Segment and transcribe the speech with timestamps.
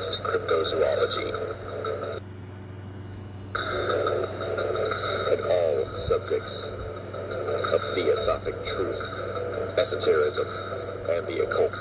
[0.00, 1.28] advanced cryptozoology,
[5.32, 9.00] and all subjects of theosophic truth,
[9.76, 10.46] esotericism,
[11.10, 11.72] and the occult.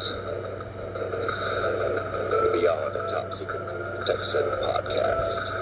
[2.52, 5.56] Beyond the Top Secret Texan podcast.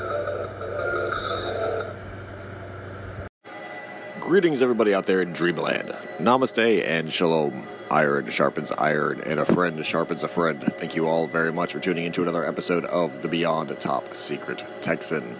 [4.20, 5.96] Greetings, everybody out there in Dreamland.
[6.18, 7.77] Namaste and shalom.
[7.90, 10.62] Iron sharpens iron, and a friend sharpens a friend.
[10.78, 14.66] Thank you all very much for tuning into another episode of the Beyond Top Secret
[14.82, 15.38] Texan.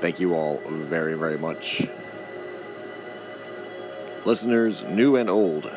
[0.00, 1.88] Thank you all very, very much.
[4.24, 5.68] Listeners, new and old,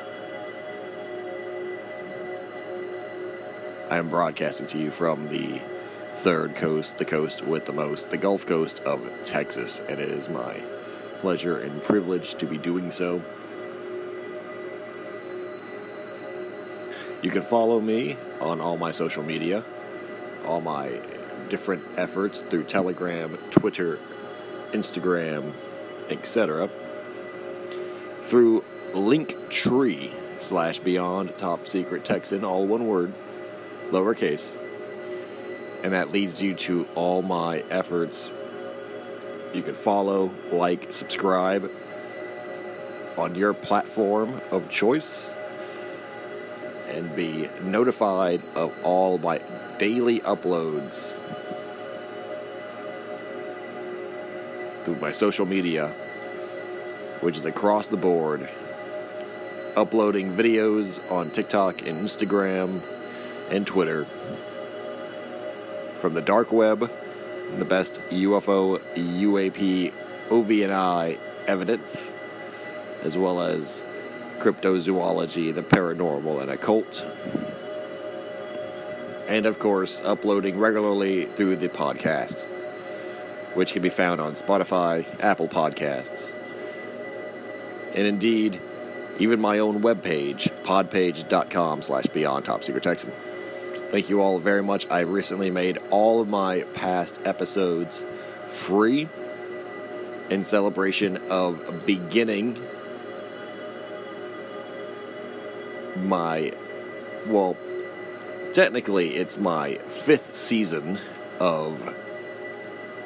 [3.89, 5.59] I am broadcasting to you from the
[6.15, 10.29] third coast, the coast with the most, the Gulf Coast of Texas, and it is
[10.29, 10.61] my
[11.19, 13.23] pleasure and privilege to be doing so.
[17.21, 19.63] You can follow me on all my social media,
[20.45, 20.99] all my
[21.49, 23.99] different efforts through Telegram, Twitter,
[24.71, 25.53] Instagram,
[26.09, 26.67] etc.
[28.19, 28.63] Through
[28.93, 33.13] Linktree slash Beyond Top Secret Texan, all one word,
[33.89, 34.57] lowercase.
[35.83, 38.31] And that leads you to all my efforts
[39.53, 41.69] you can follow, like, subscribe
[43.17, 45.31] on your platform of choice
[46.91, 49.39] and be notified of all my
[49.77, 51.17] daily uploads
[54.83, 55.89] through my social media,
[57.21, 58.49] which is across the board.
[59.75, 62.81] Uploading videos on TikTok and Instagram
[63.49, 64.05] and Twitter
[65.99, 66.91] from the dark web
[67.57, 69.93] the best UFO, UAP,
[70.29, 72.13] OVNI evidence,
[73.03, 73.83] as well as
[74.41, 77.05] cryptozoology, the paranormal, and occult.
[79.27, 82.45] And of course, uploading regularly through the podcast,
[83.53, 86.33] which can be found on Spotify, Apple Podcasts,
[87.93, 88.59] and indeed,
[89.19, 93.13] even my own webpage, podpage.com slash beyond top secret Texan.
[93.91, 94.89] Thank you all very much.
[94.89, 98.05] I recently made all of my past episodes
[98.47, 99.07] free
[100.29, 102.59] in celebration of beginning
[106.03, 106.51] my,
[107.27, 107.57] well,
[108.53, 110.99] technically it's my fifth season
[111.39, 111.95] of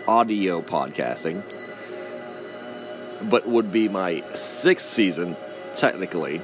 [0.07, 1.43] audio podcasting,
[3.23, 5.35] but would be my sixth season,
[5.73, 6.41] technically,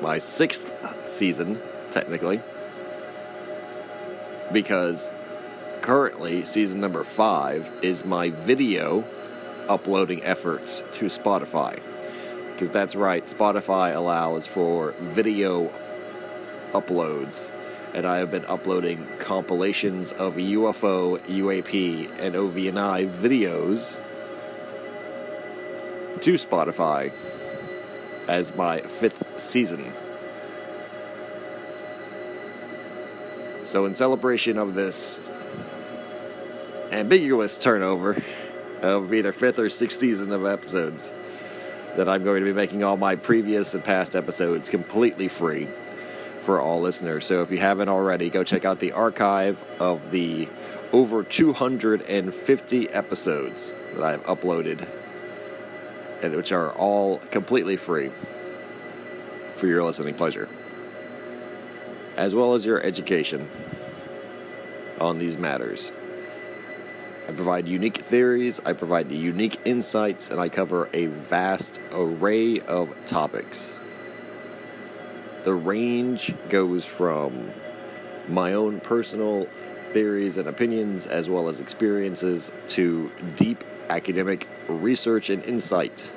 [0.00, 1.60] my sixth season,
[1.90, 2.40] technically
[4.52, 5.10] because
[5.80, 9.04] currently season number five is my video
[9.68, 11.80] uploading efforts to Spotify.
[12.52, 15.72] Because that's right, Spotify allows for video
[16.72, 17.50] uploads.
[17.94, 24.00] And I have been uploading compilations of UFO, UAP, and OVNI videos
[26.20, 27.12] to Spotify
[28.28, 29.92] as my fifth season.
[33.62, 35.30] So, in celebration of this
[36.90, 38.22] ambiguous turnover
[38.82, 41.12] of either fifth or sixth season of episodes,
[41.96, 45.68] that I'm going to be making all my previous and past episodes completely free
[46.48, 47.26] for all listeners.
[47.26, 50.48] So, if you haven't already, go check out the archive of the
[50.92, 54.88] over 250 episodes that I've uploaded,
[56.22, 58.10] and which are all completely free
[59.56, 60.48] for your listening pleasure
[62.16, 63.46] as well as your education
[65.02, 65.92] on these matters.
[67.28, 72.88] I provide unique theories, I provide unique insights, and I cover a vast array of
[73.04, 73.78] topics.
[75.44, 77.52] The range goes from
[78.28, 79.46] my own personal
[79.92, 86.12] theories and opinions, as well as experiences, to deep academic research and insight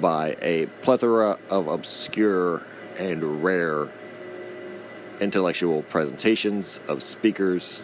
[0.00, 2.62] by a plethora of obscure
[2.96, 3.88] and rare
[5.20, 7.82] intellectual presentations of speakers,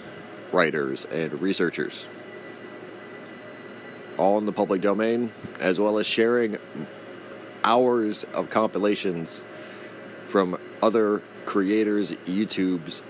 [0.52, 2.06] writers, and researchers.
[4.16, 6.58] All in the public domain, as well as sharing
[7.64, 9.44] hours of compilations
[10.30, 13.02] from other creators, YouTube's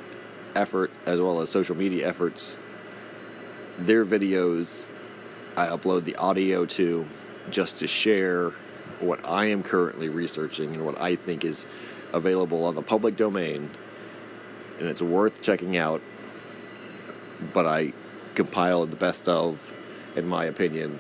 [0.57, 2.57] effort, as well as social media efforts.
[3.79, 4.87] Their videos,
[5.57, 7.07] I upload the audio to
[7.51, 8.51] just to share
[9.01, 11.67] what I am currently researching and what I think is
[12.13, 13.71] available on the public domain.
[14.79, 16.01] And it's worth checking out.
[17.53, 17.93] But I
[18.35, 19.73] compiled the best of,
[20.17, 20.99] in my opinion,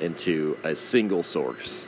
[0.00, 1.86] into a single source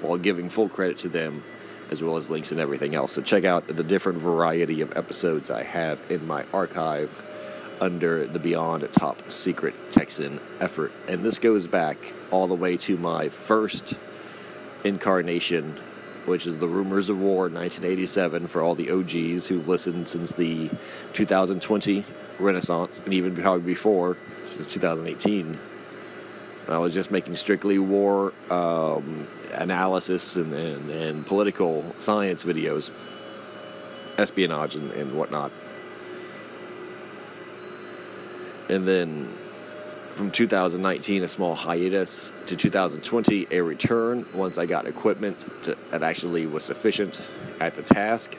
[0.00, 1.42] while giving full credit to them
[1.90, 3.12] as well as links and everything else.
[3.12, 7.22] So check out the different variety of episodes I have in my archive
[7.80, 10.92] under the Beyond Top Secret Texan effort.
[11.08, 13.94] And this goes back all the way to my first
[14.84, 15.78] incarnation,
[16.26, 20.70] which is the Rumors of War 1987 for all the OGs who've listened since the
[21.12, 22.04] 2020
[22.38, 24.16] Renaissance and even probably before,
[24.46, 25.58] since 2018.
[26.68, 32.90] I was just making strictly war um, analysis and, and, and, political science videos,
[34.16, 35.52] espionage and, and whatnot.
[38.70, 39.36] And then
[40.14, 46.02] from 2019, a small hiatus to 2020, a return once I got equipment to, that
[46.02, 47.28] actually was sufficient
[47.60, 48.36] at the task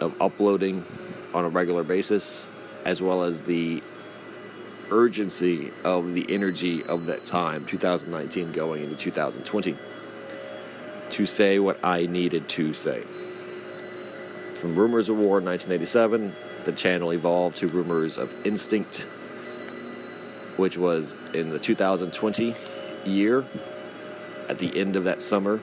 [0.00, 0.84] of uploading
[1.32, 2.50] on a regular basis,
[2.84, 3.82] as well as the
[4.90, 9.76] urgency of the energy of that time, 2019 going into 2020,
[11.10, 13.02] to say what I needed to say.
[14.54, 19.06] From Rumors of War 1987, the channel evolved to Rumors of Instinct,
[20.56, 22.54] which was in the 2020
[23.04, 23.44] year,
[24.48, 25.58] at the end of that summer,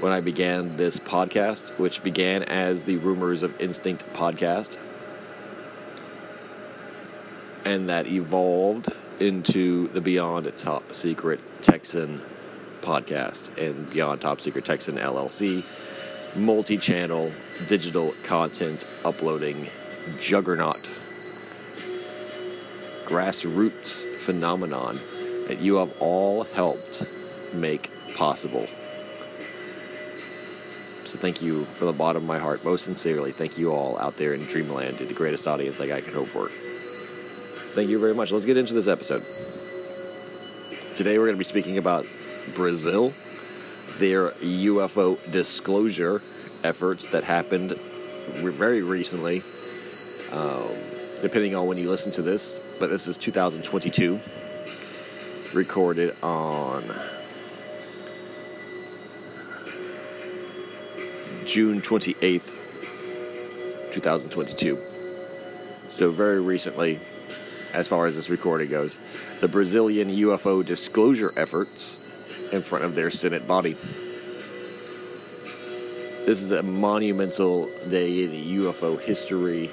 [0.00, 4.78] when I began this podcast, which began as the Rumors of Instinct podcast
[7.64, 8.88] and that evolved
[9.20, 12.20] into the Beyond Top Secret Texan
[12.80, 15.64] podcast and Beyond Top Secret Texan LLC,
[16.34, 17.30] multi channel
[17.66, 19.68] digital content uploading
[20.18, 20.88] juggernaut,
[23.04, 25.00] grassroots phenomenon
[25.46, 27.06] that you have all helped
[27.52, 28.66] make possible.
[31.04, 33.32] So thank you from the bottom of my heart, most sincerely.
[33.32, 36.50] Thank you all out there in Dreamland, the greatest audience like I can hope for.
[37.74, 38.30] Thank you very much.
[38.30, 39.24] Let's get into this episode.
[40.94, 42.04] Today we're going to be speaking about
[42.54, 43.14] Brazil,
[43.96, 46.20] their UFO disclosure
[46.64, 47.80] efforts that happened
[48.34, 49.42] very recently,
[50.30, 50.68] um,
[51.22, 52.62] depending on when you listen to this.
[52.78, 54.20] But this is 2022,
[55.54, 56.94] recorded on
[61.46, 62.54] June 28th,
[63.92, 64.78] 2022.
[65.88, 67.00] So, very recently,
[67.72, 68.98] as far as this recording goes,
[69.40, 71.98] the Brazilian UFO disclosure efforts
[72.52, 73.76] in front of their Senate body.
[76.26, 79.70] This is a monumental day in UFO history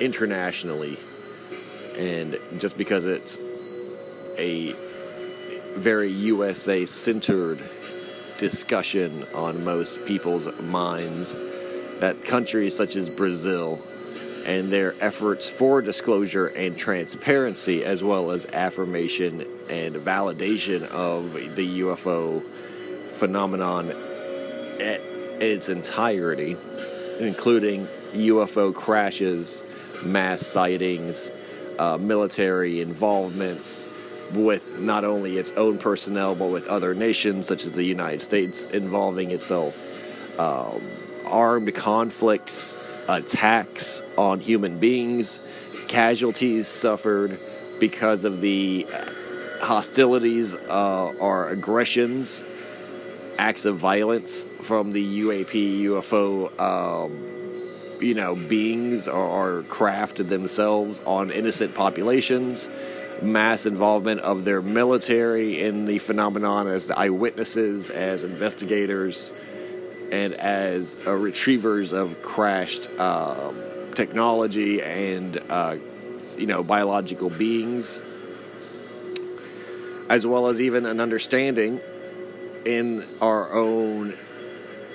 [0.00, 0.98] internationally,
[1.96, 3.38] and just because it's
[4.36, 4.72] a
[5.76, 7.60] very USA centered
[8.36, 11.38] discussion on most people's minds,
[12.00, 13.80] that countries such as Brazil
[14.46, 21.80] and their efforts for disclosure and transparency, as well as affirmation and validation of the
[21.80, 22.42] UFO
[23.16, 23.90] phenomenon
[24.80, 25.00] at,
[25.38, 26.56] its entirety,
[27.18, 29.64] including UFO crashes,
[30.02, 31.30] mass sightings,
[31.78, 33.86] uh, military involvements
[34.32, 38.64] with not only its own personnel but with other nations such as the United States
[38.66, 39.76] involving itself,
[40.38, 40.80] um,
[41.26, 45.40] armed conflicts attacks on human beings,
[45.88, 47.38] casualties suffered
[47.78, 48.86] because of the
[49.60, 52.44] hostilities uh, or aggressions,
[53.38, 57.22] acts of violence from the UAP, UFO, um,
[58.00, 62.70] you know, beings or, or craft themselves on innocent populations,
[63.22, 69.30] mass involvement of their military in the phenomenon as eyewitnesses, as investigators
[70.12, 73.52] and as uh, retrievers of crashed uh,
[73.94, 75.76] technology and uh,
[76.36, 78.00] you know biological beings,
[80.08, 81.80] as well as even an understanding
[82.64, 84.14] in our own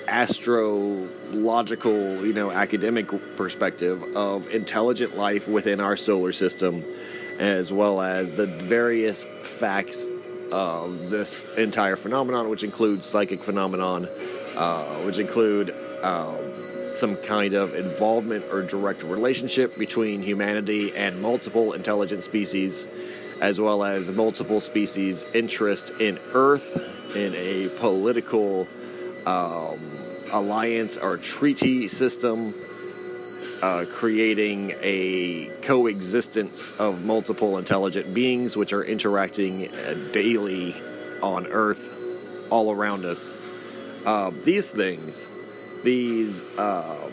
[0.06, 6.84] astrological, you know, academic perspective of intelligent life within our solar system,
[7.38, 10.06] as well as the various facts
[10.50, 14.06] of this entire phenomenon, which includes psychic phenomenon
[14.56, 16.38] uh, which include um,
[16.92, 22.86] some kind of involvement or direct relationship between humanity and multiple intelligent species,
[23.40, 26.76] as well as multiple species' interest in Earth
[27.14, 28.66] in a political
[29.26, 29.78] um,
[30.32, 32.54] alliance or treaty system,
[33.62, 40.74] uh, creating a coexistence of multiple intelligent beings which are interacting uh, daily
[41.22, 41.94] on Earth
[42.50, 43.38] all around us.
[44.04, 45.30] Uh, these things,
[45.84, 47.12] these um,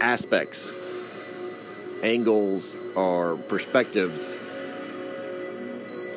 [0.00, 0.74] aspects,
[2.02, 4.38] angles, or perspectives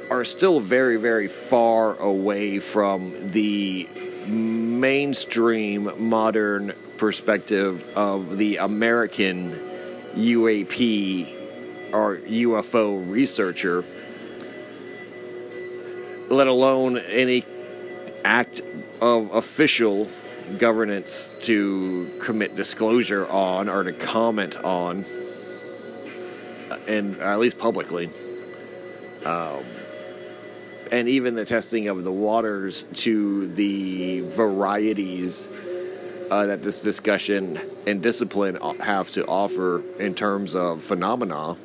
[0.10, 3.88] are still very, very far away from the
[4.26, 9.52] mainstream modern perspective of the American
[10.16, 13.84] UAP or UFO researcher,
[16.30, 17.46] let alone any
[18.26, 18.62] act
[19.02, 20.08] of official
[20.58, 25.06] governance to commit disclosure on or to comment on,
[26.88, 28.10] and at least publicly.
[29.26, 29.64] Um,
[30.92, 35.50] and even the testing of the waters to the varieties
[36.32, 41.58] uh, that this discussion and discipline have to offer in terms of phenomena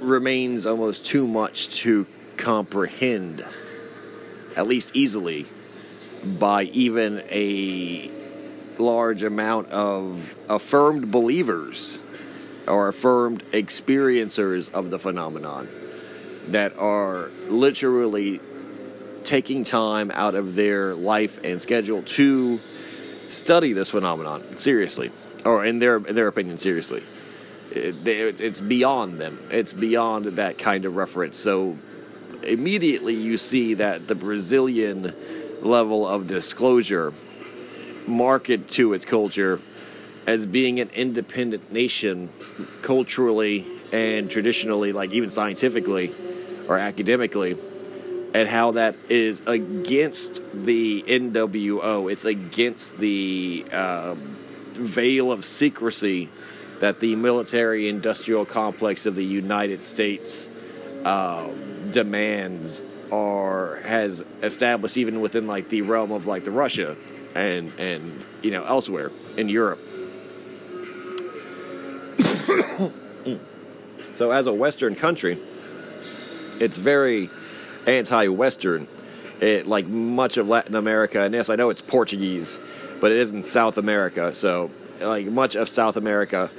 [0.00, 3.44] remains almost too much to comprehend,
[4.56, 5.46] at least easily,
[6.24, 8.10] by even a
[8.78, 12.00] large amount of affirmed believers
[12.66, 15.68] or affirmed experiencers of the phenomenon
[16.48, 18.40] that are literally
[19.22, 22.60] taking time out of their life and schedule to
[23.28, 25.10] study this phenomenon seriously,
[25.44, 27.02] or in their their opinion, seriously.
[27.70, 29.38] It, it's beyond them.
[29.50, 31.38] It's beyond that kind of reference.
[31.38, 31.76] So
[32.44, 35.14] immediately you see that the Brazilian
[35.62, 37.12] level of disclosure
[38.06, 39.60] market to its culture
[40.26, 42.28] as being an independent nation
[42.82, 46.12] culturally and traditionally like even scientifically
[46.68, 47.56] or academically,
[48.32, 52.10] and how that is against the NWO.
[52.10, 54.36] It's against the um,
[54.72, 56.30] veil of secrecy
[56.80, 60.48] that the military industrial complex of the United States
[61.04, 61.48] uh,
[61.94, 66.96] demands or has established even within like the realm of like the Russia
[67.34, 69.80] and and you know elsewhere in Europe.
[74.16, 75.38] so as a western country
[76.60, 77.30] it's very
[77.86, 78.88] anti-Western.
[79.40, 82.58] It like much of Latin America, and yes, I know it's Portuguese,
[83.00, 84.32] but it isn't South America.
[84.32, 84.70] So
[85.00, 86.50] like much of South America,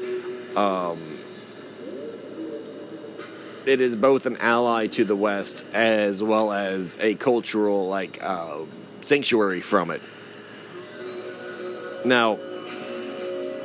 [0.56, 1.15] um,
[3.68, 8.60] it is both an ally to the West as well as a cultural like uh,
[9.02, 10.02] sanctuary from it.
[12.06, 12.38] Now,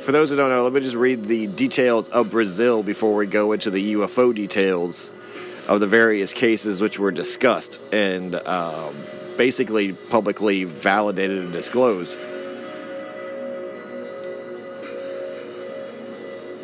[0.01, 3.27] for those who don't know, let me just read the details of Brazil before we
[3.27, 5.11] go into the UFO details
[5.67, 8.95] of the various cases which were discussed and um,
[9.37, 12.17] basically publicly validated and disclosed.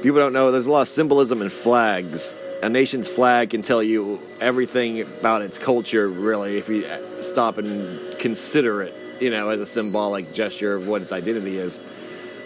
[0.01, 2.35] People don't know there's a lot of symbolism in flags.
[2.63, 6.85] A nation's flag can tell you everything about its culture, really, if you
[7.19, 11.79] stop and consider it, you know, as a symbolic gesture of what its identity is.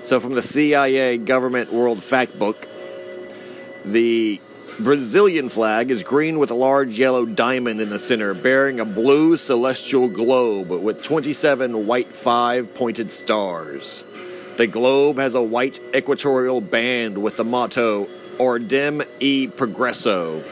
[0.04, 2.68] So, from the CIA Government World Factbook,
[3.86, 4.42] the
[4.80, 9.38] Brazilian flag is green with a large yellow diamond in the center, bearing a blue
[9.38, 14.06] celestial globe with 27 white five pointed stars.
[14.58, 18.10] The globe has a white equatorial band with the motto
[18.42, 20.44] Ordem e Progresso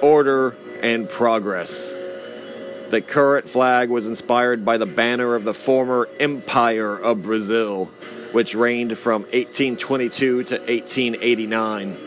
[0.00, 1.94] Order and Progress.
[2.88, 7.90] The current flag was inspired by the banner of the former Empire of Brazil,
[8.32, 11.98] which reigned from 1822 to 1889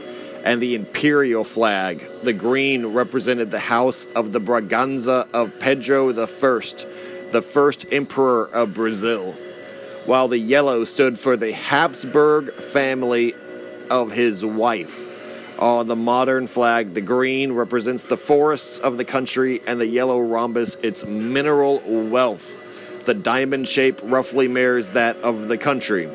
[0.44, 2.04] and the imperial flag.
[2.24, 8.74] The green represented the house of the Braganza of Pedro I, the first emperor of
[8.74, 9.36] Brazil,
[10.08, 13.36] while the yellow stood for the Habsburg family
[13.92, 15.08] of his wife.
[15.60, 20.20] On the modern flag, the green represents the forests of the country, and the yellow
[20.20, 22.56] rhombus its mineral wealth.
[23.06, 26.10] The diamond shape roughly mirrors that of the country.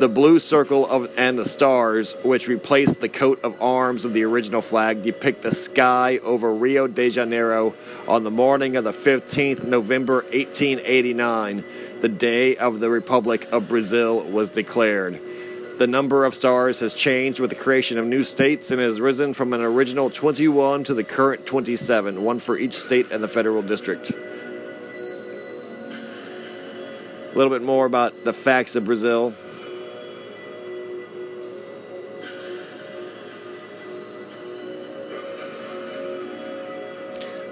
[0.00, 4.24] The blue circle of, and the stars, which replace the coat of arms of the
[4.24, 7.74] original flag, depict the sky over Rio de Janeiro
[8.08, 11.64] on the morning of the 15th November 1889,
[12.00, 15.20] the day of the Republic of Brazil was declared.
[15.76, 19.34] The number of stars has changed with the creation of new states and has risen
[19.34, 23.60] from an original 21 to the current 27, one for each state and the federal
[23.60, 24.12] district.
[27.32, 29.34] A little bit more about the facts of Brazil.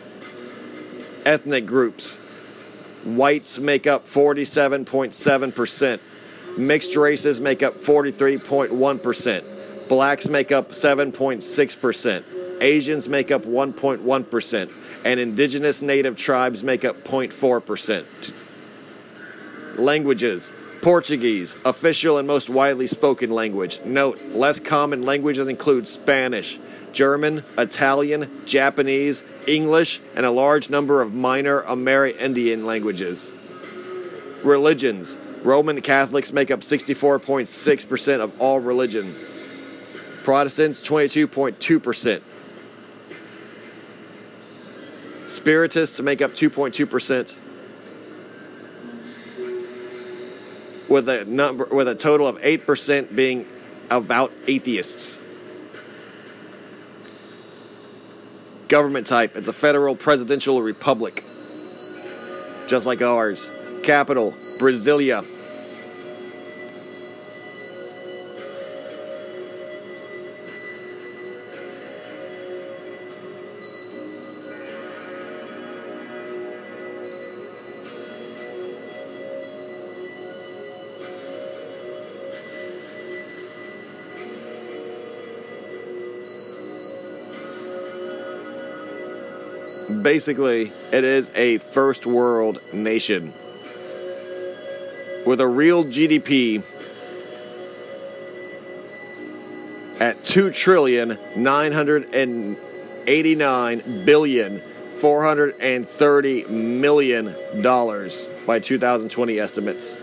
[1.25, 2.18] Ethnic groups.
[3.04, 6.00] Whites make up 47.7%.
[6.58, 9.88] Mixed races make up 43.1%.
[9.88, 12.45] Blacks make up 7.6%.
[12.62, 14.72] Asians make up 1.1%.
[15.04, 18.06] And indigenous native tribes make up 0.4%.
[19.78, 23.82] Languages Portuguese, official and most widely spoken language.
[23.84, 26.60] Note, less common languages include Spanish,
[26.94, 33.34] German, Italian, Japanese, English, and a large number of minor Amerindian languages.
[34.44, 39.16] Religions Roman Catholics make up 64.6% of all religion,
[40.24, 42.22] Protestants 22.2%.
[45.25, 47.40] Spiritists make up 2.2%.
[50.88, 53.48] with a number with a total of 8% being
[53.90, 55.22] avowed atheists.
[58.68, 61.24] Government type, it's a federal presidential republic.
[62.68, 63.51] Just like ours.
[63.83, 65.25] Capital, Brasilia.
[90.05, 93.33] Basically, it is a first world nation
[95.25, 96.63] with a real GDP
[100.00, 102.55] at two trillion nine hundred and
[103.07, 104.61] eighty nine billion
[104.94, 109.98] four hundred and thirty million dollars by 2020 estimates.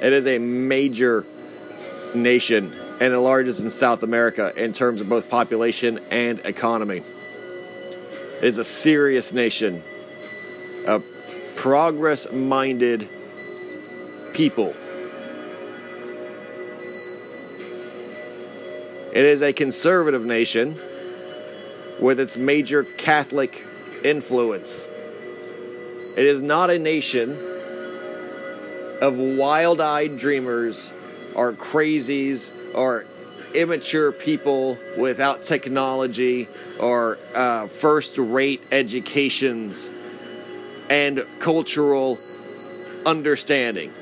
[0.00, 1.26] It is a major
[2.14, 7.02] nation and the largest in South America in terms of both population and economy
[8.42, 9.82] is a serious nation,
[10.86, 11.00] a
[11.54, 13.08] progress minded
[14.32, 14.74] people.
[19.12, 20.78] It is a conservative nation
[21.98, 23.64] with its major Catholic
[24.04, 24.88] influence.
[26.16, 27.30] It is not a nation
[29.00, 30.92] of wild eyed dreamers
[31.34, 33.06] or crazies or
[33.56, 39.90] immature people without technology or uh, first rate educations
[40.88, 42.18] and cultural
[43.04, 43.92] understanding.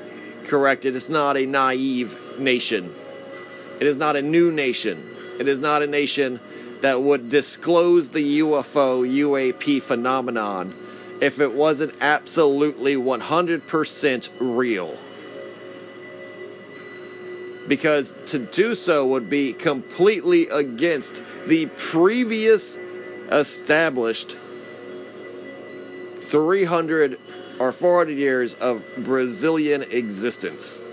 [0.43, 0.85] Correct?
[0.85, 2.93] It is not a naive nation.
[3.79, 5.15] It is not a new nation.
[5.39, 6.39] It is not a nation
[6.81, 10.75] that would disclose the UFO UAP phenomenon
[11.21, 14.97] if it wasn't absolutely 100% real
[17.67, 22.79] because to do so would be completely against the previous
[23.31, 24.37] established
[26.15, 27.19] 300
[27.59, 30.83] or 400 years of Brazilian existence.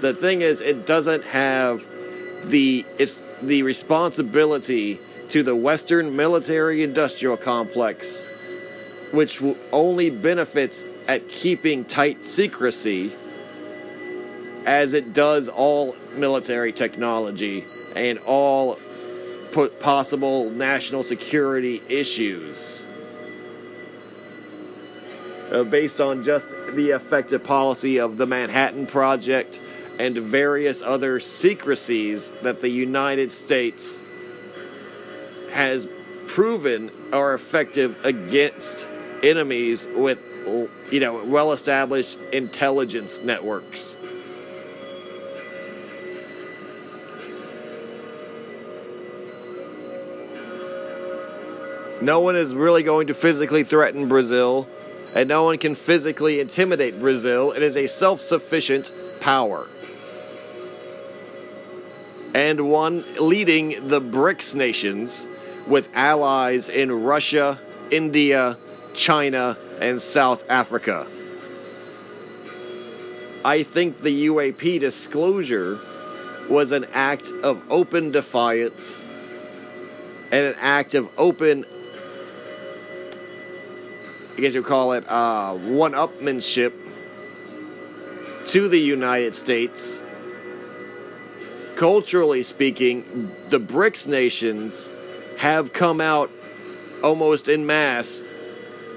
[0.00, 1.86] The thing is, it doesn't have
[2.44, 8.28] the it's the responsibility to the Western military industrial complex,
[9.10, 13.12] which only benefits at keeping tight secrecy
[14.66, 18.78] as it does all military technology and all
[19.80, 22.84] possible national security issues.
[25.50, 29.62] Uh, based on just the effective policy of the Manhattan Project
[29.98, 34.02] and various other secrecies that the United States
[35.52, 35.88] has
[36.26, 38.90] proven are effective against
[39.22, 40.18] enemies with
[40.90, 43.96] you know well established intelligence networks
[52.06, 54.68] no one is really going to physically threaten Brazil
[55.12, 59.66] and no one can physically intimidate Brazil it is a self-sufficient power
[62.32, 65.26] and one leading the BRICS nations
[65.66, 67.58] with allies in Russia,
[67.90, 68.56] India,
[68.94, 71.08] China, and South Africa.
[73.44, 75.80] I think the UAP disclosure
[76.48, 79.02] was an act of open defiance
[80.30, 81.64] and an act of open,
[84.36, 86.74] I guess you call it, uh, one upmanship
[88.48, 90.04] to the United States.
[91.74, 94.92] Culturally speaking, the BRICS nations
[95.38, 96.30] have come out
[97.02, 98.22] almost in mass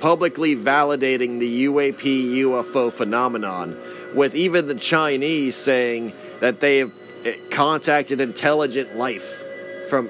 [0.02, 3.78] publicly validating the UAP UFO phenomenon,
[4.14, 6.92] with even the Chinese saying that they have
[7.24, 9.44] eh, contacted intelligent life
[9.90, 10.10] from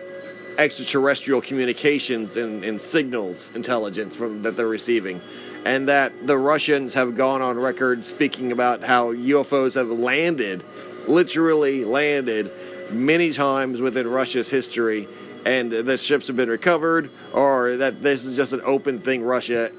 [0.60, 5.22] extraterrestrial communications and, and signals intelligence from that they're receiving
[5.66, 10.64] and that the Russians have gone on record speaking about how UFOs have landed
[11.08, 12.52] literally landed
[12.92, 15.08] many times within Russia's history
[15.46, 19.72] and the ships have been recovered, or that this is just an open thing Russia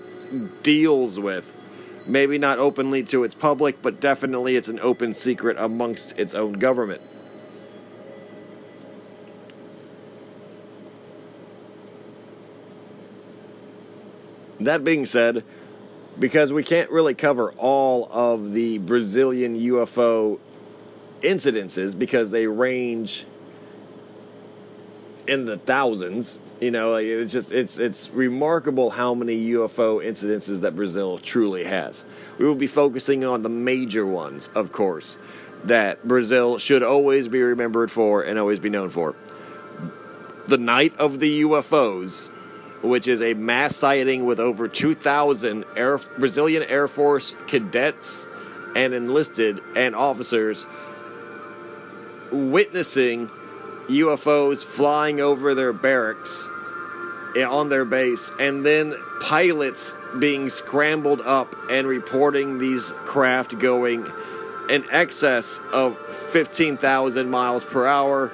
[0.63, 1.55] deals with.
[2.07, 6.55] Maybe not openly to its public, but definitely it's an open secret amongst its own
[6.55, 7.03] government.
[14.61, 15.45] That being said,
[16.19, 20.39] because we can't really cover all of the Brazilian UFO
[21.23, 23.25] incidences because they range
[25.27, 26.41] in the thousands.
[26.61, 32.05] You know, it's just it's it's remarkable how many UFO incidences that Brazil truly has.
[32.39, 35.17] We will be focusing on the major ones, of course,
[35.65, 39.15] that Brazil should always be remembered for and always be known for.
[40.49, 42.31] The night of the UFOs,
[42.83, 48.27] which is a mass sighting with over 2,000 Air, Brazilian Air Force cadets
[48.75, 50.67] and enlisted and officers
[52.33, 53.29] witnessing
[53.89, 56.51] UFOs flying over their barracks
[57.37, 64.07] eh, on their base, and then pilots being scrambled up and reporting these craft going
[64.69, 65.99] in excess of
[66.33, 68.31] 15,000 miles per hour.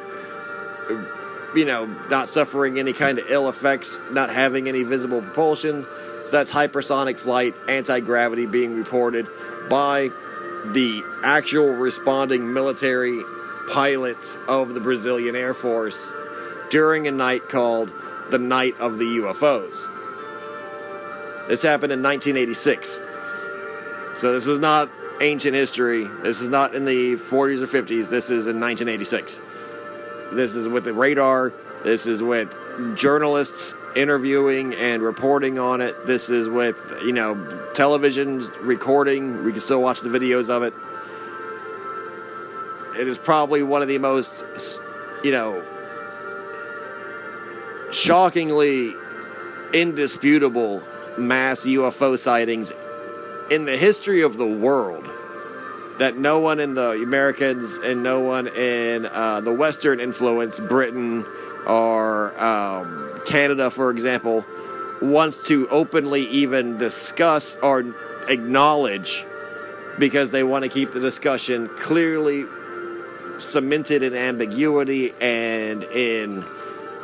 [1.54, 5.84] You know, not suffering any kind of ill effects, not having any visible propulsion.
[6.24, 9.26] So that's hypersonic flight, anti gravity being reported
[9.68, 10.10] by
[10.72, 13.22] the actual responding military
[13.70, 16.12] pilots of the Brazilian Air Force
[16.70, 17.92] during a night called
[18.30, 19.88] the Night of the UFOs.
[21.48, 23.00] This happened in 1986.
[24.14, 26.08] So this was not ancient history.
[26.22, 28.08] This is not in the 40s or 50s.
[28.08, 29.40] This is in 1986.
[30.32, 31.52] This is with the radar.
[31.84, 32.54] This is with
[32.96, 36.06] journalists interviewing and reporting on it.
[36.06, 37.34] This is with, you know,
[37.74, 39.44] television recording.
[39.44, 40.74] We can still watch the videos of it
[42.98, 44.44] it is probably one of the most,
[45.22, 45.62] you know,
[47.92, 48.94] shockingly
[49.72, 50.82] indisputable
[51.18, 52.72] mass UFO sightings
[53.50, 55.04] in the history of the world
[55.98, 61.24] that no one in the Americans and no one in uh, the Western influence, Britain
[61.66, 64.44] or um, Canada, for example,
[65.00, 67.84] wants to openly even discuss or
[68.28, 69.24] acknowledge
[69.98, 72.44] because they want to keep the discussion clearly
[73.38, 76.44] cemented in ambiguity and in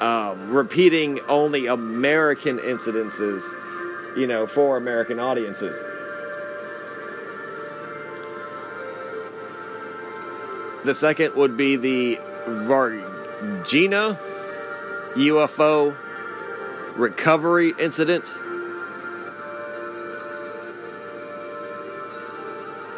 [0.00, 3.42] um, repeating only American incidences,
[4.16, 5.83] you know, for American audiences.
[10.85, 14.18] The second would be the Varginha
[15.14, 15.97] UFO
[16.97, 18.37] recovery incident.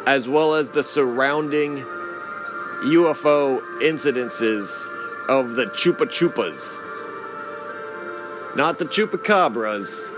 [0.07, 4.87] As well as the surrounding UFO incidences
[5.27, 6.81] of the Chupa Chupas.
[8.55, 10.14] Not the Chupacabras,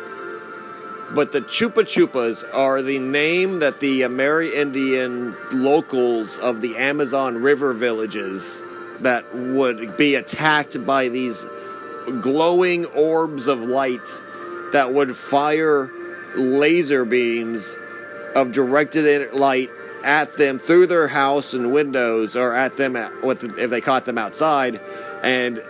[1.13, 7.73] but the Chupa Chupas are the name that the Amerindian locals of the Amazon River
[7.73, 8.61] villages
[8.99, 11.45] that would be attacked by these
[12.21, 14.21] glowing orbs of light
[14.73, 15.89] that would fire
[16.35, 17.75] laser beams
[18.35, 19.69] of directed light
[20.03, 24.17] at them through their house and windows, or at them at, if they caught them
[24.17, 24.79] outside,
[25.23, 25.61] and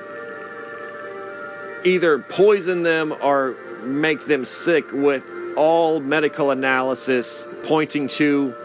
[1.83, 8.55] either poison them or make them sick with all medical analysis pointing to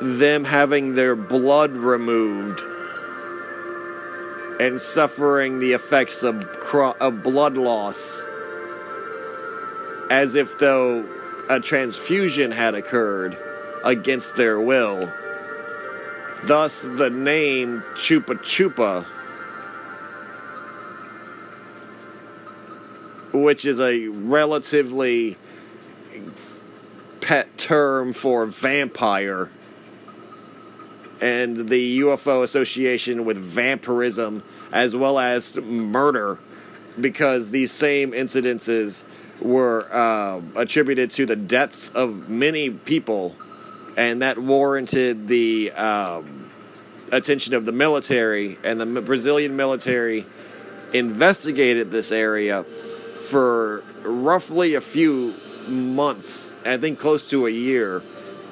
[0.00, 2.60] them having their blood removed
[4.60, 6.44] and suffering the effects of,
[7.00, 8.26] of blood loss
[10.10, 11.04] as if though
[11.48, 13.36] a transfusion had occurred
[13.84, 15.10] against their will.
[16.44, 19.04] Thus, the name Chupa Chupa,
[23.32, 25.36] which is a relatively
[27.20, 29.50] pet term for vampire,
[31.20, 36.38] and the UFO association with vampirism as well as murder,
[37.00, 39.04] because these same incidences
[39.40, 43.36] were uh, attributed to the deaths of many people,
[43.96, 46.50] and that warranted the um,
[47.12, 48.58] attention of the military.
[48.64, 50.26] And the Brazilian military
[50.92, 52.64] investigated this area
[53.28, 55.34] for roughly a few
[55.68, 58.02] months, I think close to a year,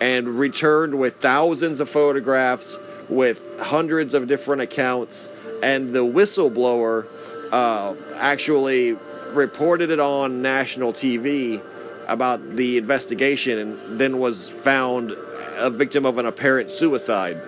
[0.00, 5.30] and returned with thousands of photographs, with hundreds of different accounts,
[5.62, 7.06] and the whistleblower
[7.52, 8.96] uh, actually
[9.32, 11.62] reported it on national TV
[12.06, 15.12] about the investigation and then was found
[15.56, 17.40] a victim of an apparent suicide.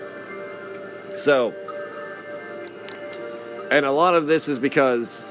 [1.17, 1.53] So,
[3.71, 5.29] and a lot of this is because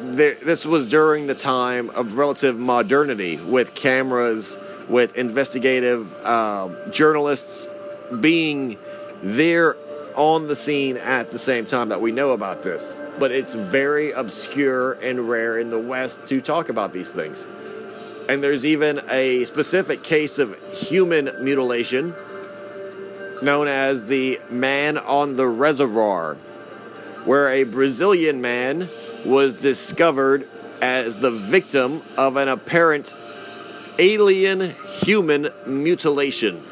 [0.00, 4.56] this was during the time of relative modernity with cameras,
[4.88, 7.68] with investigative uh, journalists
[8.20, 8.78] being
[9.22, 9.76] there
[10.16, 12.98] on the scene at the same time that we know about this.
[13.18, 17.46] But it's very obscure and rare in the West to talk about these things.
[18.28, 22.14] And there's even a specific case of human mutilation
[23.42, 26.34] known as the Man on the Reservoir,
[27.24, 28.88] where a Brazilian man
[29.24, 30.48] was discovered
[30.80, 33.14] as the victim of an apparent
[33.98, 36.62] alien human mutilation.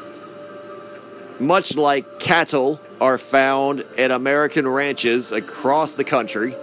[1.39, 6.55] Much like cattle are found at American ranches across the country,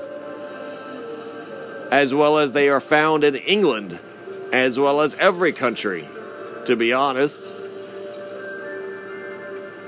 [1.90, 3.99] as well as they are found in England,
[4.53, 6.07] as well as every country,
[6.66, 7.53] to be honest.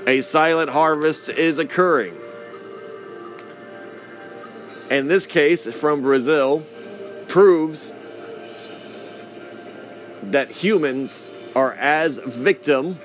[0.07, 2.18] A silent harvest is occurring.
[4.89, 6.63] And this case from Brazil
[7.27, 7.93] proves
[10.23, 12.97] that humans are as victim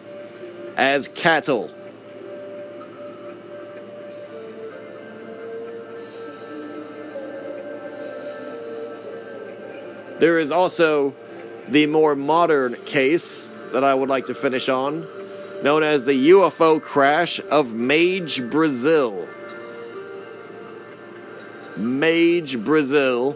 [0.76, 1.70] as cattle.
[10.18, 11.12] There is also
[11.68, 15.06] the more modern case that I would like to finish on,
[15.62, 19.28] known as the UFO crash of Mage, Brazil.
[21.76, 23.32] Mage, Brazil,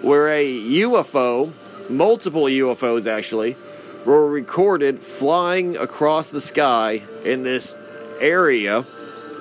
[0.00, 1.52] where a UFO,
[1.88, 3.56] multiple UFOs actually,
[4.04, 7.76] were recorded flying across the sky in this
[8.20, 8.84] area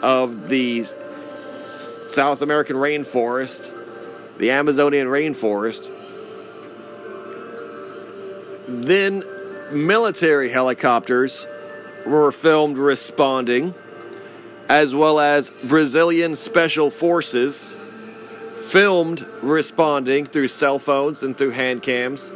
[0.02, 0.86] of the
[1.64, 3.74] South American rainforest,
[4.38, 5.90] the Amazonian rainforest.
[8.68, 9.24] Then
[9.72, 11.48] military helicopters
[12.06, 13.74] were filmed responding,
[14.72, 17.76] as well as Brazilian special forces
[18.68, 22.34] filmed responding through cell phones and through hand cams,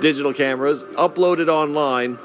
[0.00, 2.18] digital cameras, uploaded online.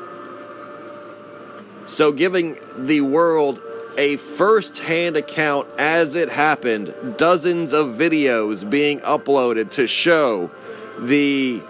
[1.86, 3.62] So, giving the world
[3.98, 10.50] a first hand account as it happened, dozens of videos being uploaded to show
[10.98, 11.62] the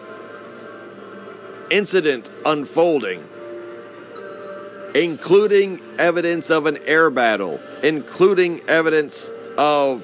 [1.71, 3.27] incident unfolding,
[4.93, 10.03] including evidence of an air battle, including evidence of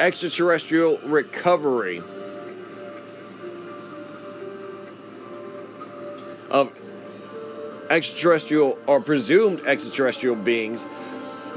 [0.00, 2.02] extraterrestrial recovery.
[6.50, 6.72] Of
[7.90, 10.88] extraterrestrial or presumed extraterrestrial beings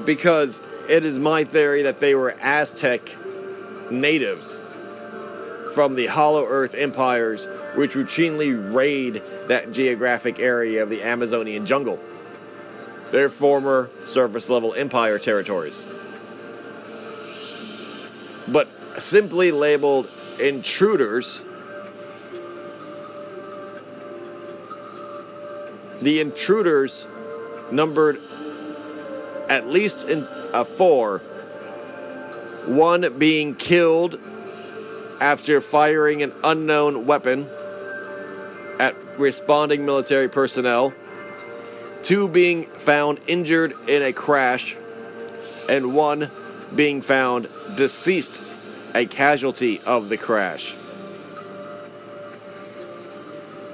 [0.06, 3.15] because it is my theory that they were Aztec
[3.89, 4.60] natives
[5.74, 11.99] from the Hollow Earth empires, which routinely raid that geographic area of the Amazonian jungle.
[13.12, 15.86] Their former surface level empire territories.
[18.47, 21.45] But simply labeled intruders
[26.01, 27.08] the intruders
[27.71, 28.19] numbered
[29.49, 30.23] at least in
[30.65, 31.19] four
[32.65, 34.19] one being killed
[35.19, 37.47] after firing an unknown weapon
[39.17, 40.93] responding military personnel,
[42.04, 44.76] two being found injured in a crash,
[45.69, 46.30] and one
[46.76, 48.41] being found deceased,
[48.93, 50.76] a casualty of the crash.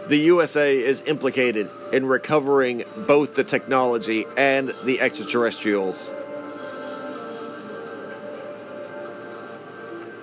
[0.07, 6.11] The USA is implicated in recovering both the technology and the extraterrestrials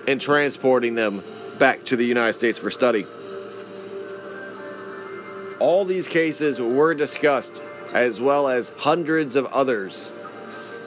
[0.08, 1.22] and transporting them
[1.58, 3.06] back to the United States for study.
[5.58, 10.12] All these cases were discussed, as well as hundreds of others,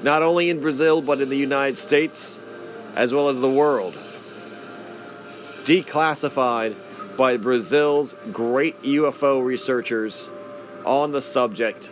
[0.04, 2.42] not only in Brazil but in the United States,
[2.96, 3.96] as well as the world.
[5.64, 6.76] Declassified
[7.18, 10.30] by Brazil's great UFO researchers
[10.86, 11.92] on the subject,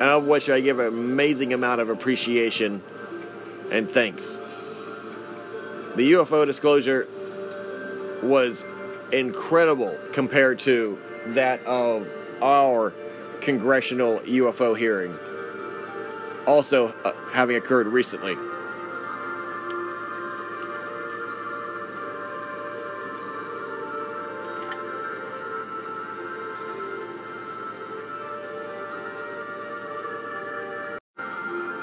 [0.00, 2.82] of which I give an amazing amount of appreciation
[3.70, 4.40] and thanks.
[5.96, 7.08] The UFO disclosure
[8.22, 8.64] was
[9.12, 12.08] incredible compared to that of
[12.40, 12.92] our
[13.40, 15.16] congressional UFO hearing,
[16.46, 18.36] also uh, having occurred recently.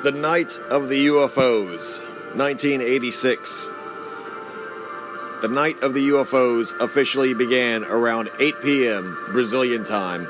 [0.02, 2.00] The Night of the UFOs,
[2.36, 3.70] 1986.
[5.42, 9.18] The Night of the UFOs officially began around 8 p.m.
[9.32, 10.26] Brazilian time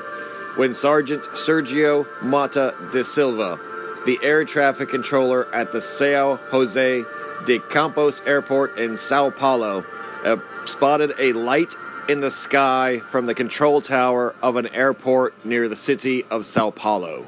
[0.54, 3.58] when Sergeant Sergio Mata de Silva,
[4.06, 7.02] the air traffic controller at the São Jose
[7.44, 9.84] dos Campos Airport in Sao Paulo,
[10.24, 11.74] uh, spotted a light
[12.08, 16.70] in the sky from the control tower of an airport near the city of Sao
[16.70, 17.26] Paulo.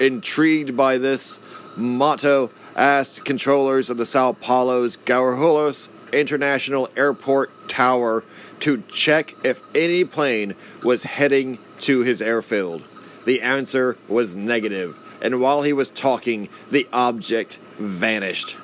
[0.00, 1.38] Intrigued by this,
[1.76, 8.24] Mato asked controllers of the Sao Paulo's Guarulhos International Airport Tower
[8.60, 12.82] to check if any plane was heading to his airfield.
[13.24, 18.56] The answer was negative, and while he was talking, the object vanished.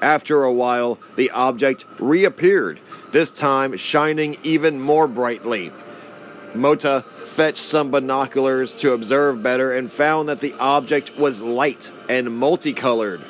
[0.00, 2.80] After a while, the object reappeared,
[3.12, 5.70] this time shining even more brightly.
[6.54, 12.36] Mota fetched some binoculars to observe better and found that the object was light and
[12.36, 13.22] multicolored.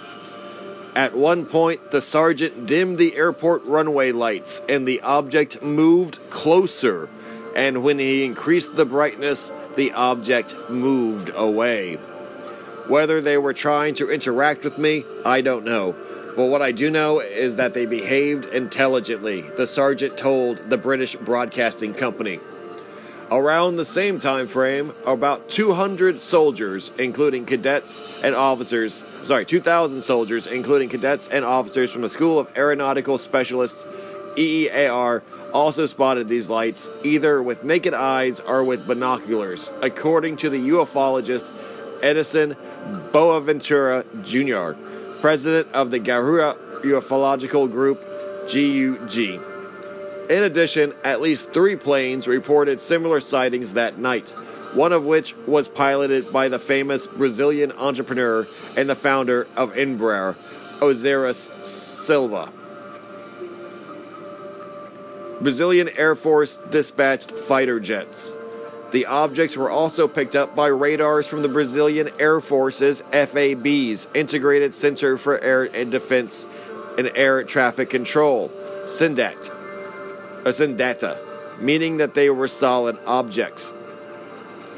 [0.95, 7.09] At one point, the sergeant dimmed the airport runway lights and the object moved closer.
[7.57, 11.95] And when he increased the brightness, the object moved away.
[12.89, 15.95] Whether they were trying to interact with me, I don't know.
[16.37, 21.15] But what I do know is that they behaved intelligently, the sergeant told the British
[21.17, 22.39] Broadcasting Company.
[23.33, 30.47] Around the same time frame, about 200 soldiers, including cadets and officers, sorry, 2,000 soldiers,
[30.47, 33.87] including cadets and officers from the School of Aeronautical Specialists,
[34.37, 35.23] EEAR,
[35.55, 41.51] also spotted these lights, either with naked eyes or with binoculars, according to the ufologist
[42.03, 42.55] Edison
[43.13, 44.79] Boaventura Jr.,
[45.23, 47.99] president of the Garua Ufological Group,
[48.53, 49.52] GUG.
[50.33, 54.31] In addition, at least three planes reported similar sightings that night,
[54.73, 60.35] one of which was piloted by the famous Brazilian entrepreneur and the founder of Embraer,
[60.81, 62.51] Osiris Silva.
[65.43, 68.35] Brazilian Air Force dispatched fighter jets.
[68.91, 74.75] The objects were also picked up by radars from the Brazilian Air Force's FAB's Integrated
[74.75, 76.47] Center for Air and Defense
[76.97, 78.51] and Air Traffic Control,
[78.87, 79.62] SINDAT,
[80.45, 83.73] or SINDATA, meaning that they were solid objects.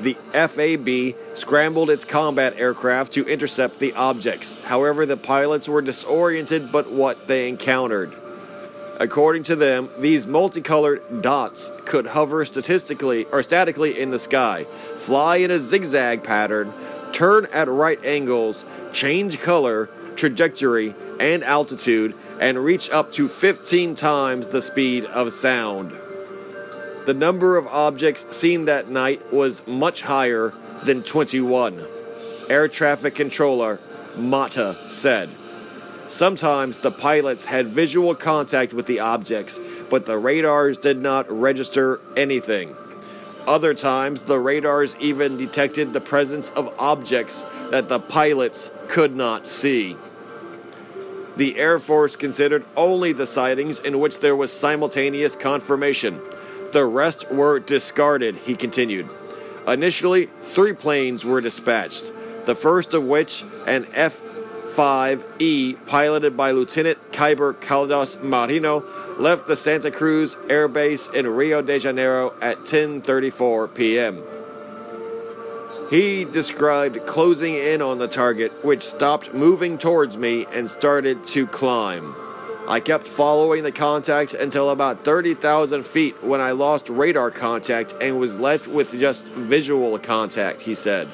[0.01, 4.55] The FAB scrambled its combat aircraft to intercept the objects.
[4.65, 8.13] However, the pilots were disoriented by what they encountered.
[8.99, 15.37] According to them, these multicolored dots could hover statistically or statically in the sky, fly
[15.37, 16.73] in a zigzag pattern,
[17.13, 24.49] turn at right angles, change color, trajectory, and altitude, and reach up to 15 times
[24.49, 25.93] the speed of sound.
[27.07, 30.53] The number of objects seen that night was much higher
[30.85, 31.85] than 21.
[32.49, 33.79] Air traffic controller
[34.17, 35.29] Mata said.
[36.09, 39.61] Sometimes the pilots had visual contact with the objects,
[39.91, 42.75] but the radars did not register anything.
[43.47, 49.51] Other times, the radars even detected the presence of objects that the pilots could not
[49.51, 49.97] see.
[51.37, 56.21] The Air Force considered only the sightings in which there was simultaneous confirmation.
[56.73, 59.09] The rest were discarded, he continued.
[59.67, 62.05] Initially, three planes were dispatched.
[62.45, 64.21] the first of which, an F
[64.75, 68.85] 5E piloted by Lieutenant Kyber Caldas Marinho,
[69.21, 74.21] left the Santa Cruz Air Base in Rio de Janeiro at 10:34 p.m.
[75.91, 81.47] He described closing in on the target, which stopped moving towards me and started to
[81.47, 82.15] climb.
[82.67, 88.19] I kept following the contact until about 30,000 feet when I lost radar contact and
[88.19, 91.07] was left with just visual contact, he said.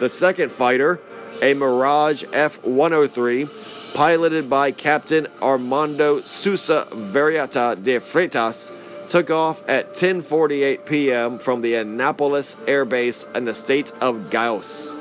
[0.00, 0.98] The second fighter,
[1.42, 3.48] a Mirage F 103,
[3.94, 8.76] piloted by Captain Armando Sousa Variata de Freitas,
[9.08, 11.38] took off at 10:48 p.m.
[11.38, 14.96] from the Anápolis Air Base in the state of Goiás.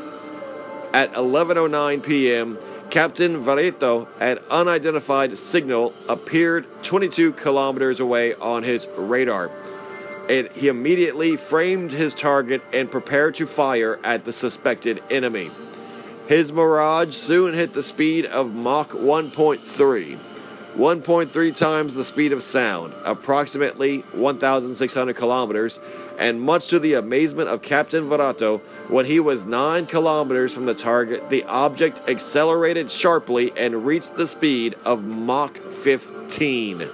[0.93, 2.57] At 11:09 p.m.,
[2.89, 9.51] Captain Varito, an unidentified signal, appeared 22 kilometers away on his radar.
[10.27, 15.51] And he immediately framed his target and prepared to fire at the suspected enemy.
[16.29, 20.19] His Mirage soon hit the speed of Mach 1.3,
[20.75, 25.79] 1.3 times the speed of sound, approximately 1,600 kilometers,
[26.19, 28.59] and much to the amazement of Captain Varato,
[28.89, 34.27] when he was 9 kilometers from the target, the object accelerated sharply and reached the
[34.27, 36.87] speed of Mach 15.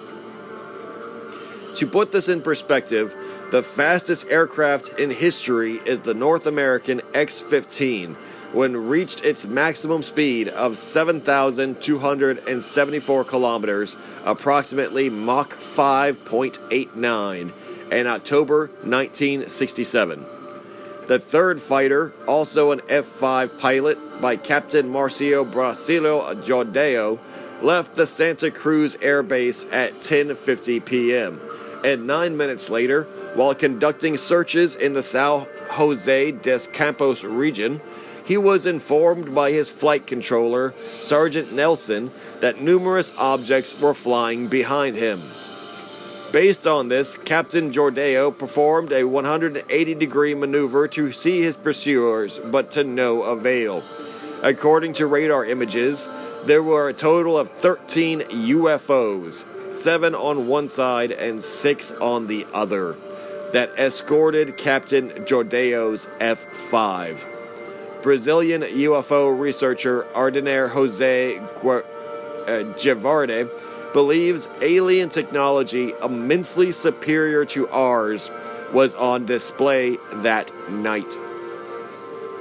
[1.75, 3.13] To put this in perspective,
[3.51, 8.15] the fastest aircraft in history is the North American X 15
[8.55, 17.51] when reached its maximum speed of 7,274 kilometers, approximately Mach 5.89,
[17.91, 20.25] in October 1967.
[21.07, 27.19] The third fighter, also an F 5 pilot by Captain Marcio Brasilio Jordao,
[27.61, 31.41] left the Santa Cruz Air Base at 10:50 p.m.
[31.83, 33.03] And 9 minutes later,
[33.35, 37.81] while conducting searches in the Sao Jose dos Campos region,
[38.25, 44.95] he was informed by his flight controller, Sergeant Nelson, that numerous objects were flying behind
[44.95, 45.21] him.
[46.31, 52.71] Based on this, Captain Jordao performed a 180 degree maneuver to see his pursuers, but
[52.71, 53.83] to no avail.
[54.41, 56.09] According to radar images,
[56.45, 62.45] there were a total of 13 UFOs, seven on one side and six on the
[62.53, 62.95] other,
[63.53, 67.34] that escorted Captain Jordao's F 5.
[68.05, 71.39] Brazilian UFO researcher Ardener Jose
[72.77, 78.29] Gevarde uh, believes alien technology immensely superior to ours
[78.71, 81.17] was on display that night.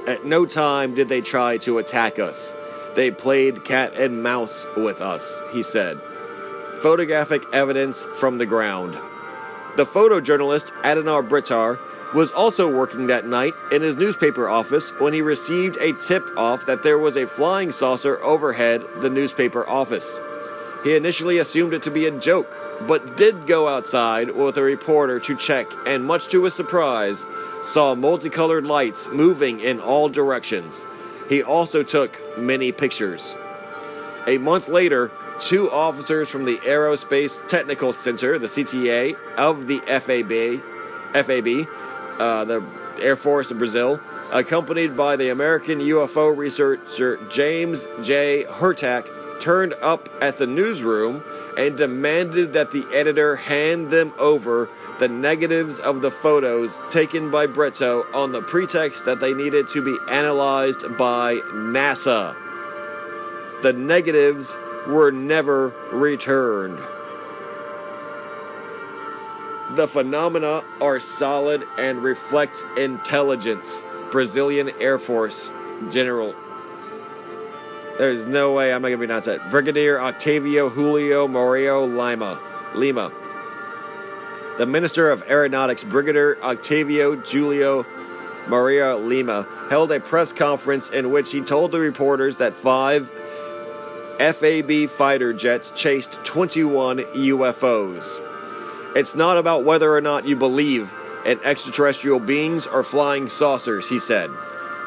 [0.07, 2.53] At no time did they try to attack us.
[2.93, 5.99] They played cat and mouse with us, he said.
[6.83, 8.93] Photographic evidence from the ground.
[9.77, 11.79] The photojournalist Adenar Britar
[12.15, 16.65] was also working that night in his newspaper office when he received a tip off
[16.65, 20.17] that there was a flying saucer overhead the newspaper office.
[20.85, 22.55] He initially assumed it to be a joke,
[22.87, 27.25] but did go outside with a reporter to check and, much to his surprise,
[27.63, 30.87] saw multicolored lights moving in all directions.
[31.27, 33.35] He also took many pictures.
[34.25, 40.61] A month later, two officers from the Aerospace Technical Center, the CTA, of the FAB,
[41.25, 41.67] FAB
[42.19, 42.63] uh, the
[42.99, 43.99] Air Force of Brazil,
[44.31, 48.43] accompanied by the American UFO researcher James J.
[48.43, 51.23] Hurtak, turned up at the newsroom
[51.57, 57.45] and demanded that the editor hand them over the negatives of the photos taken by
[57.45, 62.35] Brito on the pretext that they needed to be analyzed by NASA.
[63.61, 64.57] The negatives
[64.87, 66.79] were never returned.
[69.71, 73.85] The phenomena are solid and reflect intelligence.
[74.11, 75.51] Brazilian Air Force
[75.91, 76.35] General.
[77.97, 79.49] There's no way I'm not gonna be that.
[79.49, 82.39] Brigadier Octavio Julio Morio Lima.
[82.75, 83.11] Lima.
[84.57, 87.85] The Minister of Aeronautics, Brigadier Octavio Julio
[88.47, 93.09] Maria Lima, held a press conference in which he told the reporters that five
[94.19, 98.21] FAB fighter jets chased 21 UFOs.
[98.95, 100.93] It's not about whether or not you believe
[101.25, 104.31] in extraterrestrial beings or flying saucers, he said.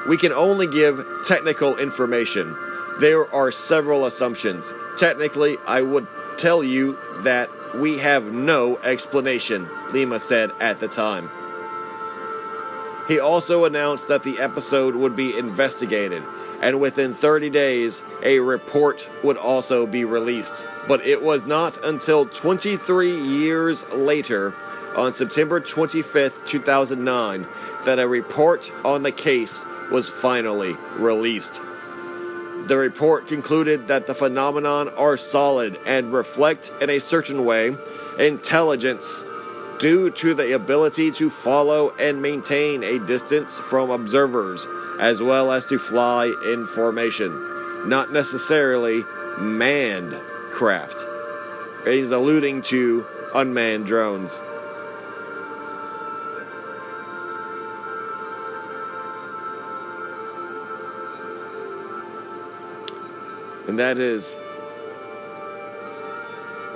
[0.08, 2.56] We can only give technical information.
[3.00, 4.72] There are several assumptions.
[4.96, 6.06] Technically, I would
[6.38, 11.30] tell you that we have no explanation, Lima said at the time.
[13.08, 16.22] He also announced that the episode would be investigated,
[16.60, 20.66] and within 30 days, a report would also be released.
[20.86, 24.54] But it was not until 23 years later,
[24.94, 27.46] on September 25th, 2009,
[27.84, 31.62] that a report on the case was finally released.
[32.66, 37.74] The report concluded that the phenomenon are solid and reflect in a certain way
[38.18, 39.24] intelligence
[39.78, 44.66] due to the ability to follow and maintain a distance from observers
[44.98, 49.04] as well as to fly in formation, not necessarily
[49.38, 50.18] manned
[50.50, 51.06] craft.
[51.84, 54.42] He's alluding to unmanned drones.
[63.68, 64.36] And that is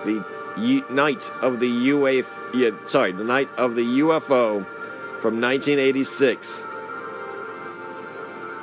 [0.05, 0.23] the
[0.57, 4.65] U- night of the UAF, yeah, sorry, the night of the UFO
[5.21, 6.67] from 1986,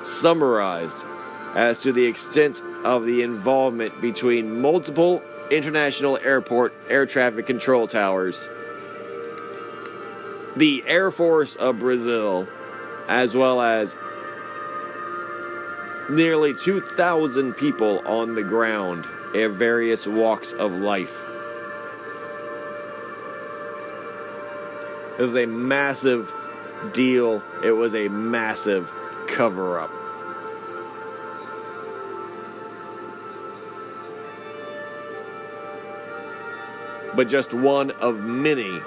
[0.03, 1.05] summarized
[1.55, 8.49] as to the extent of the involvement between multiple international airport air traffic control towers,
[10.55, 12.47] the Air Force of Brazil,
[13.07, 13.97] as well as
[16.09, 21.23] nearly 2,000 people on the ground in various walks of life.
[25.19, 26.33] It was a massive
[26.93, 27.43] deal.
[27.61, 28.89] It was a massive
[29.27, 29.91] cover up.
[37.17, 38.79] But just one of many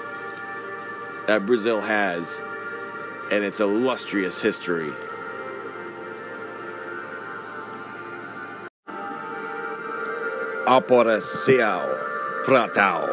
[1.27, 2.41] that Brazil has
[3.29, 4.91] in its illustrious history.
[10.65, 11.85] Operação
[12.43, 13.07] Pratão.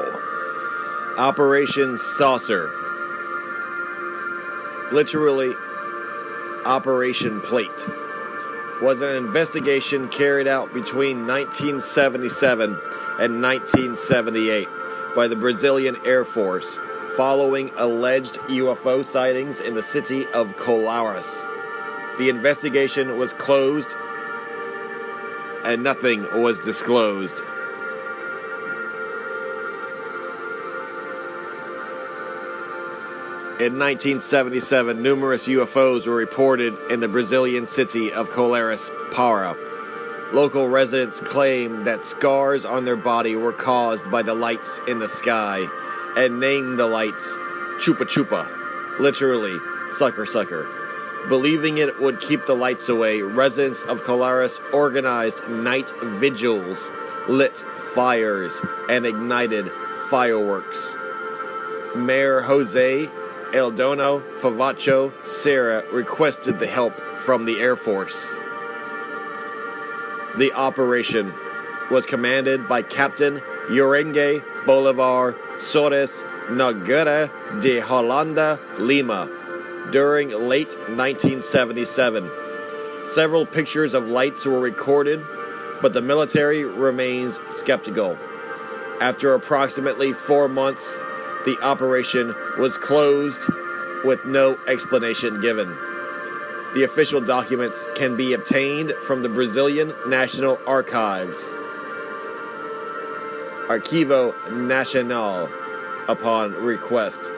[1.19, 2.80] Operation Saucer.
[4.93, 5.55] Literally,
[6.65, 7.89] Operation Plate.
[8.83, 14.69] Was an investigation carried out between 1977 and 1978
[15.15, 16.79] by the Brazilian Air Force
[17.17, 21.47] following alleged UFO sightings in the city of Colares.
[22.19, 23.97] The investigation was closed
[25.65, 27.43] and nothing was disclosed.
[33.61, 39.55] In 1977, numerous UFOs were reported in the Brazilian city of Colares, Para.
[40.33, 45.11] Local residents claimed that scars on their body were caused by the lights in the
[45.11, 45.69] sky
[46.17, 47.37] and named the lights
[47.77, 48.49] Chupa Chupa,
[48.99, 49.59] literally,
[49.91, 50.67] sucker sucker.
[51.29, 56.91] Believing it would keep the lights away, residents of Colares organized night vigils,
[57.29, 59.71] lit fires, and ignited
[60.09, 60.97] fireworks.
[61.95, 63.11] Mayor Jose
[63.53, 68.37] Eldono Favacho Serra requested the help from the Air Force.
[70.39, 71.33] The operation
[71.91, 77.29] was commanded by Captain Jorenge Bolivar Soares Nogueira
[77.61, 79.29] de Holanda Lima
[79.91, 82.31] during late 1977.
[83.03, 85.25] Several pictures of lights were recorded,
[85.83, 88.17] but the military remains skeptical.
[89.01, 91.01] After approximately four months,
[91.45, 93.43] the operation was closed
[94.05, 95.69] with no explanation given.
[96.75, 101.51] The official documents can be obtained from the Brazilian National Archives,
[103.69, 105.49] Arquivo Nacional,
[106.09, 107.33] upon request.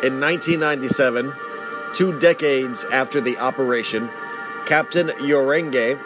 [0.00, 1.32] In 1997,
[1.92, 4.08] two decades after the operation,
[4.64, 5.98] Captain Jorenge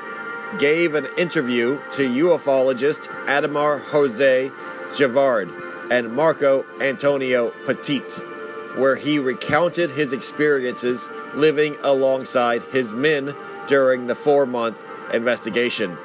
[0.58, 4.50] gave an interview to ufologist Ademar Jose
[4.94, 5.50] Javard
[5.90, 8.00] and Marco Antonio Petit,
[8.76, 13.34] where he recounted his experiences living alongside his men
[13.66, 14.80] during the four month
[15.12, 15.96] investigation.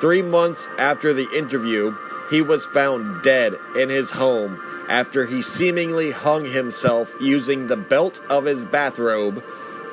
[0.00, 1.96] Three months after the interview,
[2.30, 8.20] he was found dead in his home after he seemingly hung himself using the belt
[8.28, 9.42] of his bathrobe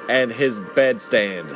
[0.09, 1.55] and his bedstand,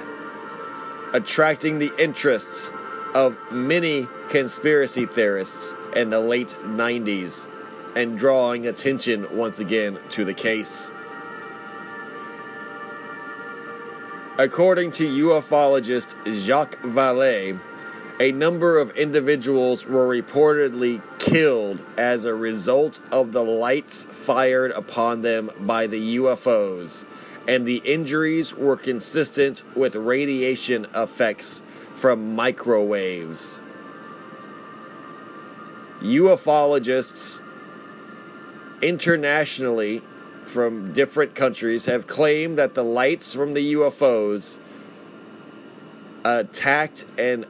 [1.17, 2.71] attracting the interests
[3.15, 7.47] of many conspiracy theorists in the late 90s
[7.95, 10.91] and drawing attention once again to the case.
[14.37, 16.13] According to ufologist
[16.45, 17.59] Jacques Vallée,
[18.19, 25.21] a number of individuals were reportedly killed as a result of the lights fired upon
[25.21, 27.05] them by the UFOs,
[27.47, 31.63] and the injuries were consistent with radiation effects
[31.95, 33.61] from microwaves.
[36.01, 37.41] Ufologists
[38.81, 40.01] internationally
[40.45, 44.59] from different countries have claimed that the lights from the UFOs
[46.23, 47.45] attacked and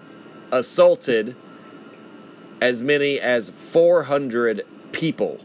[0.52, 1.36] assaulted
[2.62, 5.40] as many as 400 people.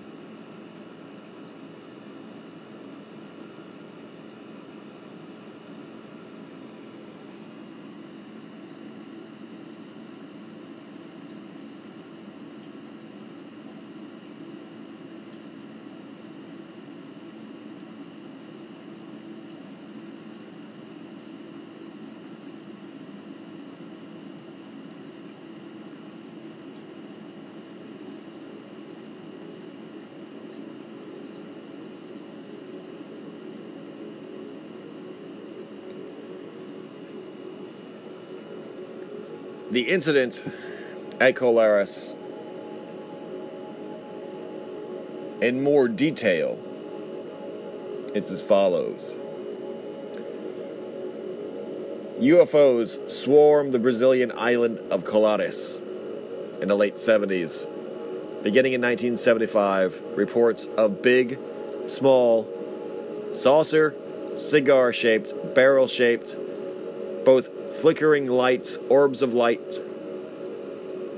[39.73, 40.45] The incident
[41.18, 42.14] at Colares
[45.41, 46.59] in more detail
[48.14, 49.16] is as follows.
[52.20, 55.81] UFOs swarmed the Brazilian island of Colares
[56.61, 57.66] in the late 70s.
[58.43, 61.39] Beginning in 1975, reports of big,
[61.87, 62.47] small,
[63.33, 63.95] saucer,
[64.37, 66.37] cigar shaped, barrel shaped,
[67.25, 67.51] both
[67.83, 69.83] flickering lights, orbs of light,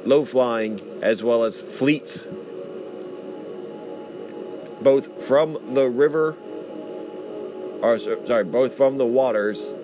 [0.06, 2.26] low flying, as well as fleets,
[4.80, 6.34] both from the river,
[7.82, 9.74] or sorry, both from the waters.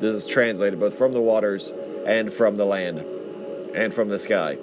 [0.00, 1.72] This is translated both from the waters
[2.06, 3.00] and from the land
[3.74, 4.58] and from the sky.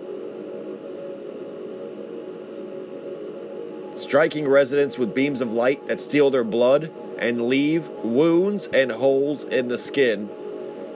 [3.93, 9.43] Striking residents with beams of light that steal their blood and leave wounds and holes
[9.43, 10.29] in the skin.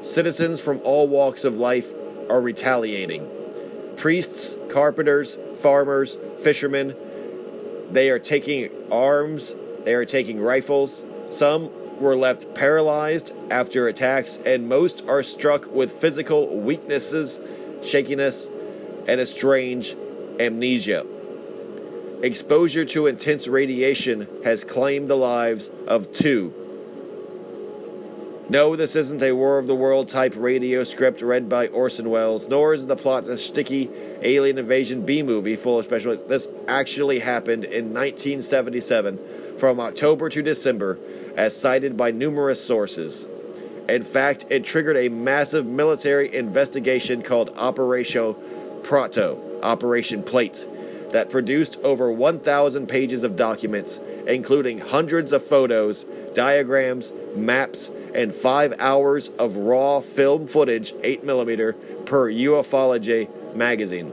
[0.04, 1.92] Citizens from all walks of life
[2.30, 3.30] are retaliating.
[3.96, 6.94] Priests, carpenters, farmers, fishermen,
[7.90, 11.06] they are taking arms, they are taking rifles.
[11.30, 11.70] Some
[12.02, 17.40] were left paralyzed after attacks, and most are struck with physical weaknesses,
[17.82, 18.50] shakiness,
[19.08, 19.96] and a strange
[20.38, 21.06] amnesia.
[22.22, 26.54] Exposure to intense radiation has claimed the lives of two.
[28.50, 32.50] No, this isn't a War of the World type radio script read by Orson Welles,
[32.50, 33.90] nor is the plot a sticky
[34.22, 36.12] alien invasion B movie full of special.
[36.12, 36.28] effects.
[36.28, 39.18] This actually happened in 1977
[39.58, 41.00] from October to December,
[41.38, 43.26] as cited by numerous sources.
[43.88, 48.36] In fact, it triggered a massive military investigation called Operation
[48.84, 50.68] Prato, Operation Plate,
[51.12, 58.74] that produced over 1,000 pages of documents, including hundreds of photos, diagrams, maps, and five
[58.80, 64.12] hours of raw film footage, 8mm, per Ufology magazine.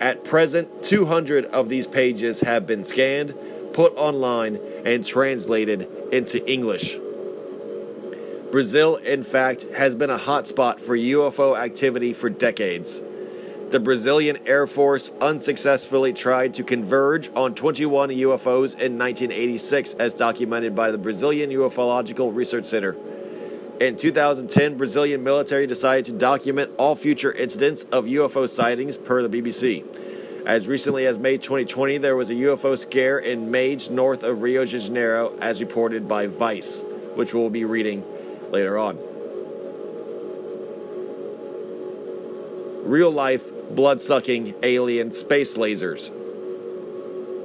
[0.00, 3.34] At present, 200 of these pages have been scanned,
[3.72, 6.98] put online, and translated into English.
[8.50, 13.02] Brazil, in fact, has been a hotspot for UFO activity for decades.
[13.68, 20.76] The Brazilian Air Force unsuccessfully tried to converge on 21 UFOs in 1986, as documented
[20.76, 22.94] by the Brazilian Ufological Research Center.
[23.80, 29.28] In 2010, Brazilian military decided to document all future incidents of UFO sightings per the
[29.28, 29.84] BBC.
[30.46, 34.64] As recently as May 2020, there was a UFO scare in Mage, north of Rio
[34.64, 36.84] de Janeiro, as reported by Vice,
[37.16, 38.04] which we'll be reading
[38.52, 38.96] later on.
[42.88, 46.10] Real life, blood sucking alien space lasers.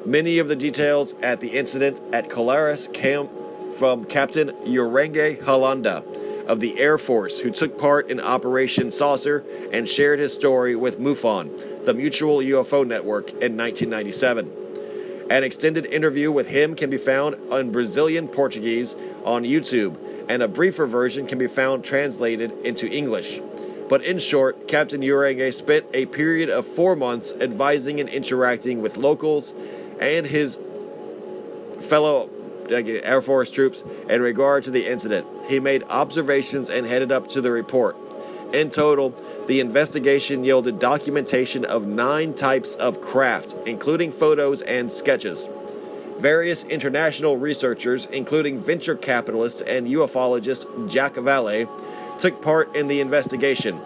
[0.05, 3.29] Many of the details at the incident at Colares came
[3.75, 6.03] from Captain Urenge Holanda
[6.47, 10.99] of the Air Force, who took part in Operation Saucer and shared his story with
[10.99, 14.51] MUFON, the Mutual UFO Network, in 1997.
[15.29, 19.95] An extended interview with him can be found in Brazilian Portuguese on YouTube,
[20.27, 23.39] and a briefer version can be found translated into English.
[23.91, 28.95] But in short, Captain Urenge spent a period of four months advising and interacting with
[28.95, 29.53] locals
[29.99, 30.57] and his
[31.81, 32.29] fellow
[32.71, 35.27] uh, Air Force troops in regard to the incident.
[35.49, 37.97] He made observations and headed up to the report.
[38.53, 39.13] In total,
[39.47, 45.49] the investigation yielded documentation of nine types of craft, including photos and sketches.
[46.17, 51.67] Various international researchers, including venture capitalist and ufologist Jack Vallée,
[52.19, 53.81] took part in the investigation.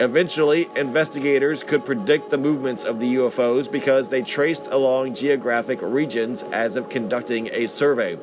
[0.00, 6.42] Eventually, investigators could predict the movements of the UFOs because they traced along geographic regions
[6.44, 8.18] as if conducting a survey.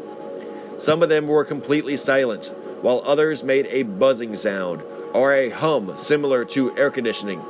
[0.80, 2.52] Some of them were completely silent,
[2.82, 4.82] while others made a buzzing sound
[5.14, 7.44] or a hum similar to air conditioning.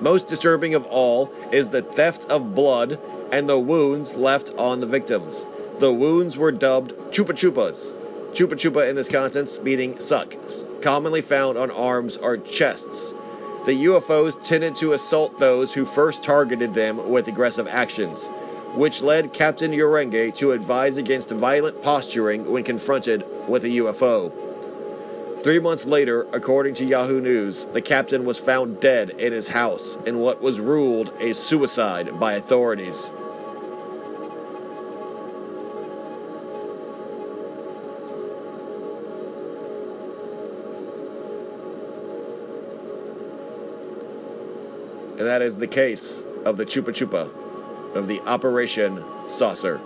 [0.00, 2.98] Most disturbing of all is the theft of blood
[3.30, 5.46] and the wounds left on the victims.
[5.78, 7.94] The wounds were dubbed chupa chupas.
[8.34, 10.34] Chupa chupa in this context meaning suck,
[10.82, 13.14] commonly found on arms or chests.
[13.64, 18.26] The UFOs tended to assault those who first targeted them with aggressive actions,
[18.74, 24.32] which led Captain Urenge to advise against violent posturing when confronted with a UFO.
[25.40, 29.96] Three months later, according to Yahoo News, the captain was found dead in his house
[30.06, 33.12] in what was ruled a suicide by authorities.
[45.24, 47.30] And that is the case of the Chupa Chupa,
[47.96, 49.80] of the Operation Saucer.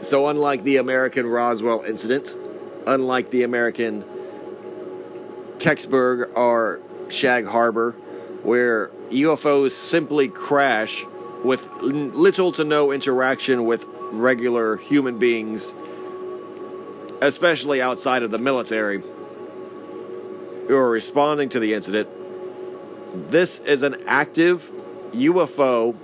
[0.00, 2.38] So, unlike the American Roswell incident,
[2.86, 4.06] unlike the American
[5.58, 6.80] Kecksburg or
[7.10, 7.90] Shag Harbor,
[8.42, 11.04] where UFOs simply crash
[11.44, 15.74] with little to no interaction with regular human beings,
[17.20, 19.02] especially outside of the military,
[20.68, 22.08] who are responding to the incident.
[23.30, 24.70] This is an active
[25.12, 25.94] UFO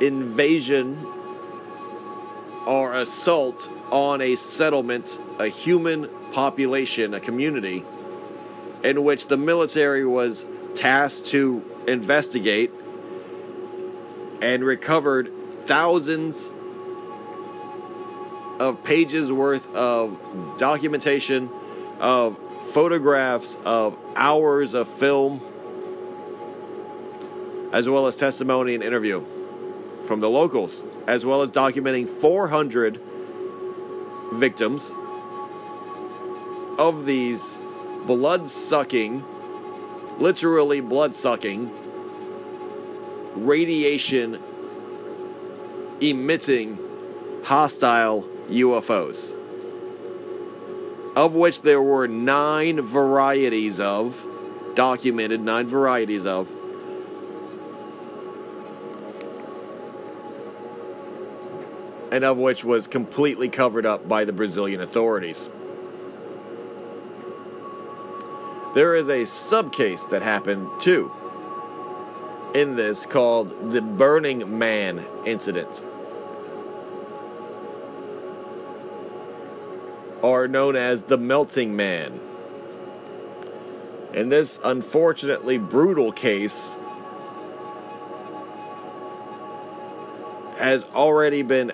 [0.00, 1.06] invasion
[2.66, 7.84] or assault on a settlement, a human population, a community,
[8.82, 12.70] in which the military was tasked to investigate
[14.40, 15.30] and recovered
[15.66, 16.52] thousands
[18.58, 20.18] of pages worth of
[20.58, 21.50] documentation,
[21.98, 22.38] of
[22.72, 25.40] photographs, of hours of film,
[27.72, 29.24] as well as testimony and interview
[30.06, 33.00] from the locals, as well as documenting 400
[34.32, 34.94] victims
[36.78, 37.58] of these
[38.06, 39.24] blood sucking,
[40.18, 41.70] literally blood sucking,
[43.34, 44.38] radiation
[46.00, 46.78] emitting
[47.44, 49.36] hostile UFOs,
[51.16, 54.26] of which there were nine varieties of,
[54.74, 56.50] documented nine varieties of.
[62.12, 65.48] And of which was completely covered up by the Brazilian authorities.
[68.74, 71.12] There is a subcase that happened too
[72.54, 75.84] in this called the Burning Man incident.
[80.22, 82.20] Or known as the Melting Man.
[84.12, 86.76] In this unfortunately brutal case,
[90.60, 91.72] has already been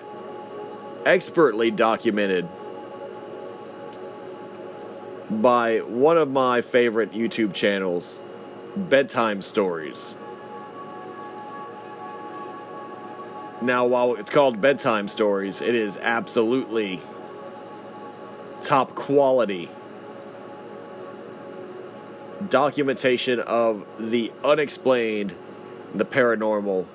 [1.05, 2.47] expertly documented
[5.29, 8.21] by one of my favorite YouTube channels,
[8.75, 10.15] Bedtime Stories.
[13.61, 17.01] Now, while it's called Bedtime Stories, it is absolutely
[18.61, 19.69] top quality
[22.49, 25.35] documentation of the unexplained,
[25.93, 26.85] the paranormal,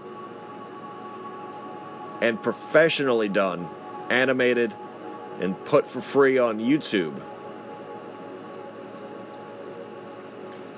[2.21, 3.69] and professionally done,
[4.09, 4.75] animated,
[5.41, 7.21] and put for free on YouTube.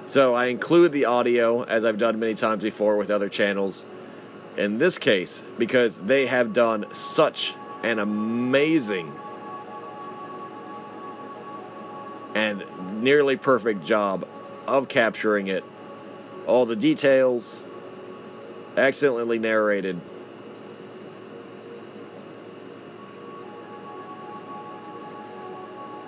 [0.07, 3.85] So I include the audio, as I've done many times before with other channels,
[4.57, 9.13] in this case, because they have done such an amazing
[12.35, 12.65] and
[13.03, 14.27] nearly perfect job
[14.67, 15.65] of capturing it.
[16.47, 17.65] All the details,
[18.77, 20.01] excellently narrated.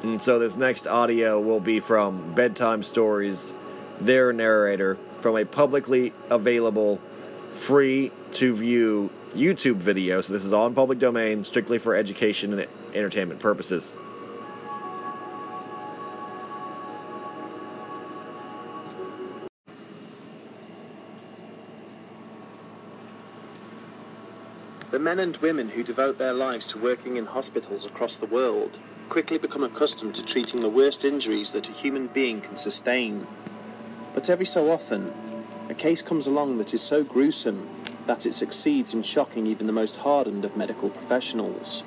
[0.03, 3.55] And so this next audio will be from Bedtime Stories
[4.01, 7.01] their narrator from a publicly available,
[7.53, 10.20] free to view YouTube video.
[10.20, 13.97] So this is all in public domain, strictly for education and entertainment purposes.
[25.07, 28.76] Men and women who devote their lives to working in hospitals across the world
[29.09, 33.24] quickly become accustomed to treating the worst injuries that a human being can sustain.
[34.14, 35.14] But every so often,
[35.68, 37.68] a case comes along that is so gruesome
[38.09, 41.84] that it succeeds in shocking even the most hardened of medical professionals.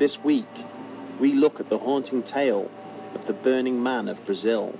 [0.00, 0.64] This week,
[1.20, 2.68] we look at the haunting tale
[3.14, 4.76] of the Burning Man of Brazil.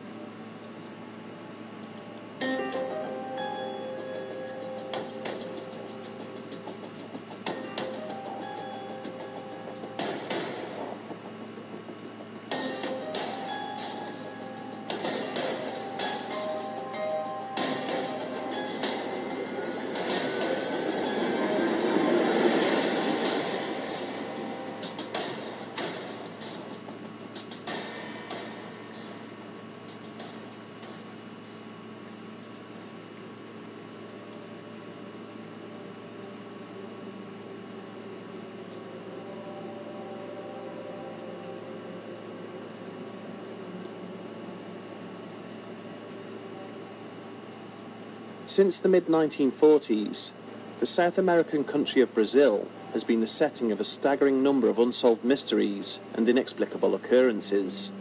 [48.53, 50.33] Since the mid 1940s,
[50.79, 54.79] the South American country of Brazil has been the setting of a staggering number of
[54.79, 57.93] unsolved mysteries and inexplicable occurrences.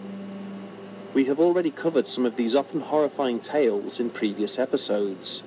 [1.14, 5.42] We have already covered some of these often horrifying tales in previous episodes.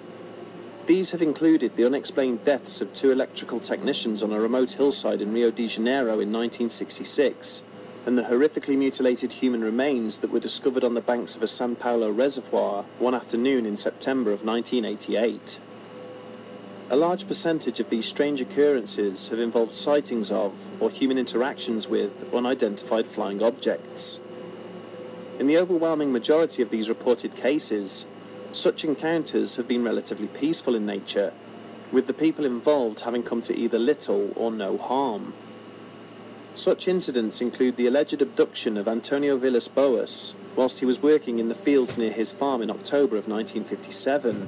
[0.86, 5.34] These have included the unexplained deaths of two electrical technicians on a remote hillside in
[5.34, 7.62] Rio de Janeiro in 1966,
[8.07, 11.74] and the horrifically mutilated human remains that were discovered on the banks of a San
[11.74, 15.59] Paulo reservoir one afternoon in September of 1988.
[16.90, 22.32] A large percentage of these strange occurrences have involved sightings of or human interactions with
[22.34, 24.20] unidentified flying objects.
[25.38, 28.05] In the overwhelming majority of these reported cases,
[28.52, 31.32] such encounters have been relatively peaceful in nature,
[31.90, 35.32] with the people involved having come to either little or no harm.
[36.57, 41.48] Such incidents include the alleged abduction of Antonio Villas Boas whilst he was working in
[41.48, 44.46] the fields near his farm in October of 1957,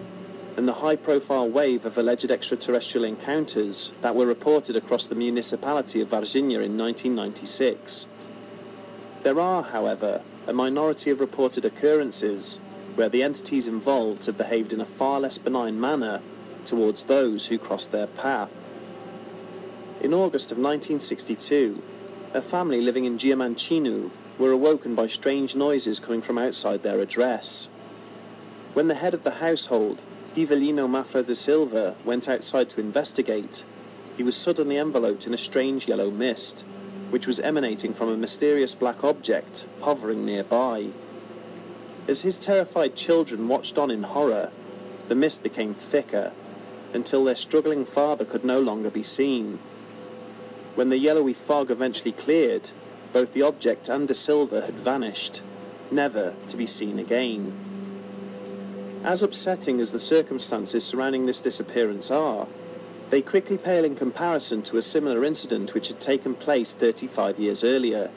[0.56, 6.00] and the high profile wave of alleged extraterrestrial encounters that were reported across the municipality
[6.00, 8.06] of Varginha in 1996.
[9.24, 12.60] There are, however, a minority of reported occurrences
[12.94, 16.22] where the entities involved have behaved in a far less benign manner
[16.64, 18.54] towards those who crossed their path.
[20.00, 21.82] In August of 1962,
[22.36, 27.70] a family living in Diamantina were awoken by strange noises coming from outside their address.
[28.74, 30.02] When the head of the household,
[30.34, 33.64] Ivelino Mafra de Silva, went outside to investigate,
[34.18, 36.66] he was suddenly enveloped in a strange yellow mist,
[37.08, 40.90] which was emanating from a mysterious black object hovering nearby.
[42.06, 44.50] As his terrified children watched on in horror,
[45.08, 46.32] the mist became thicker
[46.92, 49.58] until their struggling father could no longer be seen.
[50.76, 52.70] When the yellowy fog eventually cleared,
[53.14, 55.40] both the object and De Silva had vanished,
[55.90, 57.54] never to be seen again.
[59.02, 62.46] As upsetting as the circumstances surrounding this disappearance are,
[63.08, 67.64] they quickly pale in comparison to a similar incident which had taken place 35 years
[67.64, 68.10] earlier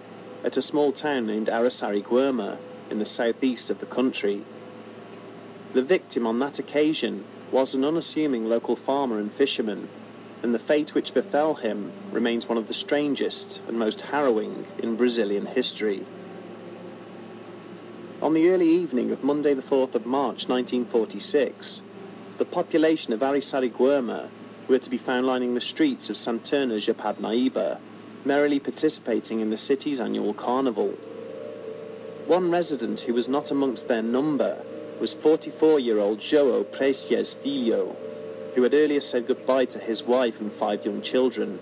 [0.43, 2.57] at a small town named Araçariguama
[2.89, 4.43] in the southeast of the country.
[5.71, 9.87] The victim on that occasion was an unassuming local farmer and fisherman
[10.41, 14.95] and the fate which befell him remains one of the strangest and most harrowing in
[14.95, 16.05] Brazilian history.
[18.21, 21.81] On the early evening of Monday the 4th of March 1946,
[22.37, 24.29] the population of Araçariguama
[24.67, 27.79] were to be found lining the streets of Santana de Parnaíba,
[28.23, 30.91] merrily participating in the city's annual carnival.
[32.27, 34.63] One resident who was not amongst their number
[34.99, 37.95] was 44-year-old João Prestes Filho,
[38.55, 41.59] who had earlier said goodbye to his wife and five young children,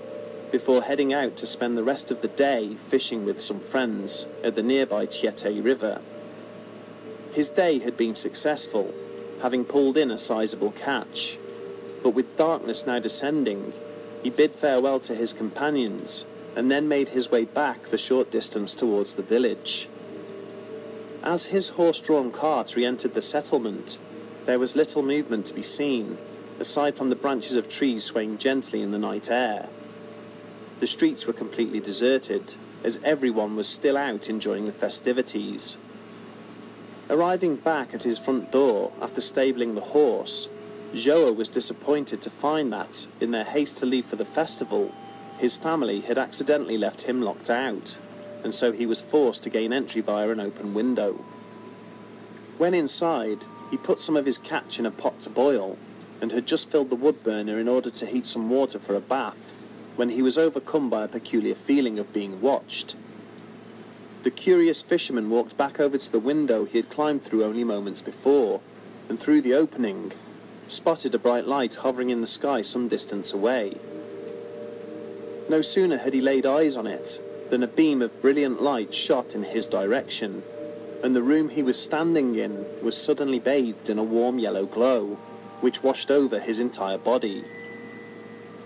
[0.51, 4.55] before heading out to spend the rest of the day fishing with some friends at
[4.55, 6.01] the nearby Tietê River.
[7.33, 8.93] His day had been successful,
[9.41, 11.37] having pulled in a sizable catch,
[12.01, 13.73] but with darkness now descending,
[14.23, 16.25] he bid farewell to his companions
[16.55, 19.87] and then made his way back the short distance towards the village.
[21.21, 23.99] As his horse-drawn cart re-entered the settlement,
[24.45, 26.17] there was little movement to be seen,
[26.59, 29.67] aside from the branches of trees swaying gently in the night air.
[30.79, 32.53] The streets were completely deserted,
[32.83, 35.77] as everyone was still out enjoying the festivities.
[37.09, 40.49] Arriving back at his front door after stabling the horse,
[40.93, 44.93] Joa was disappointed to find that, in their haste to leave for the festival,
[45.37, 47.99] his family had accidentally left him locked out,
[48.43, 51.23] and so he was forced to gain entry via an open window.
[52.57, 55.77] When inside, he put some of his catch in a pot to boil
[56.21, 58.99] and had just filled the wood burner in order to heat some water for a
[58.99, 59.53] bath
[59.95, 62.95] when he was overcome by a peculiar feeling of being watched.
[64.23, 68.01] The curious fisherman walked back over to the window he had climbed through only moments
[68.01, 68.61] before,
[69.09, 70.11] and through the opening,
[70.67, 73.77] spotted a bright light hovering in the sky some distance away.
[75.49, 79.33] No sooner had he laid eyes on it than a beam of brilliant light shot
[79.33, 80.43] in his direction,
[81.01, 85.17] and the room he was standing in was suddenly bathed in a warm yellow glow
[85.61, 87.43] which washed over his entire body.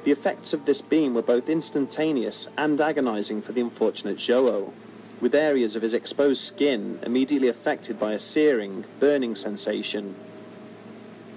[0.04, 4.74] The effects of this beam were both instantaneous and agonizing for the unfortunate Joao,
[5.20, 10.16] with areas of his exposed skin immediately affected by a searing, burning sensation.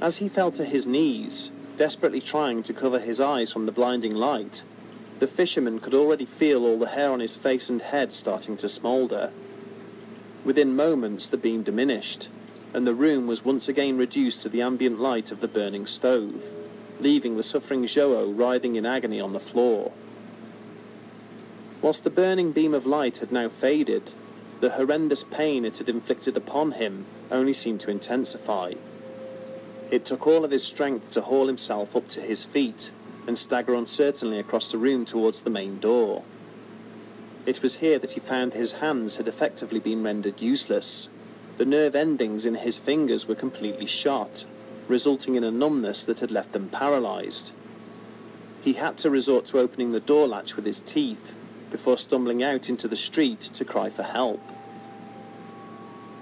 [0.01, 4.15] As he fell to his knees, desperately trying to cover his eyes from the blinding
[4.15, 4.65] light,
[5.19, 8.69] the fisherman could already feel all the hair on his face and head starting to
[8.69, 9.31] smoulder.
[10.45, 12.29] Within moments, the beam diminished,
[12.75, 16.53] and the room was once again reduced to the ambient light of the burning stove,
[16.99, 19.93] leaving the suffering Joao writhing in agony on the floor.
[21.81, 24.11] Whilst the burning beam of light had now faded,
[24.61, 28.73] the horrendous pain it had inflicted upon him only seemed to intensify.
[29.91, 32.91] It took all of his strength to haul himself up to his feet
[33.29, 36.25] and stagger uncertainly across the room towards the main door.
[37.47, 41.09] It was here that he found his hands had effectively been rendered useless,
[41.57, 44.45] the nerve endings in his fingers were completely shot,
[44.89, 47.53] resulting in a numbness that had left them paralyzed.
[48.61, 51.37] He had to resort to opening the door latch with his teeth,
[51.71, 54.41] before stumbling out into the street to cry for help.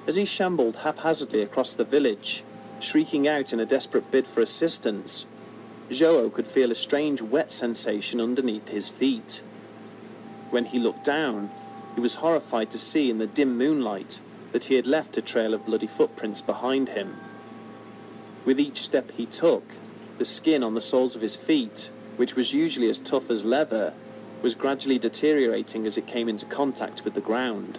[0.07, 2.45] As he shambled haphazardly across the village,
[2.81, 5.27] shrieking out in a desperate bid for assistance,
[5.91, 9.43] Joao could feel a strange wet sensation underneath his feet.
[10.51, 11.51] When he looked down,
[11.95, 14.21] he was horrified to see in the dim moonlight
[14.53, 17.17] that he had left a trail of bloody footprints behind him.
[18.45, 19.65] With each step he took,
[20.19, 23.95] the skin on the soles of his feet, which was usually as tough as leather,
[24.43, 27.79] was gradually deteriorating as it came into contact with the ground.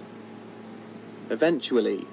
[1.29, 2.07] Eventually,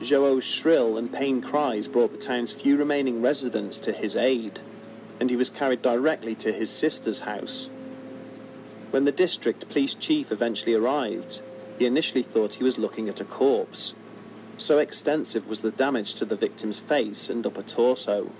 [0.00, 4.60] Joao's shrill and pained cries brought the town's few remaining residents to his aid,
[5.18, 7.70] and he was carried directly to his sister's house.
[8.90, 11.42] When the district police chief eventually arrived,
[11.78, 13.94] he initially thought he was looking at a corpse.
[14.58, 18.30] So extensive was the damage to the victim's face and upper torso.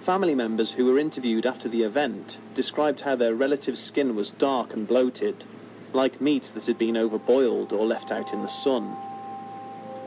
[0.00, 4.72] Family members who were interviewed after the event described how their relative's skin was dark
[4.72, 5.44] and bloated,
[5.92, 8.96] like meat that had been overboiled or left out in the sun.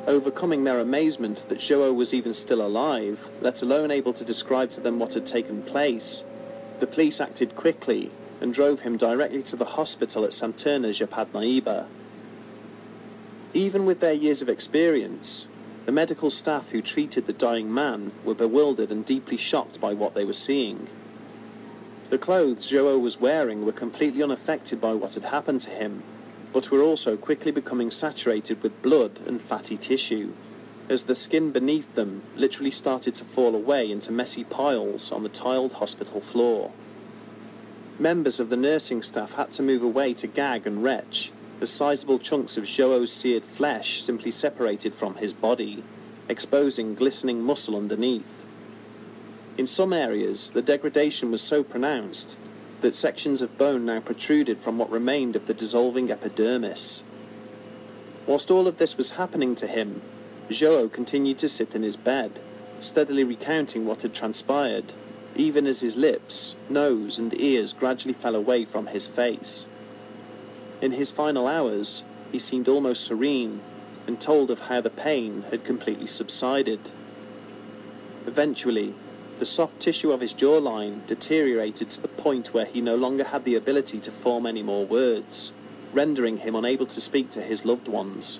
[0.06, 4.82] Overcoming their amazement that Joao was even still alive, let alone able to describe to
[4.82, 6.24] them what had taken place,
[6.80, 11.88] the police acted quickly and drove him directly to the hospital at Santana de Parnaíba.
[13.54, 15.48] Even with their years of experience,
[15.86, 20.16] the medical staff who treated the dying man were bewildered and deeply shocked by what
[20.16, 20.90] they were seeing.
[22.10, 26.04] The clothes Joao was wearing were completely unaffected by what had happened to him,
[26.52, 30.34] but were also quickly becoming saturated with blood and fatty tissue,
[30.90, 35.30] as the skin beneath them literally started to fall away into messy piles on the
[35.30, 36.72] tiled hospital floor.
[38.00, 41.32] Members of the nursing staff had to move away to gag and retch,
[41.62, 45.84] as sizable chunks of Joao's seared flesh simply separated from his body,
[46.30, 48.46] exposing glistening muscle underneath.
[49.58, 52.38] In some areas, the degradation was so pronounced
[52.82, 57.04] that sections of bone now protruded from what remained of the dissolving epidermis.
[58.28, 60.02] Whilst all of this was happening to him,
[60.50, 62.40] Joao continued to sit in his bed,
[62.80, 64.94] steadily recounting what had transpired
[65.38, 69.68] even as his lips, nose, and ears gradually fell away from his face.
[70.80, 73.62] In his final hours, he seemed almost serene
[74.06, 76.92] and told of how the pain had completely subsided.
[78.28, 78.94] Eventually,
[79.40, 83.44] the soft tissue of his jawline deteriorated to the point where he no longer had
[83.44, 85.52] the ability to form any more words,
[85.94, 88.40] rendering him unable to speak to his loved ones.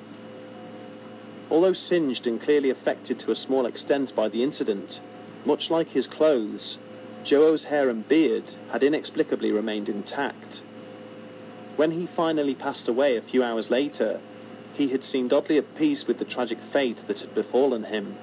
[1.50, 5.02] Although singed and clearly affected to a small extent by the incident,
[5.46, 6.78] much like his clothes,
[7.30, 10.62] Joao's hair and beard had inexplicably remained intact.
[11.78, 14.20] When he finally passed away a few hours later,
[14.74, 18.18] he had seemed oddly at peace with the tragic fate that had befallen him.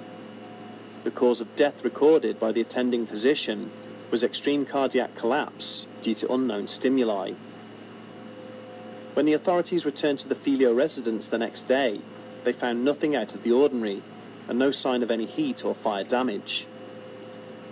[1.05, 3.71] The cause of death recorded by the attending physician
[4.11, 7.35] was extreme cardiac collapse due to unknown stimuli.
[9.15, 12.01] When the authorities returned to the Filho residence the next day,
[12.43, 14.03] they found nothing out of the ordinary
[14.49, 16.67] and no sign of any heat or fire damage.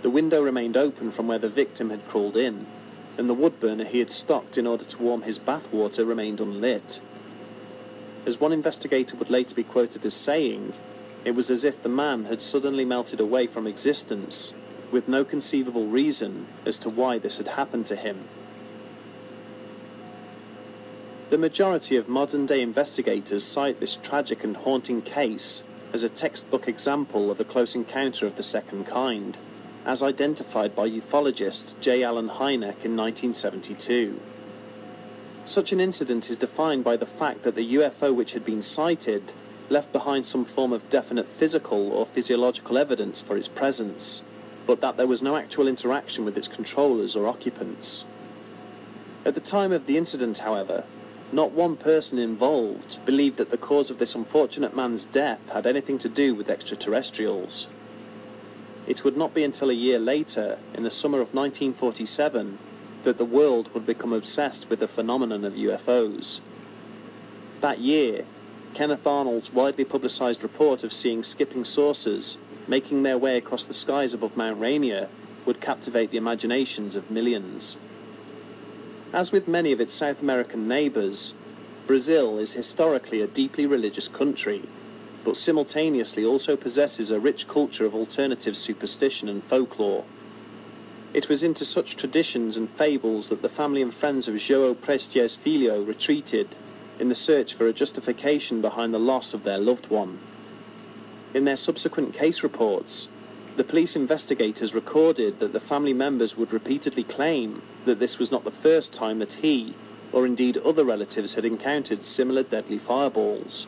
[0.01, 2.67] The window remained open from where the victim had crawled in,
[3.17, 6.41] and the wood burner he had stocked in order to warm his bath water remained
[6.41, 6.99] unlit.
[8.25, 10.73] As one investigator would later be quoted as saying,
[11.25, 14.53] it was as if the man had suddenly melted away from existence,
[14.91, 18.27] with no conceivable reason as to why this had happened to him.
[21.29, 26.67] The majority of modern day investigators cite this tragic and haunting case as a textbook
[26.67, 29.37] example of a close encounter of the second kind
[29.85, 32.03] as identified by ufologist J.
[32.03, 34.19] Allen Hynek in 1972.
[35.45, 39.33] Such an incident is defined by the fact that the UFO which had been sighted
[39.69, 44.23] left behind some form of definite physical or physiological evidence for its presence,
[44.65, 48.05] but that there was no actual interaction with its controllers or occupants.
[49.25, 50.85] At the time of the incident, however,
[51.31, 55.97] not one person involved believed that the cause of this unfortunate man's death had anything
[55.99, 57.67] to do with extraterrestrials.
[58.87, 62.57] It would not be until a year later, in the summer of 1947,
[63.03, 66.41] that the world would become obsessed with the phenomenon of UFOs.
[67.61, 68.25] That year,
[68.73, 74.13] Kenneth Arnold's widely publicized report of seeing skipping saucers making their way across the skies
[74.13, 75.09] above Mount Rainier
[75.45, 77.77] would captivate the imaginations of millions.
[79.11, 81.33] As with many of its South American neighbors,
[81.85, 84.63] Brazil is historically a deeply religious country
[85.23, 90.03] but simultaneously also possesses a rich culture of alternative superstition and folklore.
[91.13, 95.35] It was into such traditions and fables that the family and friends of João Prestes
[95.35, 96.55] Filho retreated
[96.99, 100.19] in the search for a justification behind the loss of their loved one.
[101.33, 103.09] In their subsequent case reports,
[103.55, 108.43] the police investigators recorded that the family members would repeatedly claim that this was not
[108.43, 109.75] the first time that he,
[110.11, 113.67] or indeed other relatives had encountered similar deadly fireballs.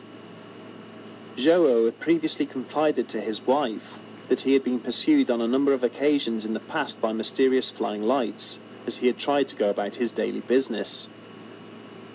[1.36, 5.74] Joao had previously confided to his wife that he had been pursued on a number
[5.74, 9.68] of occasions in the past by mysterious flying lights as he had tried to go
[9.68, 11.08] about his daily business.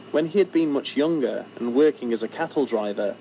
[0.10, 3.16] When he had been much younger and working as a cattle driver,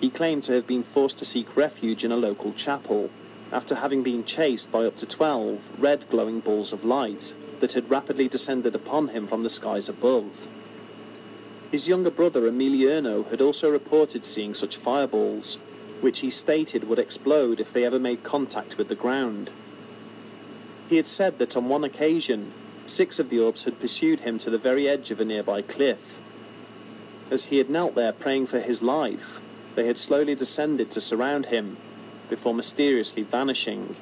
[0.00, 3.10] he claimed to have been forced to seek refuge in a local chapel
[3.50, 7.90] after having been chased by up to 12 red glowing balls of light that had
[7.90, 10.46] rapidly descended upon him from the skies above.
[11.70, 15.60] His younger brother Emiliano had also reported seeing such fireballs,
[16.00, 19.50] which he stated would explode if they ever made contact with the ground.
[20.88, 22.52] He had said that on one occasion,
[22.86, 26.18] six of the orbs had pursued him to the very edge of a nearby cliff.
[27.30, 29.40] As he had knelt there praying for his life,
[29.76, 31.76] they had slowly descended to surround him,
[32.28, 33.94] before mysteriously vanishing.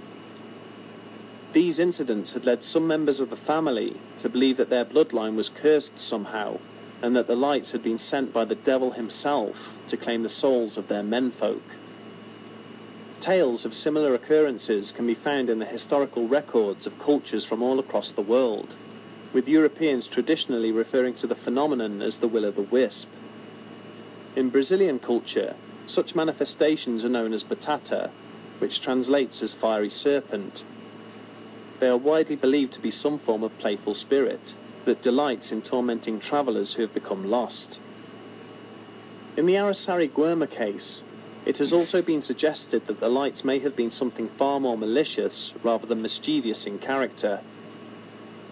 [1.52, 5.50] These incidents had led some members of the family to believe that their bloodline was
[5.50, 6.58] cursed somehow,
[7.02, 10.76] and that the lights had been sent by the devil himself to claim the souls
[10.76, 11.62] of their menfolk.
[13.20, 17.78] Tales of similar occurrences can be found in the historical records of cultures from all
[17.78, 18.76] across the world,
[19.32, 23.10] with Europeans traditionally referring to the phenomenon as the will o' the wisp.
[24.34, 25.54] In Brazilian culture,
[25.86, 28.10] such manifestations are known as boitatá,
[28.58, 30.64] which translates as fiery serpent.
[31.80, 34.54] They are widely believed to be some form of playful spirit
[34.88, 37.78] that delights in tormenting travellers who have become lost.
[39.36, 41.04] In the Araçariguama case,
[41.44, 45.52] it has also been suggested that the lights may have been something far more malicious
[45.62, 47.40] rather than mischievous in character.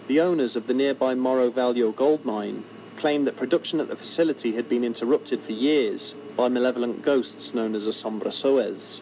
[0.05, 2.63] The owners of the nearby Morro Velho gold mine
[2.97, 7.73] claimed that production at the facility had been interrupted for years by malevolent ghosts known
[7.73, 9.01] as assombrações.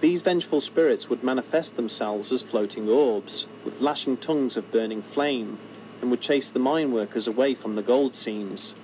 [0.00, 5.58] These vengeful spirits would manifest themselves as floating orbs, with lashing tongues of burning flame,
[6.00, 8.74] and would chase the mine workers away from the gold seams.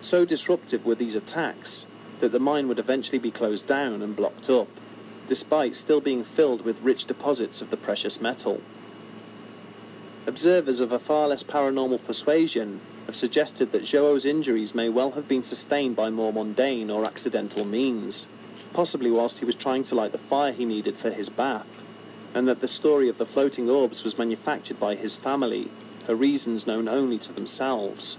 [0.00, 1.86] So disruptive were these attacks
[2.20, 4.68] that the mine would eventually be closed down and blocked up,
[5.28, 8.60] despite still being filled with rich deposits of the precious metal.
[10.26, 15.26] Observers of a far less paranormal persuasion have suggested that Joao's injuries may well have
[15.26, 18.28] been sustained by more mundane or accidental means,
[18.72, 21.82] possibly whilst he was trying to light the fire he needed for his bath,
[22.34, 25.70] and that the story of the floating orbs was manufactured by his family
[26.04, 28.18] for reasons known only to themselves.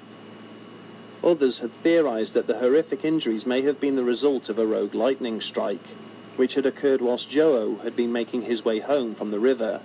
[1.23, 4.95] Others had theorized that the horrific injuries may have been the result of a rogue
[4.95, 5.87] lightning strike,
[6.35, 9.81] which had occurred whilst Joao had been making his way home from the river.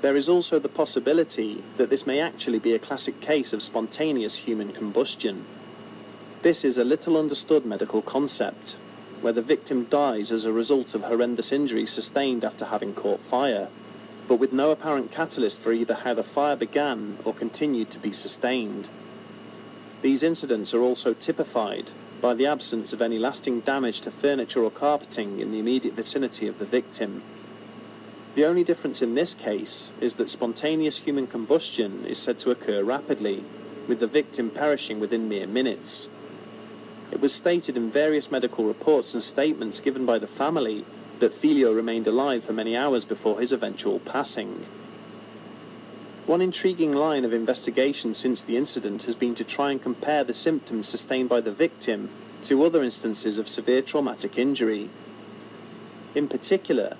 [0.00, 4.38] There is also the possibility that this may actually be a classic case of spontaneous
[4.38, 5.44] human combustion.
[6.42, 8.78] This is a little understood medical concept,
[9.20, 13.68] where the victim dies as a result of horrendous injuries sustained after having caught fire,
[14.30, 18.12] but with no apparent catalyst for either how the fire began or continued to be
[18.12, 18.88] sustained.
[20.02, 21.90] These incidents are also typified
[22.20, 26.46] by the absence of any lasting damage to furniture or carpeting in the immediate vicinity
[26.46, 27.24] of the victim.
[28.36, 32.84] The only difference in this case is that spontaneous human combustion is said to occur
[32.84, 33.42] rapidly,
[33.88, 36.08] with the victim perishing within mere minutes.
[37.10, 40.84] It was stated in various medical reports and statements given by the family
[41.20, 44.66] that Filho remained alive for many hours before his eventual passing.
[46.26, 50.34] One intriguing line of investigation since the incident has been to try and compare the
[50.34, 52.08] symptoms sustained by the victim
[52.44, 54.88] to other instances of severe traumatic injury.
[56.14, 56.96] In particular,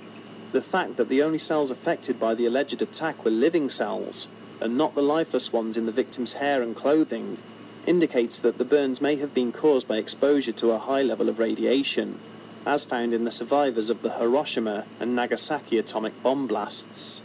[0.53, 4.29] the fact that the only cells affected by the alleged attack were living cells,
[4.61, 7.39] and not the lifeless ones in the victim's hair and clothing,
[7.87, 11.39] indicates that the burns may have been caused by exposure to a high level of
[11.39, 12.19] radiation,
[12.67, 17.23] as found in the survivors of the Hiroshima and Nagasaki atomic bomb blasts.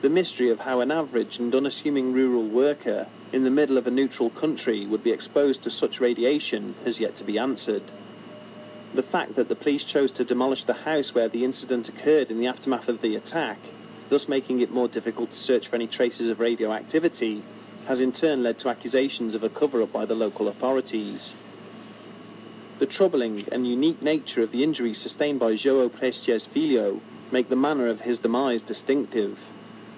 [0.00, 3.90] The mystery of how an average and unassuming rural worker in the middle of a
[3.90, 7.82] neutral country would be exposed to such radiation has yet to be answered.
[8.94, 12.38] The fact that the police chose to demolish the house where the incident occurred in
[12.38, 13.58] the aftermath of the attack,
[14.08, 17.42] thus making it more difficult to search for any traces of radioactivity,
[17.86, 21.34] has in turn led to accusations of a cover up by the local authorities.
[22.78, 27.00] The troubling and unique nature of the injuries sustained by João Prestes Filho
[27.30, 29.50] make the manner of his demise distinctive,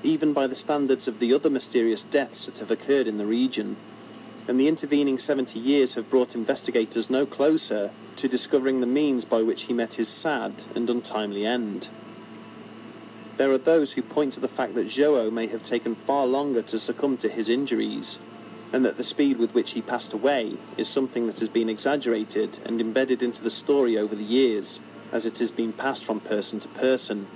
[0.02, 3.76] even by the standards of the other mysterious deaths that have occurred in the region
[4.50, 9.42] and the intervening 70 years have brought investigators no closer to discovering the means by
[9.42, 11.88] which he met his sad and untimely end.
[13.36, 16.62] There are those who point to the fact that Joao may have taken far longer
[16.62, 18.18] to succumb to his injuries,
[18.72, 22.58] and that the speed with which he passed away is something that has been exaggerated
[22.64, 24.80] and embedded into the story over the years,
[25.12, 27.26] as it has been passed from person to person.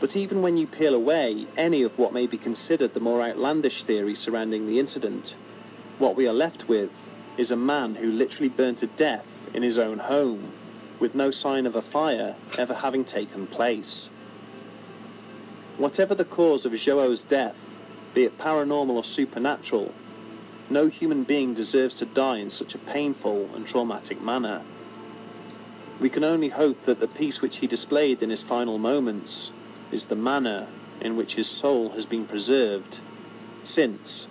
[0.00, 3.82] But even when you peel away any of what may be considered the more outlandish
[3.82, 5.36] theories surrounding the incident,
[5.98, 9.78] what we are left with is a man who literally burned to death in his
[9.78, 10.52] own home,
[10.98, 14.10] with no sign of a fire ever having taken place.
[15.76, 17.67] Whatever the cause of Joao's death,
[18.14, 19.94] be it paranormal or supernatural,
[20.70, 24.62] no human being deserves to die in such a painful and traumatic manner.
[26.00, 29.52] We can only hope that the peace which he displayed in his final moments
[29.90, 30.68] is the manner
[31.00, 33.00] in which his soul has been preserved
[33.64, 34.28] since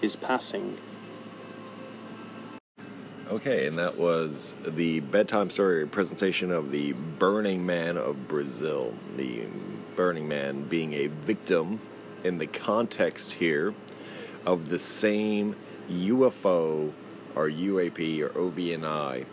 [0.00, 0.76] his passing.
[3.30, 8.94] Okay, and that was the bedtime story presentation of the Burning Man of Brazil.
[9.16, 9.42] The
[9.96, 11.80] Burning Man being a victim
[12.24, 13.74] in the context here
[14.46, 15.56] of the same
[15.90, 16.92] UFO
[17.34, 19.24] or UAP or OVNI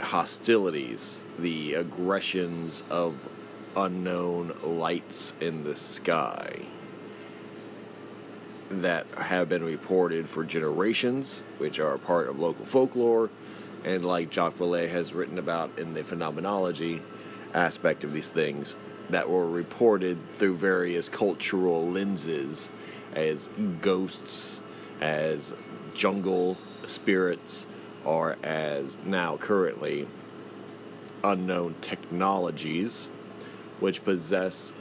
[0.00, 3.14] hostilities, the aggressions of
[3.76, 6.66] unknown lights in the sky
[8.70, 13.30] that have been reported for generations, which are part of local folklore,
[13.84, 17.02] and like Jacques Vallée has written about in the phenomenology
[17.54, 18.76] aspect of these things,
[19.12, 22.70] that were reported through various cultural lenses
[23.14, 23.48] as
[23.80, 24.60] ghosts,
[25.00, 25.54] as
[25.94, 26.56] jungle
[26.86, 27.66] spirits,
[28.04, 30.06] or as now currently
[31.24, 33.08] unknown technologies
[33.80, 34.74] which possess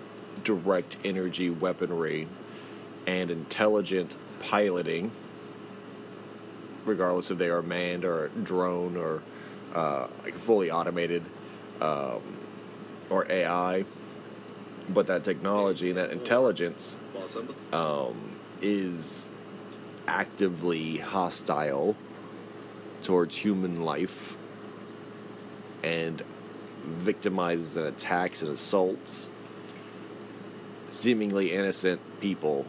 [0.43, 2.27] direct energy weaponry
[3.07, 5.11] and intelligent piloting,
[6.85, 9.21] regardless if they are manned or drone or
[9.73, 11.23] uh, like fully automated
[11.79, 12.21] um,
[13.09, 13.85] or AI.
[14.93, 16.97] But that technology and that intelligence
[17.71, 19.29] um, is
[20.07, 21.95] actively hostile
[23.03, 24.37] towards human life
[25.83, 26.21] and
[27.03, 29.29] victimizes and attacks and assaults
[30.89, 32.65] seemingly innocent people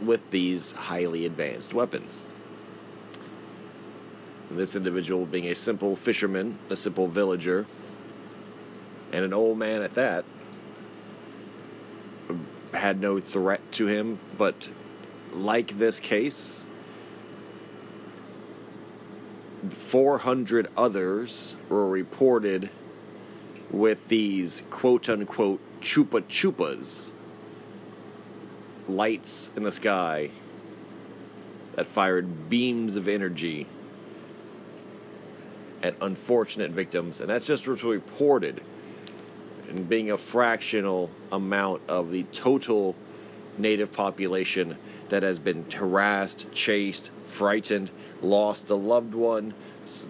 [0.00, 2.24] with these highly advanced weapons.
[4.50, 7.66] This individual being a simple fisherman, a simple villager,
[9.12, 10.24] and an old man at that,
[12.72, 14.68] had no threat to him, but
[15.32, 16.66] like this case,
[19.70, 22.70] 400 others were reported
[23.70, 27.12] with these quote unquote chupa chupas
[28.88, 30.30] lights in the sky
[31.74, 33.66] that fired beams of energy
[35.82, 38.60] at unfortunate victims, and that's just what's reported.
[39.68, 42.96] And being a fractional amount of the total
[43.58, 44.78] native population
[45.10, 47.90] that has been harassed, chased, frightened,
[48.22, 49.54] lost a loved one,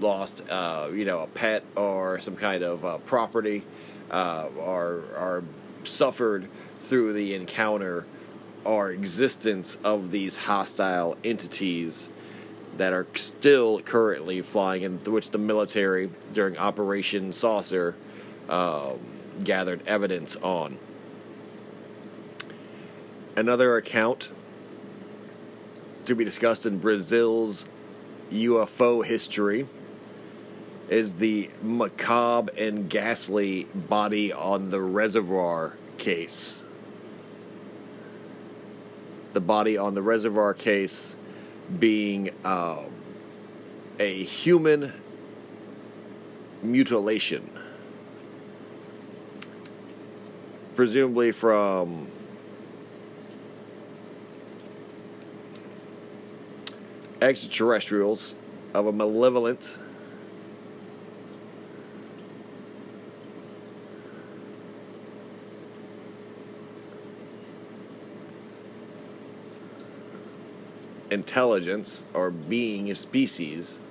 [0.01, 3.65] lost uh, you know a pet or some kind of uh, property,
[4.11, 5.45] uh, or or
[5.85, 6.49] suffered
[6.81, 8.07] through the encounter
[8.65, 12.11] or existence of these hostile entities
[12.77, 17.97] that are still currently flying, in which the military during Operation Saucer
[18.49, 18.99] um,
[19.45, 20.79] gathered evidence on.
[23.37, 24.31] Another account
[26.05, 27.67] to be discussed in Brazil's
[28.31, 29.69] UFO history
[30.89, 36.65] is the macabre and ghastly body on the reservoir case.
[39.35, 41.17] The body on the reservoir case
[41.79, 42.87] being um,
[43.99, 44.93] a human
[46.63, 47.51] mutilation,
[50.79, 52.07] presumably from
[57.21, 58.37] extraterrestrials
[58.75, 59.77] of a malevolent
[71.11, 73.83] intelligence or being a species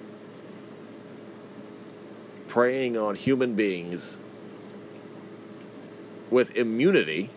[2.47, 4.21] preying on human beings
[6.29, 7.29] with immunity.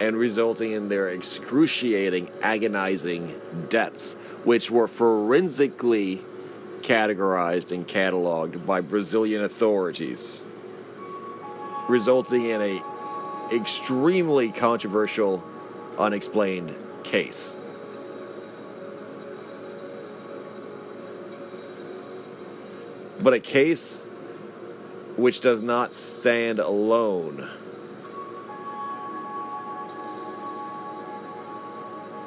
[0.00, 6.20] And resulting in their excruciating, agonizing deaths, which were forensically
[6.80, 10.42] categorized and cataloged by Brazilian authorities,
[11.88, 12.82] resulting in a
[13.52, 15.44] extremely controversial,
[15.98, 17.56] unexplained case.
[23.22, 24.02] But a case
[25.16, 27.48] which does not stand alone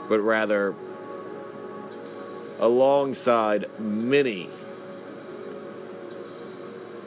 [0.07, 0.75] but rather
[2.59, 4.49] alongside many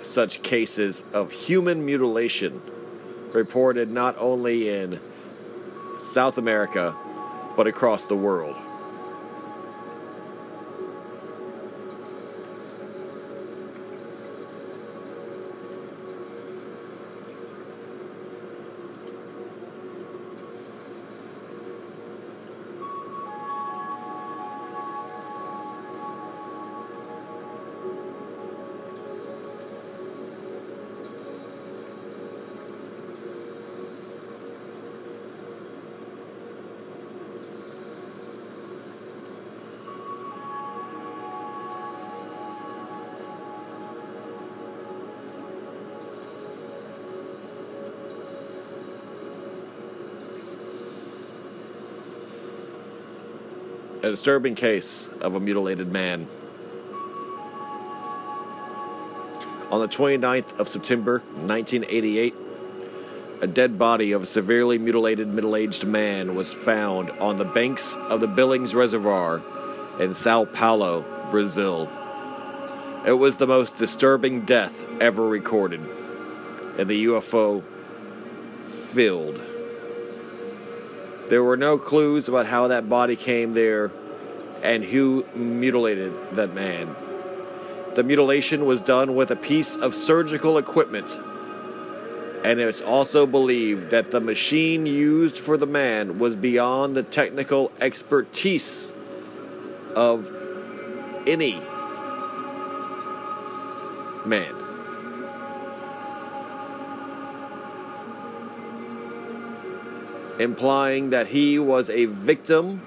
[0.03, 2.61] such cases of human mutilation
[3.33, 4.99] reported not only in
[5.99, 6.97] South America
[7.59, 8.55] but across the world.
[54.09, 56.27] A disturbing case of a mutilated man.
[59.71, 62.35] On the 29th of September 1988,
[63.43, 67.97] a dead body of a severely mutilated middle aged man was found on the banks
[67.97, 69.43] of the Billings Reservoir
[70.01, 71.89] in Sao Paulo, Brazil.
[73.07, 75.83] It was the most disturbing death ever recorded
[76.79, 77.63] in the UFO
[78.93, 79.39] field.
[81.29, 83.91] There were no clues about how that body came there
[84.63, 86.97] and who mutilated that man.
[87.95, 91.19] The mutilation was done with a piece of surgical equipment,
[92.45, 97.73] and it's also believed that the machine used for the man was beyond the technical
[97.81, 98.95] expertise
[99.95, 100.33] of
[101.27, 101.61] any
[104.25, 104.58] man.
[110.39, 112.81] Implying that he was a victim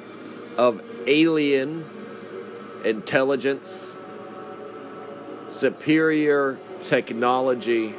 [0.57, 1.85] of alien
[2.83, 3.97] intelligence,
[5.47, 7.93] superior technology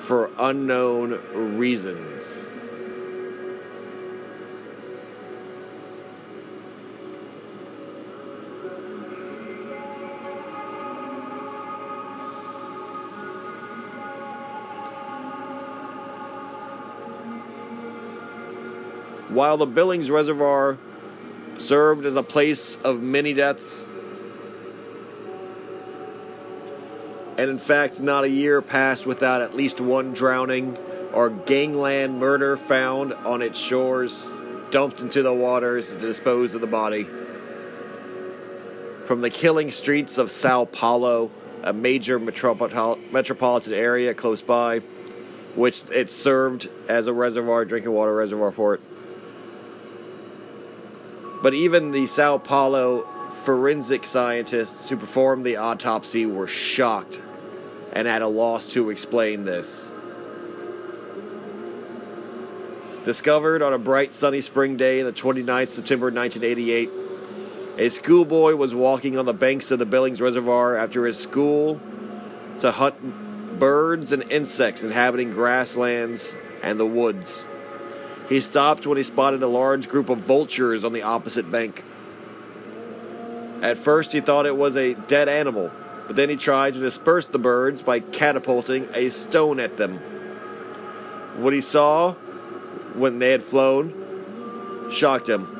[0.00, 1.20] for unknown
[1.58, 2.52] reasons.
[19.36, 20.78] While the Billings Reservoir
[21.58, 23.86] served as a place of many deaths,
[27.36, 30.78] and in fact, not a year passed without at least one drowning
[31.12, 34.30] or gangland murder found on its shores,
[34.70, 37.06] dumped into the waters to dispose of the body.
[39.04, 41.30] From the killing streets of Sao Paulo,
[41.62, 44.78] a major metropol- metropolitan area close by,
[45.54, 48.80] which it served as a reservoir, drinking water reservoir for it.
[51.46, 53.02] But even the Sao Paulo
[53.44, 57.20] forensic scientists who performed the autopsy were shocked
[57.92, 59.94] and at a loss to explain this.
[63.04, 66.90] Discovered on a bright sunny spring day in the 29th September 1988,
[67.78, 71.80] a schoolboy was walking on the banks of the Billings Reservoir after his school
[72.58, 77.46] to hunt birds and insects inhabiting grasslands and the woods.
[78.28, 81.84] He stopped when he spotted a large group of vultures on the opposite bank.
[83.62, 85.70] At first, he thought it was a dead animal,
[86.06, 89.98] but then he tried to disperse the birds by catapulting a stone at them.
[91.36, 92.12] What he saw
[92.94, 95.52] when they had flown shocked him.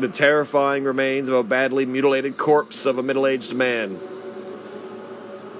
[0.00, 3.98] The terrifying remains of a badly mutilated corpse of a middle aged man.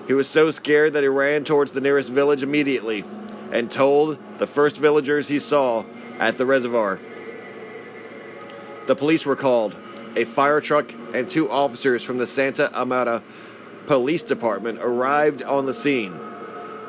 [0.06, 3.04] He was so scared that he ran towards the nearest village immediately
[3.50, 5.84] and told the first villagers he saw
[6.18, 6.98] at the reservoir.
[8.86, 9.74] The police were called.
[10.16, 13.22] A fire truck and two officers from the Santo Amaro
[13.86, 16.18] Police Department arrived on the scene.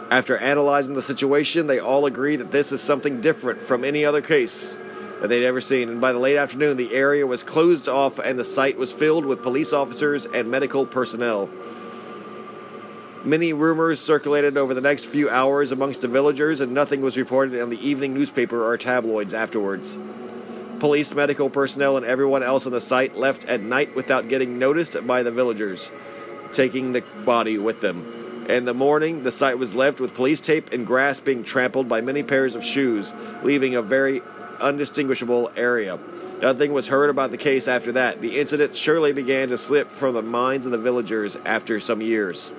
[0.10, 4.22] After analyzing the situation, they all agreed that this is something different from any other
[4.22, 4.78] case
[5.22, 5.88] that they'd ever seen.
[5.90, 9.26] And by the late afternoon, the area was closed off and the site was filled
[9.26, 11.50] with police officers and medical personnel.
[13.24, 17.54] Many rumors circulated over the next few hours amongst the villagers, and nothing was reported
[17.54, 20.00] in the evening newspaper or tabloids afterwards.
[20.80, 25.06] Police, medical personnel, and everyone else on the site left at night without getting noticed
[25.06, 25.92] by the villagers,
[26.52, 28.48] taking the body with them.
[28.50, 32.02] In the morning, the site was left with police tape and grass being trampled by
[32.02, 34.24] many pairs of shoes, leaving a very
[34.60, 36.00] undistinguishable area.
[36.42, 38.20] Nothing was heard about the case after that.
[38.20, 42.52] The incident surely began to slip from the minds of the villagers after some years.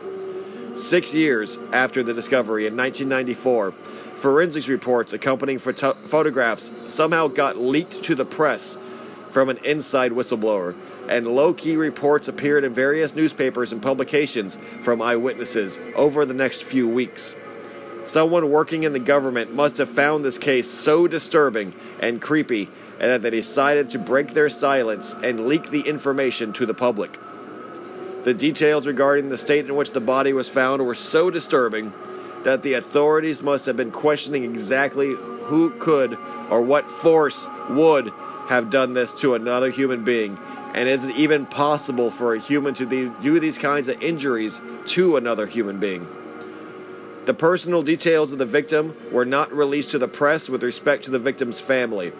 [0.77, 3.73] Six years after the discovery, in 1994,
[4.17, 8.79] Forensics reports accompanying photo- photographs somehow got leaked to the press
[9.31, 10.75] from an inside whistleblower,
[11.09, 16.63] and low key reports appeared in various newspapers and publications from eyewitnesses over the next
[16.63, 17.35] few weeks.
[18.05, 22.69] Someone working in the government must have found this case so disturbing and creepy
[23.01, 27.19] and that they decided to break their silence and leak the information to the public.
[28.25, 31.93] The details regarding the state in which the body was found were so disturbing
[32.45, 36.17] that the authorities must have been questioning exactly who could
[36.49, 38.13] or what force would
[38.49, 40.39] have done this to another human being.
[40.75, 45.17] And is it even possible for a human to do these kinds of injuries to
[45.17, 46.07] another human being?
[47.25, 51.11] The personal details of the victim were not released to the press with respect to
[51.11, 52.13] the victim's family.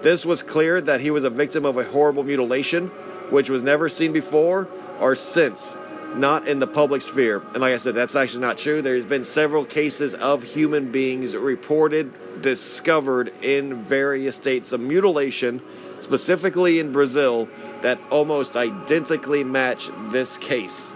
[0.00, 2.88] This was clear that he was a victim of a horrible mutilation,
[3.30, 4.68] which was never seen before
[5.02, 5.76] or since,
[6.14, 7.42] not in the public sphere.
[7.52, 8.80] And like I said, that's actually not true.
[8.80, 15.60] There's been several cases of human beings reported, discovered in various states of mutilation,
[15.98, 17.48] specifically in Brazil,
[17.82, 20.92] that almost identically match this case.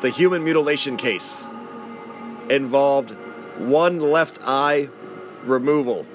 [0.00, 1.46] The human mutilation case
[2.48, 3.10] involved
[3.58, 4.88] one left eye
[5.44, 6.06] removal,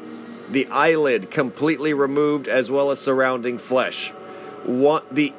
[0.50, 4.10] the eyelid completely removed, as well as surrounding flesh.
[4.66, 5.34] One, the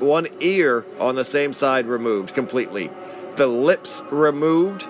[0.00, 2.90] one ear on the same side removed completely,
[3.36, 4.86] the lips removed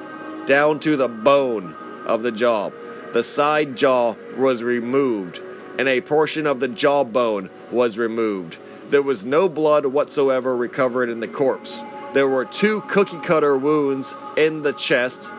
[0.47, 1.75] down to the bone
[2.07, 2.71] of the jaw.
[3.13, 5.41] The side jaw was removed,
[5.79, 8.57] and a portion of the jawbone was removed.
[8.91, 11.83] There was no blood whatsoever recovered in the corpse.
[12.13, 15.31] There were two cookie cutter wounds in the chest,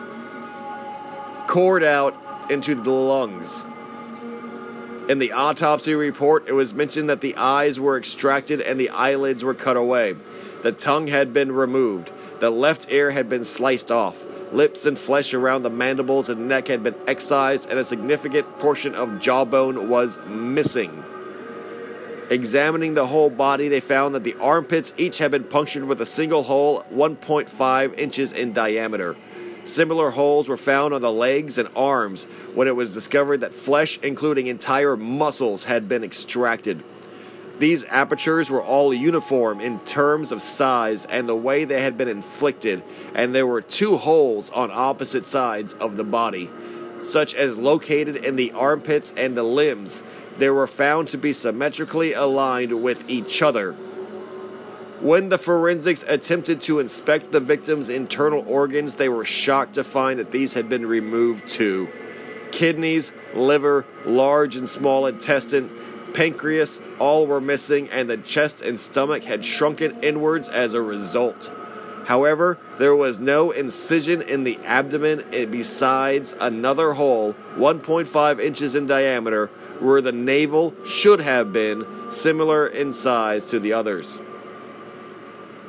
[1.46, 2.14] cored out
[2.50, 3.64] into the lungs.
[5.08, 9.42] In the autopsy report, it was mentioned that the eyes were extracted and the eyelids
[9.42, 10.14] were cut away.
[10.62, 12.10] The tongue had been removed.
[12.40, 14.22] The left ear had been sliced off.
[14.52, 18.94] Lips and flesh around the mandibles and neck had been excised, and a significant portion
[18.94, 21.02] of jawbone was missing.
[22.28, 26.06] Examining the whole body, they found that the armpits each had been punctured with a
[26.06, 29.16] single hole 1.5 inches in diameter.
[29.68, 32.24] Similar holes were found on the legs and arms
[32.54, 36.82] when it was discovered that flesh, including entire muscles, had been extracted.
[37.58, 42.08] These apertures were all uniform in terms of size and the way they had been
[42.08, 42.82] inflicted,
[43.14, 46.48] and there were two holes on opposite sides of the body,
[47.02, 50.02] such as located in the armpits and the limbs,
[50.38, 53.76] they were found to be symmetrically aligned with each other.
[55.00, 60.18] When the forensics attempted to inspect the victim's internal organs, they were shocked to find
[60.18, 61.88] that these had been removed too.
[62.50, 65.70] Kidneys, liver, large and small intestine,
[66.14, 71.52] pancreas, all were missing, and the chest and stomach had shrunken inwards as a result.
[72.06, 78.88] However, there was no incision in the abdomen eh, besides another hole 1.5 inches in
[78.88, 79.46] diameter
[79.78, 84.18] where the navel should have been, similar in size to the others.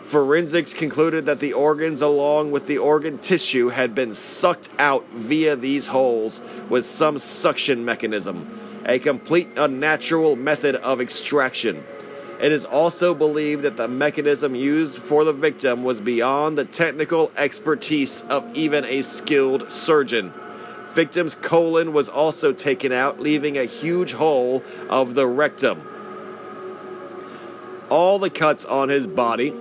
[0.10, 5.56] Forensics concluded that the organs, along with the organ tissue, had been sucked out via
[5.56, 8.50] these holes with some suction mechanism,
[8.88, 11.84] a complete unnatural method of extraction.
[12.42, 17.32] It is also believed that the mechanism used for the victim was beyond the technical
[17.38, 20.34] expertise of even a skilled surgeon.
[20.90, 25.88] Victim's colon was also taken out, leaving a huge hole of the rectum.
[27.92, 29.54] All the cuts on his body,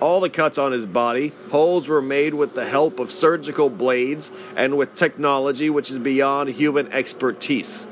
[0.00, 4.30] all the cuts on his body, holes were made with the help of surgical blades
[4.56, 7.88] and with technology which is beyond human expertise.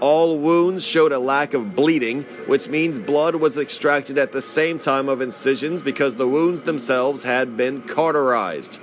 [0.00, 4.78] All wounds showed a lack of bleeding, which means blood was extracted at the same
[4.78, 8.78] time of incisions because the wounds themselves had been cauterized.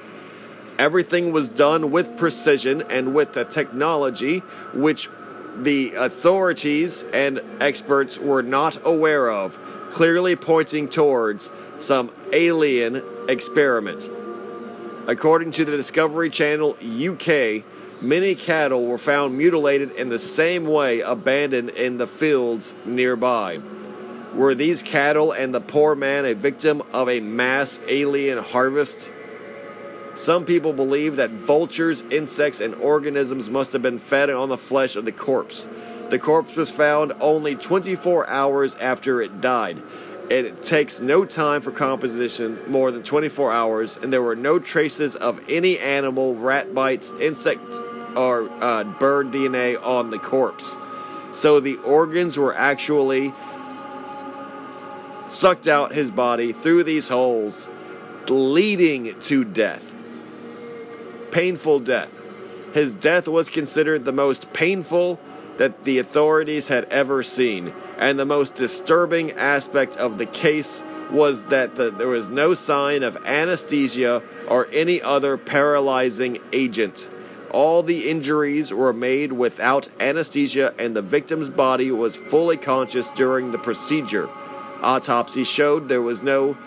[0.78, 4.40] Everything was done with precision and with the technology
[4.74, 5.10] which
[5.56, 9.58] the authorities and experts were not aware of,
[9.92, 11.50] clearly pointing towards
[11.86, 14.10] some alien experiments.
[15.08, 17.64] According to the Discovery Channel UK,
[18.02, 23.60] Many cattle were found mutilated in the same way abandoned in the fields nearby.
[24.34, 29.10] Were these cattle and the poor man a victim of a mass alien harvest?
[30.16, 34.98] Some people believe that vultures, insects, and organisms must have been fed on the flesh
[34.98, 35.68] of the corpse.
[36.10, 39.82] The corpse was found only 24 hours after it died.
[40.30, 45.16] It takes no time for composition, more than 24 hours, and there were no traces
[45.16, 47.76] of any animal, rat bites, insect,
[48.16, 50.78] or uh, bird DNA on the corpse.
[51.32, 53.34] So the organs were actually
[55.28, 57.70] sucked out his body through these holes
[58.30, 59.94] leading to death.
[61.32, 62.20] Painful death.
[62.74, 65.20] His death was considered the most painful
[65.58, 71.46] that the authorities had ever seen, and the most disturbing aspect of the case was
[71.46, 77.08] that the, there was no sign of anesthesia or any other paralyzing agent.
[77.52, 83.52] All the injuries were made without anesthesia, and the victim's body was fully conscious during
[83.52, 84.30] the procedure.
[84.82, 86.58] Autopsy showed there was no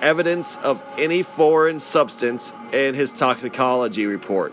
[0.00, 4.52] evidence of any foreign substance in his toxicology report.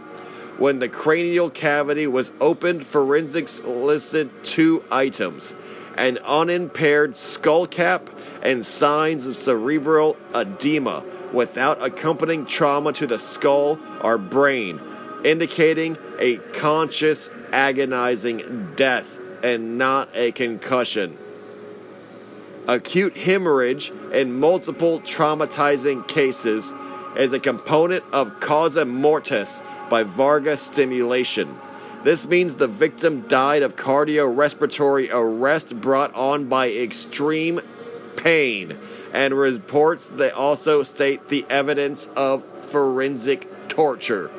[0.57, 5.55] When the cranial cavity was opened, forensics listed two items
[5.95, 8.09] an unimpaired skull cap
[8.41, 11.03] and signs of cerebral edema
[11.33, 14.79] without accompanying trauma to the skull or brain,
[15.23, 21.17] indicating a conscious, agonizing death and not a concussion.
[22.67, 26.73] Acute hemorrhage in multiple traumatizing cases
[27.15, 31.55] is a component of causa mortis by vagal stimulation.
[32.05, 37.61] This means the victim died of cardiorespiratory arrest brought on by extreme
[38.15, 38.77] pain,
[39.11, 44.29] and reports that also state the evidence of forensic torture.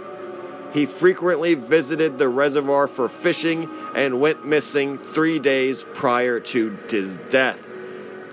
[0.74, 7.16] He frequently visited the reservoir for fishing and went missing three days prior to his
[7.30, 7.60] death.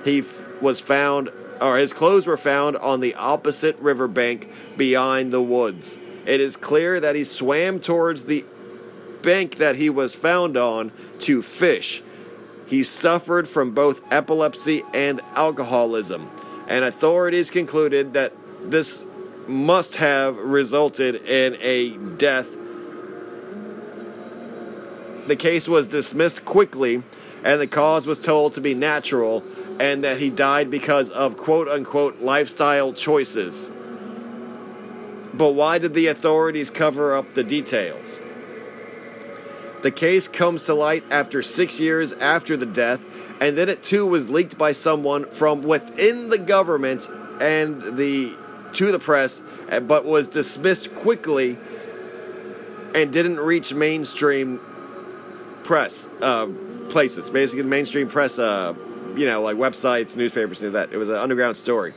[0.06, 4.48] He f- was found, or his clothes were found on the opposite riverbank
[4.78, 5.98] behind the woods.
[6.28, 8.46] It is clear that he swam towards the
[9.24, 12.04] bank that he was found on to fish.
[12.68, 16.30] He suffered from both epilepsy and alcoholism,
[16.68, 19.06] and authorities concluded that this
[19.48, 22.48] must have resulted in a death.
[25.28, 27.04] The case was dismissed quickly,
[27.44, 29.44] and the cause was told to be natural,
[29.80, 33.72] and that he died because of quote unquote lifestyle choices.
[35.34, 38.22] But why did the authorities cover up the details?
[39.84, 43.02] The case comes to light after six years after the death,
[43.42, 47.10] and then it too was leaked by someone from within the government
[47.42, 48.34] and the
[48.74, 51.58] to the press, eh, but was dismissed quickly
[52.96, 54.60] and didn't reach mainstream
[55.64, 56.48] press uh,
[56.88, 57.30] places.
[57.30, 58.74] Basically, mainstream press, uh,
[59.18, 60.96] you know, like websites, newspapers, things like that.
[60.96, 61.92] It was an underground story.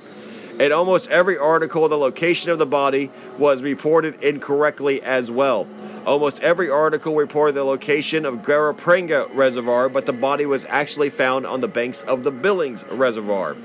[0.58, 5.68] In almost every article, the location of the body was reported incorrectly as well.
[6.06, 11.44] Almost every article reported the location of Guarapiranga Reservoir, but the body was actually found
[11.44, 13.56] on the banks of the Billings Reservoir.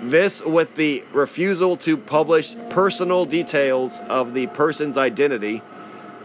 [0.00, 5.60] This, with the refusal to publish personal details of the person's identity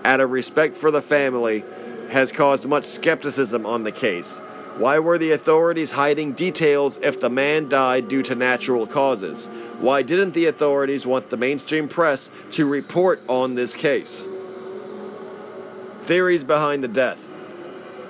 [0.06, 1.66] out of respect for the family,
[2.12, 4.40] has caused much skepticism on the case.
[4.78, 9.48] Why were the authorities hiding details if the man died due to natural causes?
[9.80, 14.26] Why didn't the authorities want the mainstream press to report on this case?
[16.06, 17.18] Theories behind the death.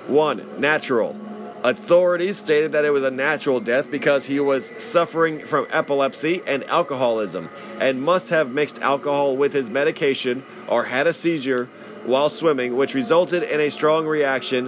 [0.08, 0.60] 1.
[0.60, 1.16] Natural.
[1.64, 6.66] Authorities stated that it was a natural death because he was suffering from epilepsy and
[6.66, 7.50] alcoholism
[7.80, 11.70] and must have mixed alcohol with his medication or had a seizure
[12.04, 14.68] while swimming, which resulted in a strong reaction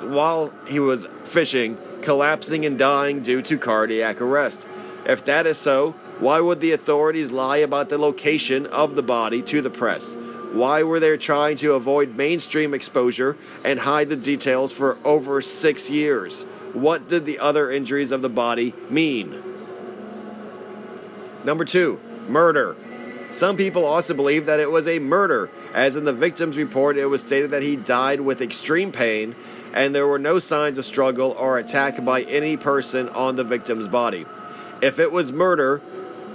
[0.00, 4.66] while he was fishing, collapsing and dying due to cardiac arrest.
[5.04, 9.40] If that is so, why would the authorities lie about the location of the body
[9.42, 10.16] to the press?
[10.56, 15.90] Why were they trying to avoid mainstream exposure and hide the details for over six
[15.90, 16.44] years?
[16.72, 19.42] What did the other injuries of the body mean?
[21.44, 22.74] Number two, murder.
[23.30, 27.06] Some people also believe that it was a murder, as in the victim's report, it
[27.06, 29.34] was stated that he died with extreme pain
[29.76, 33.86] and there were no signs of struggle or attack by any person on the victim's
[33.86, 34.24] body.
[34.80, 35.82] If it was murder,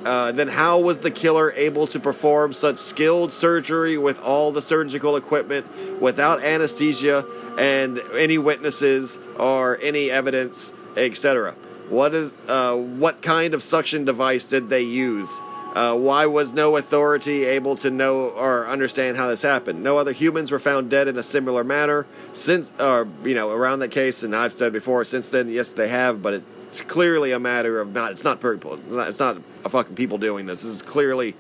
[0.06, 4.62] uh, then how was the killer able to perform such skilled surgery with all the
[4.62, 5.66] surgical equipment
[6.02, 7.26] without anesthesia
[7.58, 11.54] and any witnesses or any evidence, etc.?
[11.90, 15.42] What is uh, what kind of suction device did they use?
[15.74, 19.82] Uh, why was no authority able to know or understand how this happened?
[19.82, 23.80] No other humans were found dead in a similar manner since, or you know, around
[23.80, 24.24] that case.
[24.24, 27.92] And I've said before, since then, yes, they have, but it's clearly a matter of
[27.92, 28.14] not.
[28.14, 28.76] It's not people.
[28.76, 30.62] It's not, it's not a fucking people doing this.
[30.62, 31.36] This is clearly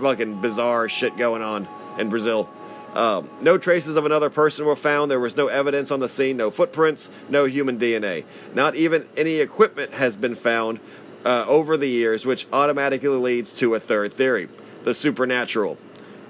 [0.00, 1.66] fucking bizarre shit going on
[1.98, 2.48] in Brazil.
[2.94, 5.10] Um, no traces of another person were found.
[5.10, 8.24] There was no evidence on the scene, no footprints, no human DNA.
[8.54, 10.78] Not even any equipment has been found
[11.24, 14.48] uh, over the years, which automatically leads to a third theory
[14.84, 15.76] the supernatural.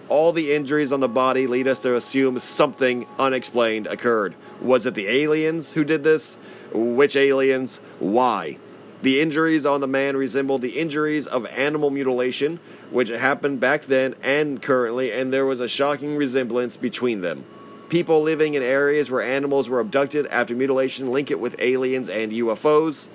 [0.09, 4.35] All the injuries on the body lead us to assume something unexplained occurred.
[4.62, 6.39] Was it the aliens who did this?
[6.73, 7.81] Which aliens?
[7.99, 8.59] Why?
[9.01, 12.59] The injuries on the man resembled the injuries of animal mutilation,
[12.90, 17.45] which happened back then and currently, and there was a shocking resemblance between them.
[17.89, 22.32] People living in areas where animals were abducted after mutilation link it with aliens and
[22.32, 23.09] UFOs.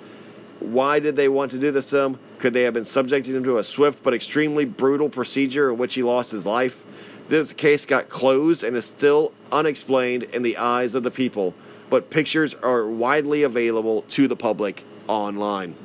[0.58, 2.18] Why did they want to do this to him?
[2.38, 5.94] Could they have been subjecting him to a swift but extremely brutal procedure in which
[5.94, 6.82] he lost his life?
[7.28, 11.54] This case got closed and is still unexplained in the eyes of the people,
[11.94, 15.76] but pictures are widely available to the public online.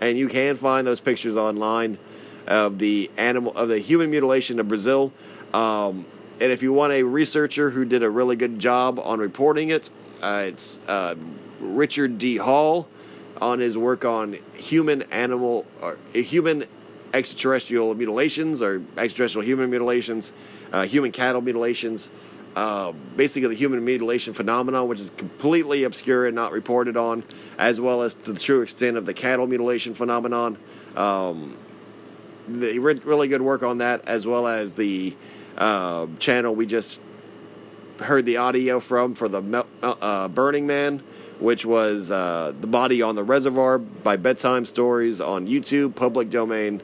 [0.00, 1.96] And you can find those pictures online
[2.48, 5.12] of the animal of the human mutilation of Brazil.
[5.54, 6.06] Um,
[6.40, 9.90] and if you want a researcher who did a really good job on reporting it,
[10.24, 11.14] uh, it's uh,
[11.60, 12.38] Richard D.
[12.38, 12.88] Hall
[13.40, 16.64] on his work on human animal or uh, human
[17.14, 20.32] extraterrestrial mutilations or extraterrestrial human mutilations,
[20.72, 22.10] uh, human cattle mutilations.
[22.58, 27.22] Uh, basically, the human mutilation phenomenon, which is completely obscure and not reported on,
[27.56, 30.58] as well as the true extent of the cattle mutilation phenomenon.
[30.96, 31.56] Um,
[32.48, 35.14] the, really good work on that, as well as the
[35.56, 37.00] uh, channel we just
[38.00, 41.00] heard the audio from for the uh, Burning Man,
[41.38, 46.82] which was uh, The Body on the Reservoir by Bedtime Stories on YouTube, public domain.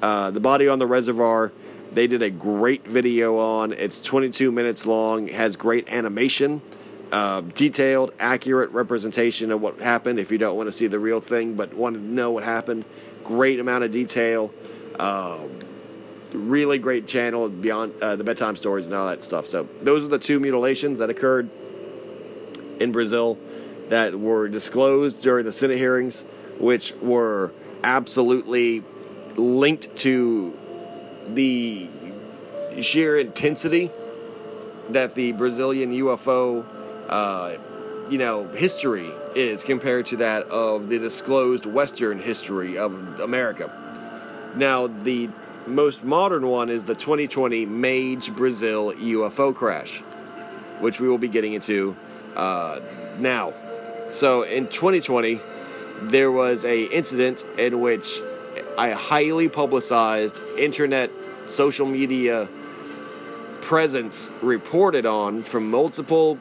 [0.00, 1.50] Uh, the Body on the Reservoir,
[1.96, 3.72] they did a great video on.
[3.72, 6.60] It's 22 minutes long, has great animation,
[7.10, 11.20] uh, detailed, accurate representation of what happened if you don't want to see the real
[11.20, 12.84] thing but want to know what happened.
[13.24, 14.52] Great amount of detail.
[14.98, 15.58] Um,
[16.34, 19.46] really great channel beyond uh, the bedtime stories and all that stuff.
[19.46, 21.48] So those are the two mutilations that occurred
[22.78, 23.38] in Brazil
[23.88, 26.26] that were disclosed during the Senate hearings,
[26.58, 27.52] which were
[27.82, 28.84] absolutely
[29.36, 30.58] linked to
[31.34, 31.88] the
[32.80, 33.90] sheer intensity
[34.90, 36.64] that the Brazilian UFO,
[37.08, 37.56] uh,
[38.10, 43.70] you know, history is compared to that of the disclosed Western history of America.
[44.54, 45.28] Now, the
[45.66, 49.98] most modern one is the 2020 Magé Brazil UFO crash,
[50.80, 51.96] which we will be getting into
[52.36, 52.80] uh,
[53.18, 53.52] now.
[54.12, 55.40] So in 2020,
[56.02, 58.20] there was a incident in which
[58.78, 61.10] a highly publicized internet
[61.46, 62.48] social media
[63.62, 66.38] presence reported on from multiple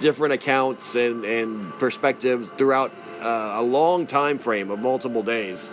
[0.00, 2.90] different accounts and, and perspectives throughout
[3.20, 5.70] uh, a long time frame of multiple days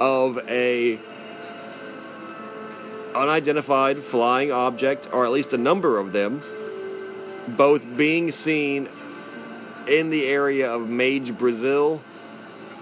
[0.00, 0.98] of a
[3.14, 6.42] unidentified flying object, or at least a number of them,
[7.48, 8.88] both being seen
[9.86, 12.02] in the area of Magé, Brazil,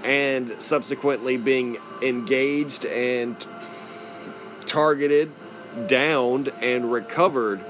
[0.04, 3.36] and subsequently being engaged and
[4.66, 5.30] targeted,
[5.86, 7.60] downed, and recovered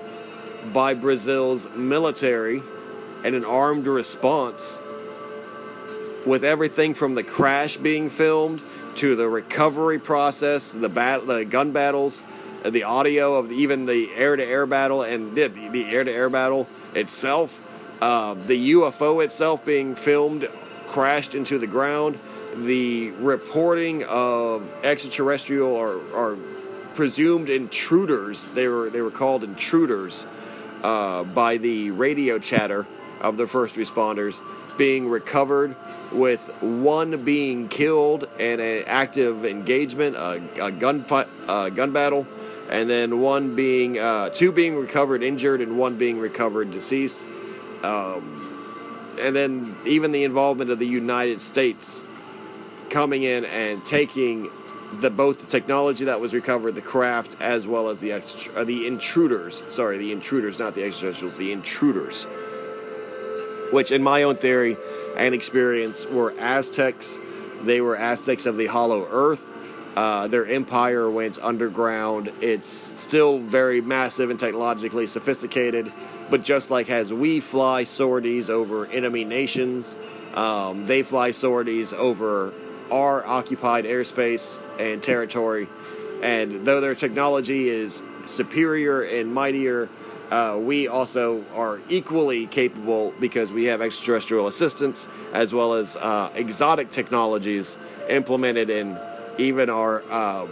[0.73, 2.63] by Brazil's military
[3.25, 4.81] and an armed response
[6.27, 8.63] with everything from the crash being filmed
[8.97, 12.23] to the recovery process, the bat- the gun battles,
[12.65, 17.61] the audio of even the air-to-air battle and the, the air-to-air battle itself,
[18.01, 20.49] uh, the UFO itself being filmed
[20.93, 22.19] crashed into the ground,
[22.55, 26.37] the reporting of extraterrestrial or, or
[26.95, 30.27] presumed intruders they were they were called intruders
[30.83, 32.87] uh, by the radio chatter
[33.23, 34.43] of the first responders
[34.77, 35.75] being recovered
[36.13, 41.05] with one being killed in an active engagement, a, a gun
[41.49, 42.27] a gun battle,
[42.69, 47.25] and then one being uh, two being recovered injured and one being recovered deceased.
[47.83, 48.52] Um,
[49.19, 52.05] and then even the involvement of the United States
[52.91, 54.51] coming in and taking
[55.01, 58.65] the both the technology that was recovered, the craft, as well as the extra, uh,
[58.65, 59.63] the intruders.
[59.71, 62.25] Sorry, the intruders, not the extraterrestrials, the intruders.
[63.73, 64.77] Which, in my own theory
[65.17, 67.19] and experience, were Aztecs.
[67.63, 69.53] They were Aztecs of the Hollow Earth
[69.97, 72.33] uh, their empire went underground.
[72.41, 75.93] It's still very massive and technologically sophisticated,
[76.33, 79.99] but just like as we fly sorties over enemy nations,
[80.33, 82.55] um, they fly sorties over
[82.91, 85.69] our occupied airspace and territory.
[86.23, 89.91] And though their technology is superior and mightier,
[90.31, 96.31] uh, we also are equally capable because we have extraterrestrial assistance as well as uh,
[96.35, 97.77] exotic technologies
[98.09, 98.99] implemented in
[99.37, 100.49] even our, um,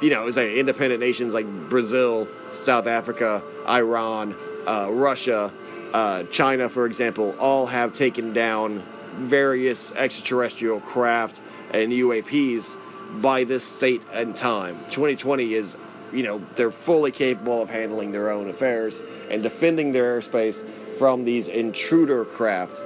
[0.00, 4.34] you know, say independent nations like Brazil, South Africa, Iran,
[4.66, 5.52] uh, Russia,
[5.92, 8.82] uh, China, for example, all have taken down
[9.14, 11.40] various extraterrestrial craft
[11.72, 12.76] and UAPs
[13.20, 14.76] by this state and time.
[14.90, 15.76] 2020 is,
[16.12, 20.64] you know, they're fully capable of handling their own affairs and defending their airspace
[20.98, 22.82] from these intruder craft,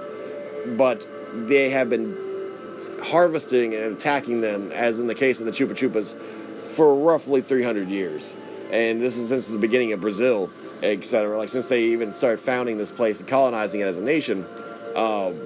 [0.76, 1.06] but
[1.48, 2.16] they have been
[3.02, 6.14] harvesting and attacking them, as in the case of the Chupa Chupas,
[6.73, 8.36] for roughly 300 years.
[8.70, 10.51] And this is since the beginning of Brazil,
[10.82, 11.39] etc.
[11.39, 14.47] Like since they even started founding this place and colonizing it as a nation.
[14.97, 15.40] Um,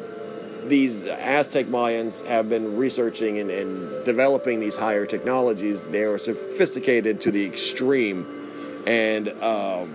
[0.68, 5.86] these Aztec Mayans have been researching and, and, developing these higher technologies.
[5.86, 9.94] They are sophisticated to the extreme and um,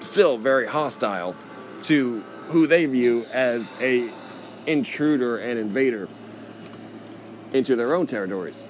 [0.00, 1.34] still very hostile
[1.82, 4.10] to who they view as a
[4.66, 6.08] intruder and invader
[7.52, 8.66] into their own territories.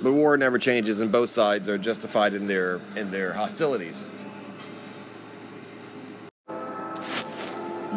[0.00, 4.08] But war never changes, and both sides are justified in their in their hostilities.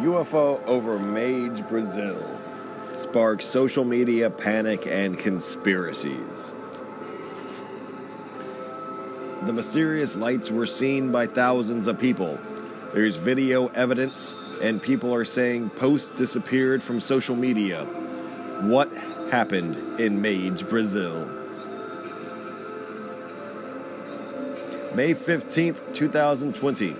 [0.02, 2.40] UFO over Magé Brazil
[2.94, 6.52] sparks social media panic and conspiracies.
[9.42, 12.38] The mysterious lights were seen by thousands of people.
[12.94, 17.84] There's video evidence, and people are saying posts disappeared from social media.
[18.62, 18.92] What
[19.30, 21.41] happened in Magé, Brazil?
[24.94, 26.94] May 15th, 2020.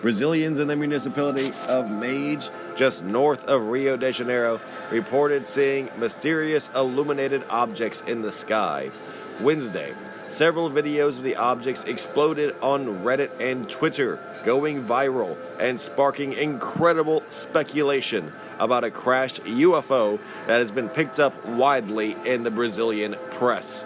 [0.00, 6.68] Brazilians in the municipality of Magé, just north of Rio de Janeiro, reported seeing mysterious
[6.74, 8.90] illuminated objects in the sky.
[9.40, 9.94] Wednesday,
[10.26, 17.22] several videos of the objects exploded on Reddit and Twitter, going viral and sparking incredible
[17.28, 20.18] speculation about a crashed UFO
[20.48, 23.84] that has been picked up widely in the Brazilian press.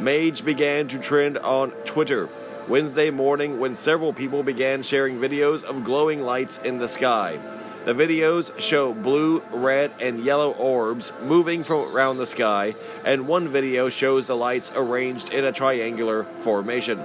[0.00, 2.28] Magé began to trend on Twitter
[2.70, 7.36] Wednesday morning when several people began sharing videos of glowing lights in the sky.
[7.84, 13.48] The videos show blue, red, and yellow orbs moving from around the sky, and one
[13.48, 16.98] video shows the lights arranged in a triangular formation.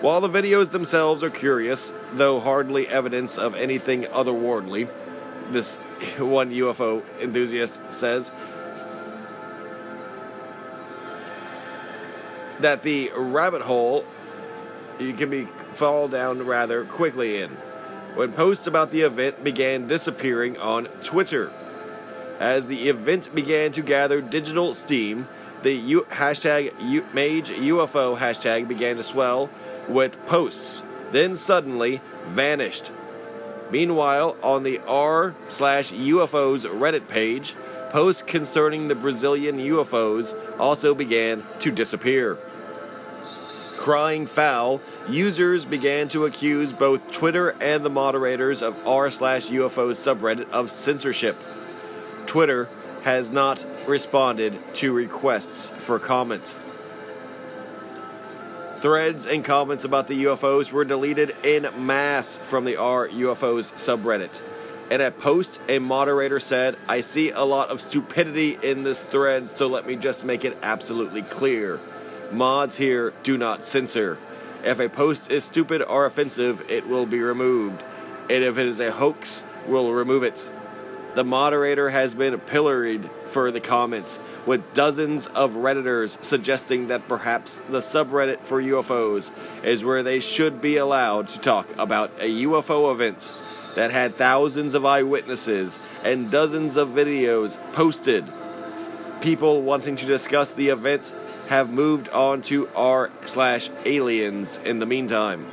[0.00, 4.88] While the videos themselves are curious, though hardly evidence of anything otherworldly,
[5.48, 5.74] this
[6.18, 8.30] one UFO enthusiast says,
[12.60, 14.04] that the rabbit hole
[15.00, 17.50] you can be fall down rather quickly in.
[18.14, 21.50] When posts about the event began disappearing on Twitter.
[22.38, 25.28] As the event began to gather digital steam,
[25.62, 29.50] the U- hashtag U- Magé UFO hashtag began to swell
[29.88, 30.82] with posts,
[31.12, 32.90] then suddenly vanished.
[33.70, 37.54] Meanwhile, on the r slash UFOs Reddit page,
[37.90, 42.36] posts concerning the Brazilian UFOs also began to disappear.
[43.76, 49.90] Crying foul, users began to accuse both Twitter and the moderators of r slash UFO
[49.92, 51.36] subreddit of censorship.
[52.26, 52.68] Twitter
[53.02, 56.56] has not responded to requests for comments.
[58.76, 64.42] Threads and comments about the UFOs were deleted in mass from the R UFOs subreddit.
[64.90, 69.48] In a post, a moderator said, I see a lot of stupidity in this thread,
[69.48, 71.78] so let me just make it absolutely clear.
[72.32, 74.18] Mods here do not censor.
[74.64, 77.82] If a post is stupid or offensive, it will be removed.
[78.28, 80.50] And if it is a hoax, we'll remove it.
[81.14, 87.58] The moderator has been pilloried for the comments, with dozens of Redditors suggesting that perhaps
[87.58, 89.30] the subreddit for UFOs
[89.64, 93.34] is where they should be allowed to talk about a UFO event
[93.76, 98.24] that had thousands of eyewitnesses and dozens of videos posted.
[99.20, 101.14] People wanting to discuss the event
[101.50, 105.44] have moved on to r slash aliens in the meantime.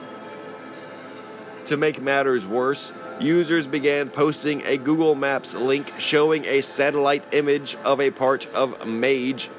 [1.66, 7.76] To make matters worse, users began posting a Google Maps link showing a satellite image
[7.84, 9.50] of a part of Magé,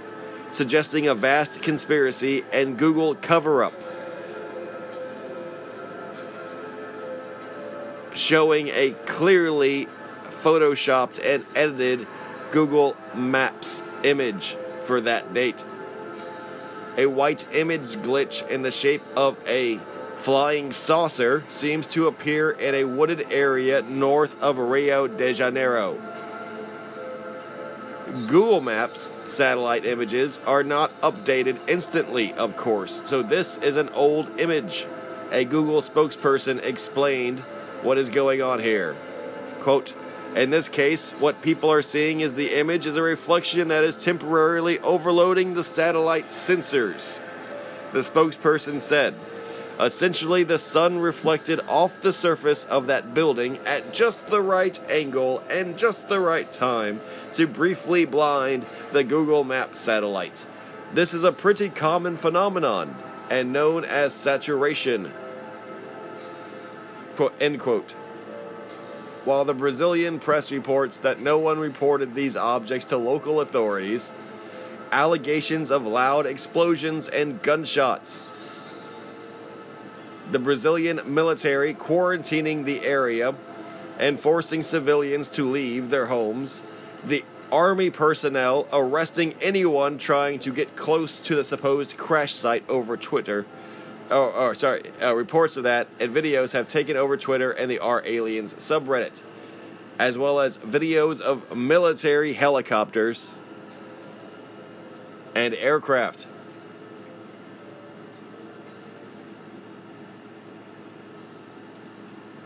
[0.53, 3.75] suggesting a vast conspiracy and Google cover up.
[8.15, 9.89] Showing a clearly
[10.45, 12.07] photoshopped and edited
[12.53, 14.57] Google Maps image
[14.87, 15.65] for that date
[16.99, 19.79] a white image glitch in the shape of a
[20.17, 25.97] flying saucer seems to appear in a wooded area north of Rio de Janeiro.
[28.27, 34.41] Google Maps satellite images are not updated instantly, of course, so this is an old
[34.41, 34.87] image.
[35.31, 37.41] A Google spokesperson explained
[37.83, 38.97] what is going on here.
[39.61, 39.95] Quote,
[40.37, 43.97] in this case, what people are seeing is the image is a reflection that is
[43.97, 47.19] temporarily overloading the satellite sensors.
[47.93, 49.15] The spokesperson said,
[49.81, 55.43] Essentially, the sun reflected off the surface of that building at just the right angle
[55.49, 57.01] and just the right time
[57.35, 60.45] to briefly blind the Google Maps satellite.
[60.93, 62.97] This is a pretty common phenomenon
[63.31, 65.13] and known as saturation
[67.19, 67.97] Quote, end quote.
[69.29, 74.11] While the Brazilian press reports that no one reported these objects to local authorities,
[74.91, 78.25] allegations of loud explosions and gunshots.
[80.33, 83.35] The Brazilian military quarantining the area
[83.99, 86.63] and forcing civilians to leave their homes.
[87.05, 87.23] The
[87.53, 93.45] army personnel arresting anyone trying to get close to the supposed crash site over Twitter.
[94.11, 94.83] Oh, oh sorry.
[95.03, 99.23] Uh, reports of that and videos have taken over Twitter and the R Aliens subreddit,
[99.99, 103.35] as well as videos of military helicopters
[105.35, 106.27] and aircraft.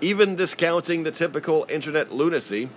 [0.01, 2.69] Even discounting the typical internet lunacy,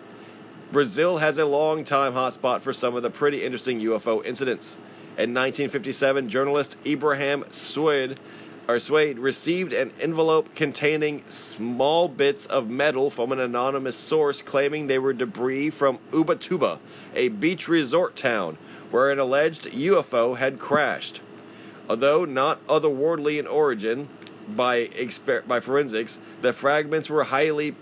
[0.71, 4.77] Brazil has a long time hotspot for some of the pretty interesting UFO incidents.
[5.17, 8.19] In 1957, journalist Ibrahim Sued,
[8.67, 14.87] or Sued received an envelope containing small bits of metal from an anonymous source claiming
[14.87, 16.79] they were debris from Ubatuba,
[17.13, 18.57] a beach resort town
[18.89, 21.21] where an alleged UFO had crashed.
[21.89, 24.07] Although not otherworldly in origin
[24.47, 27.75] by exper- by forensics, the fragments were highly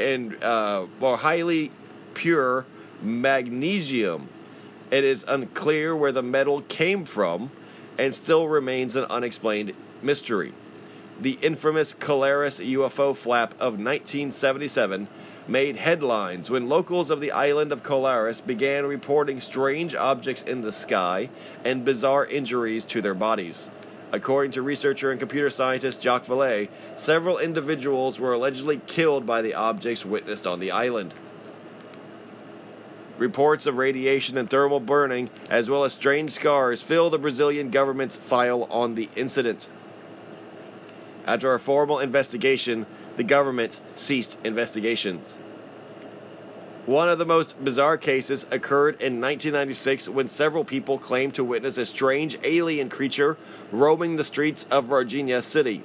[0.00, 1.70] and uh, well, highly
[2.14, 2.66] pure
[3.02, 4.28] magnesium.
[4.90, 7.50] It is unclear where the metal came from
[7.98, 10.52] and still remains an unexplained mystery.
[11.20, 15.08] The infamous Colares UFO flap of 1977
[15.48, 20.72] made headlines when locals of the island of Colares began reporting strange objects in the
[20.72, 21.30] sky
[21.64, 23.70] and bizarre injuries to their bodies.
[24.12, 29.54] According to researcher and computer scientist Jacques Vallée, several individuals were allegedly killed by the
[29.54, 31.12] objects witnessed on the island.
[33.18, 38.16] Reports of radiation and thermal burning, as well as strange scars, fill the Brazilian government's
[38.16, 39.68] file on the incident.
[41.28, 42.86] After a formal investigation,
[43.16, 45.42] the government ceased investigations.
[46.86, 51.76] One of the most bizarre cases occurred in 1996 when several people claimed to witness
[51.76, 53.36] a strange alien creature
[53.70, 55.82] roaming the streets of Varginha City,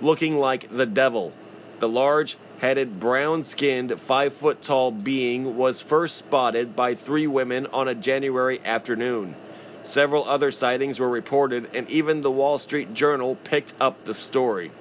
[0.00, 1.32] looking like the devil.
[1.78, 7.68] The large headed, brown skinned, five foot tall being was first spotted by three women
[7.72, 9.36] on a January afternoon.
[9.84, 14.72] Several other sightings were reported, and even the Wall Street Journal picked up the story.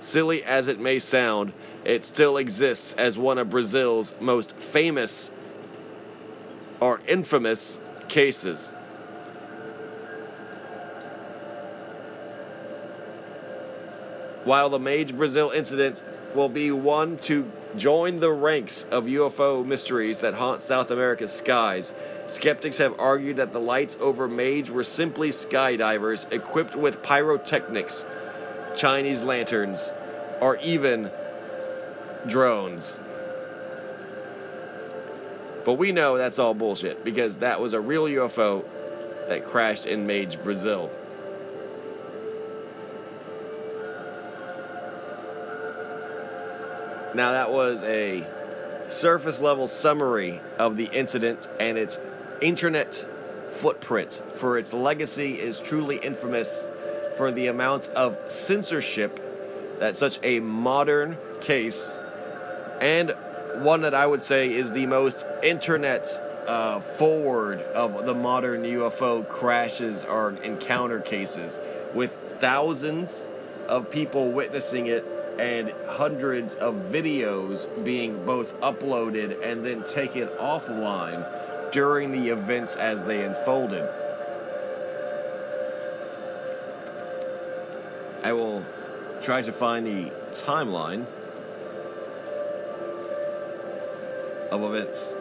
[0.00, 1.52] Silly as it may sound,
[1.84, 5.30] it still exists as one of Brazil's most famous
[6.80, 7.78] or infamous
[8.08, 8.72] cases.
[14.44, 16.04] While the Magé Brazil incident
[16.34, 21.92] will be one to join the ranks of UFO mysteries that haunt South America's skies,
[22.28, 28.06] skeptics have argued that the lights over Magé were simply skydivers equipped with pyrotechnics,
[28.76, 29.90] Chinese lanterns,
[30.40, 31.10] or even
[32.26, 33.00] drones.
[35.64, 38.64] But we know that's all bullshit because that was a real UFO
[39.28, 40.90] that crashed in Magé, Brazil.
[47.14, 48.26] Now, that was a
[48.88, 51.98] surface level summary of the incident and its
[52.42, 52.94] internet
[53.52, 56.68] footprint, for its legacy is truly infamous
[57.16, 59.20] for the amount of censorship
[59.78, 61.98] that such a modern case
[62.80, 63.14] and
[63.62, 66.08] one that I would say is the most internet
[66.46, 71.58] uh, forward of the modern UFO crashes or encounter cases,
[71.94, 73.26] with thousands
[73.68, 75.04] of people witnessing it
[75.38, 81.26] and hundreds of videos being both uploaded and then taken offline
[81.72, 83.86] during the events as they unfolded.
[88.26, 88.64] I will
[89.22, 91.06] try to find the timeline
[94.50, 95.14] of events.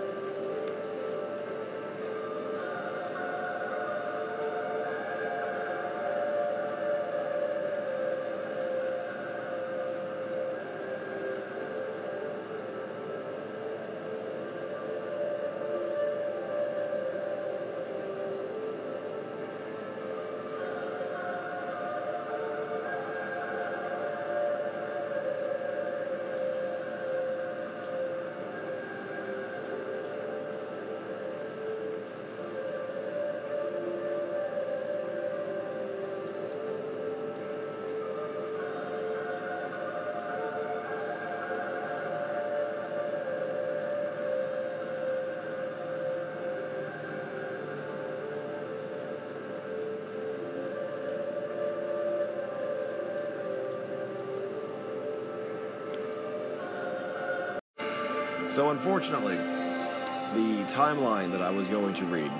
[58.55, 62.31] So, unfortunately, the timeline that I was going to read,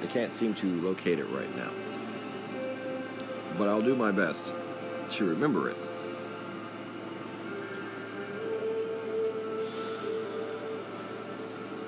[0.00, 1.72] I can't seem to locate it right now.
[3.58, 4.54] But I'll do my best
[5.10, 5.76] to remember it.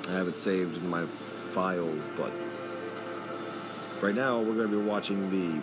[0.09, 1.07] I have it saved in my
[1.51, 2.33] files, but
[4.01, 5.63] right now we're going to be watching the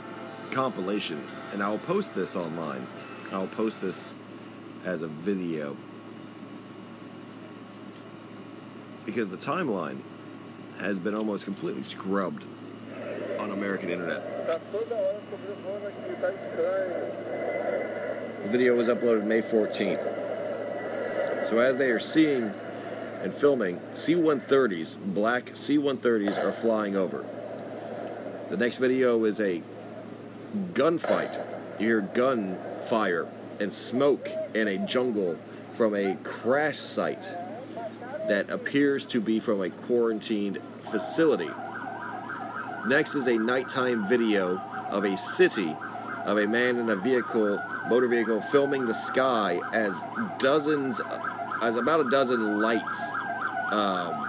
[0.55, 1.21] compilation,
[1.51, 2.87] and I'll post this online.
[3.33, 4.13] I'll post this
[4.85, 5.75] as a video
[9.07, 10.01] because the timeline
[10.79, 12.43] has been almost completely scrubbed
[13.39, 14.45] on American internet.
[18.43, 20.03] The video was uploaded May 14th.
[21.49, 22.51] So as they are seeing
[23.23, 27.25] and filming, C-130s, black C-130s are flying over.
[28.49, 29.63] The next video is a
[30.73, 31.33] gunfight.
[31.79, 33.27] You hear gunfire
[33.59, 35.39] and smoke in a jungle
[35.75, 37.29] from a crash site
[38.27, 40.59] that appears to be from a quarantined
[40.91, 41.49] facility.
[42.85, 45.75] Next is a nighttime video of a city
[46.25, 49.95] of a man in a vehicle, motor vehicle, filming the sky as
[50.39, 50.99] dozens,
[51.61, 53.11] as about a dozen lights,
[53.71, 54.25] um,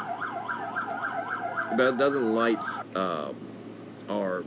[1.73, 3.35] about a dozen lights um,
[4.09, 4.45] are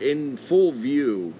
[0.00, 1.32] in full view,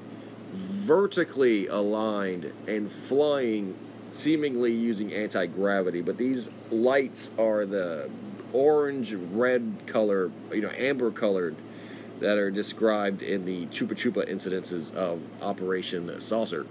[0.53, 3.77] vertically aligned and flying
[4.15, 8.09] seemingly using anti gravity, but these lights are the
[8.53, 11.57] orange red color, you know, amber colored
[12.20, 16.65] that are described in the Chupa Chupa incidences of Operation Saucer.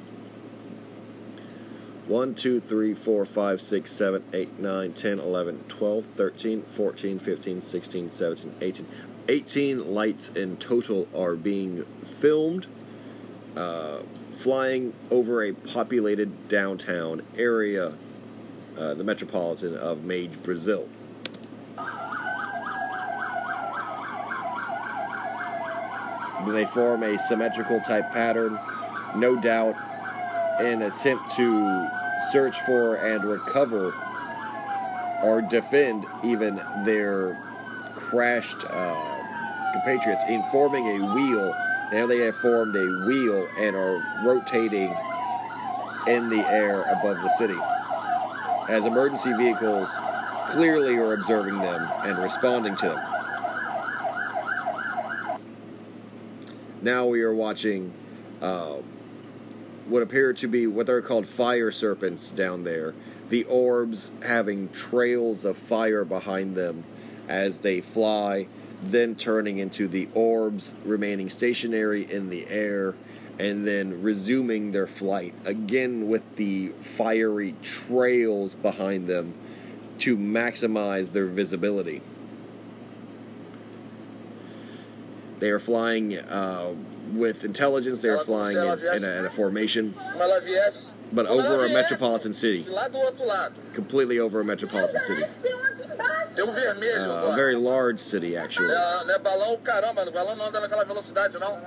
[2.07, 7.61] 1, 2, 3, 4, 5, 6, 7, 8, 9, 10, 11, 12, 13, 14, 15,
[7.61, 8.87] 16, 17, 18.
[9.29, 11.85] 18 lights in total are being
[12.19, 12.67] filmed.
[13.55, 13.99] Uh,
[14.35, 17.93] flying over a populated downtown area,
[18.77, 20.89] uh, the metropolitan of Magé, Brazil.
[26.47, 28.59] They form a symmetrical type pattern,
[29.15, 29.75] no doubt,
[30.59, 31.89] in attempt to
[32.31, 33.93] search for and recover
[35.23, 37.41] or defend even their
[37.95, 41.53] crashed uh, compatriots in forming a wheel
[41.91, 44.95] now they have formed a wheel and are rotating
[46.07, 47.57] in the air above the city.
[48.67, 49.89] As emergency vehicles
[50.49, 53.13] clearly are observing them and responding to them.
[56.81, 57.93] Now we are watching
[58.41, 58.77] uh,
[59.87, 62.93] what appear to be what they're called fire serpents down there.
[63.29, 66.83] The orbs having trails of fire behind them
[67.27, 68.47] as they fly
[68.91, 72.95] then turning into the orbs remaining stationary in the air
[73.39, 79.33] and then resuming their flight again with the fiery trails behind them
[79.99, 82.01] to maximize their visibility.
[85.39, 86.73] They are flying uh,
[87.11, 89.93] with intelligence, they are flying in, in, a, in a formation,
[91.13, 92.65] but over a metropolitan city.
[93.73, 95.23] Completely over a metropolitan city.
[96.35, 97.09] Tem um vermelho.
[97.09, 98.69] Uh, a very large city, actually.
[98.69, 101.59] Não é, balão, caramba, balão não anda naquela velocidade, não.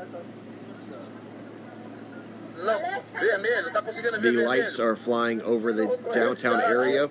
[4.23, 7.09] The lights are flying over the downtown area.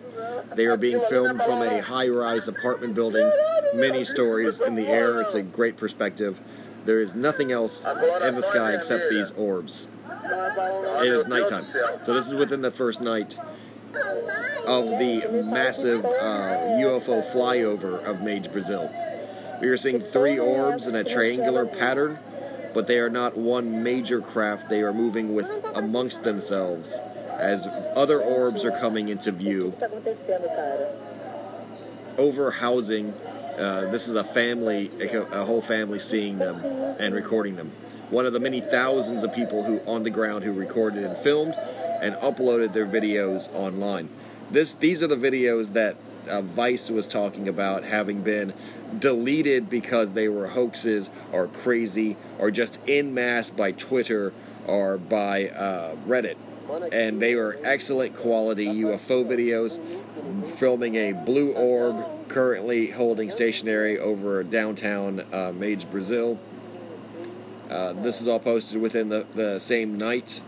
[0.56, 3.32] They are being filmed from a high rise apartment building,
[3.76, 5.22] many stories in the air.
[5.22, 6.40] It's a great perspective.
[6.86, 9.88] There is nothing else in the sky except these orbs.
[11.04, 11.62] It is nighttime.
[11.62, 13.38] So, this is within the first night
[14.68, 16.10] of the massive uh,
[16.82, 18.92] UFO flyover of Magé, Brazil.
[19.62, 22.18] We are seeing three orbs in a triangular pattern,
[22.74, 24.70] but they are not one major craft.
[24.70, 26.98] They are moving with amongst themselves
[27.30, 29.74] as other orbs are coming into view.
[32.18, 33.14] Over housing,
[33.58, 36.60] uh, this is a family, a whole family seeing them
[37.00, 37.72] and recording them.
[38.10, 41.56] One of the many thousands of people who on the ground who recorded and filmed
[42.02, 44.10] and uploaded their videos online.
[44.52, 45.96] This these are the videos that
[46.30, 48.54] uh, Vice was talking about having been
[48.98, 54.34] deleted because they were hoaxes or crazy or just in mass by Twitter
[54.68, 56.36] or by uh, Reddit.
[56.92, 59.80] And they were excellent quality UFO videos,
[60.56, 66.40] filming a blue orb currently holding stationary over downtown uh, Magé, Brazil.
[67.70, 70.42] Uh, this is all posted within the, the same night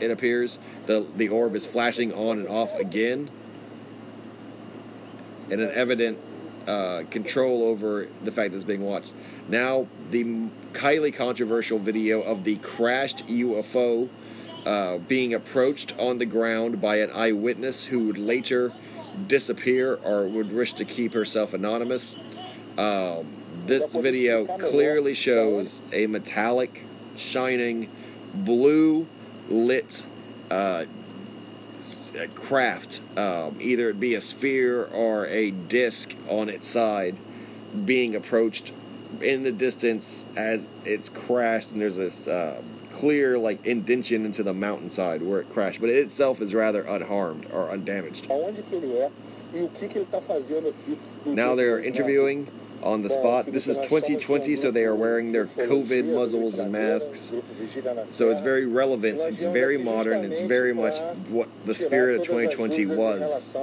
[0.00, 0.58] it appears.
[0.86, 3.30] The, the orb is flashing on and off again.
[5.50, 6.18] And an evident
[6.66, 9.12] uh, control over the fact that it's being watched.
[9.48, 14.10] Now, the highly controversial video of the crashed UFO
[14.66, 18.72] uh, being approached on the ground by an eyewitness who would later
[19.26, 22.14] disappear or would wish to keep herself anonymous.
[22.76, 23.37] Um,
[23.68, 26.84] this video clearly shows a metallic,
[27.16, 27.88] shining,
[28.34, 29.06] blue
[29.48, 30.06] lit
[30.50, 30.86] uh,
[32.34, 37.16] craft, um, either it be a sphere or a disc on its side,
[37.84, 38.72] being approached
[39.20, 42.60] in the distance as it's crashed, and there's this uh,
[42.92, 47.46] clear like indention into the mountainside where it crashed, but it itself is rather unharmed
[47.52, 48.28] or undamaged.
[48.28, 49.10] Aonde que ele é
[49.54, 50.98] o que que ele está fazendo aqui.
[51.24, 52.46] no Now they're interviewing
[52.82, 53.46] on the spot.
[53.46, 57.32] This is 2020, so they are wearing their COVID muzzles and masks.
[58.06, 60.98] So it's very relevant, it's very modern, it's very much
[61.28, 63.56] what the spirit of 2020 was.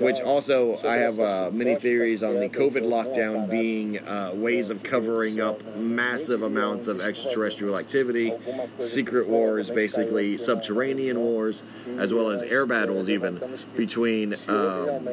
[0.00, 4.82] Which also, I have uh, many theories on the COVID lockdown being uh, ways of
[4.82, 8.32] covering up massive amounts of extraterrestrial activity,
[8.80, 11.62] secret wars, basically subterranean wars,
[11.98, 13.40] as well as air battles, even
[13.76, 15.08] between um,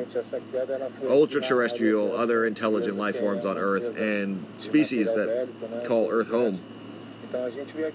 [1.08, 5.48] ultra terrestrial, other intelligent life forms on Earth, and species that
[5.86, 6.60] call Earth home.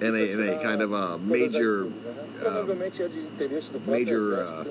[0.00, 1.86] in a- in a kind of a major,
[2.46, 2.78] um,
[3.86, 4.64] Major uh,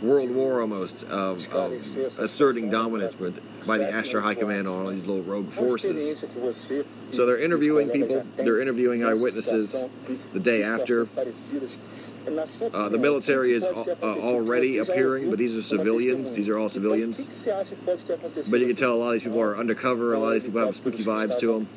[0.00, 1.72] world war almost of, of
[2.18, 6.24] asserting dominance by the- by the Astro High Command on all these little rogue forces.
[7.12, 9.76] So they're interviewing people, they're interviewing eyewitnesses
[10.32, 11.06] the day after.
[12.72, 16.32] Uh, the military is uh, already appearing, but these are civilians.
[16.32, 17.24] These are all civilians.
[18.50, 20.14] But you can tell a lot of these people are undercover.
[20.14, 21.68] A lot of these people have spooky vibes to them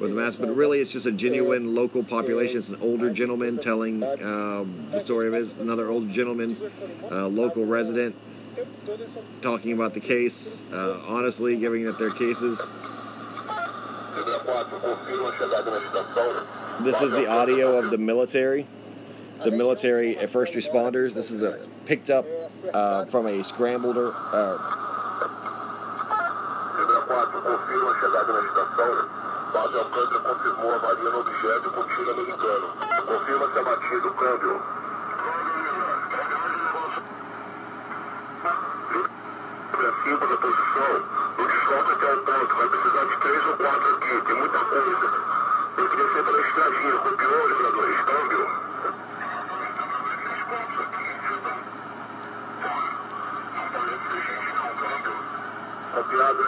[0.00, 0.40] with the mask.
[0.40, 2.58] But really, it's just a genuine local population.
[2.58, 6.56] It's an older gentleman telling um, the story of his another older gentleman,
[7.10, 8.14] uh, local resident,
[9.42, 10.64] talking about the case.
[10.72, 12.60] Uh, honestly, giving that their cases.
[16.84, 18.66] This is the audio of the military.
[19.44, 21.14] The military first responders.
[21.14, 22.26] This is a, picked up
[22.72, 24.78] uh, from a scrambled uh,
[44.08, 45.12] Tem muita coisa.
[45.76, 46.96] Eu queria ser pela estradinha.
[46.96, 48.02] Copiou, Libra 2.
[48.02, 48.48] Câmbio.
[55.92, 56.47] Copiado, Libra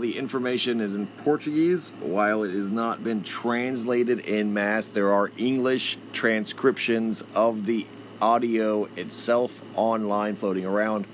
[0.00, 5.30] the information is in Portuguese, while it has not been translated in mass, there are
[5.36, 7.86] English transcriptions of the
[8.20, 11.06] audio itself online floating around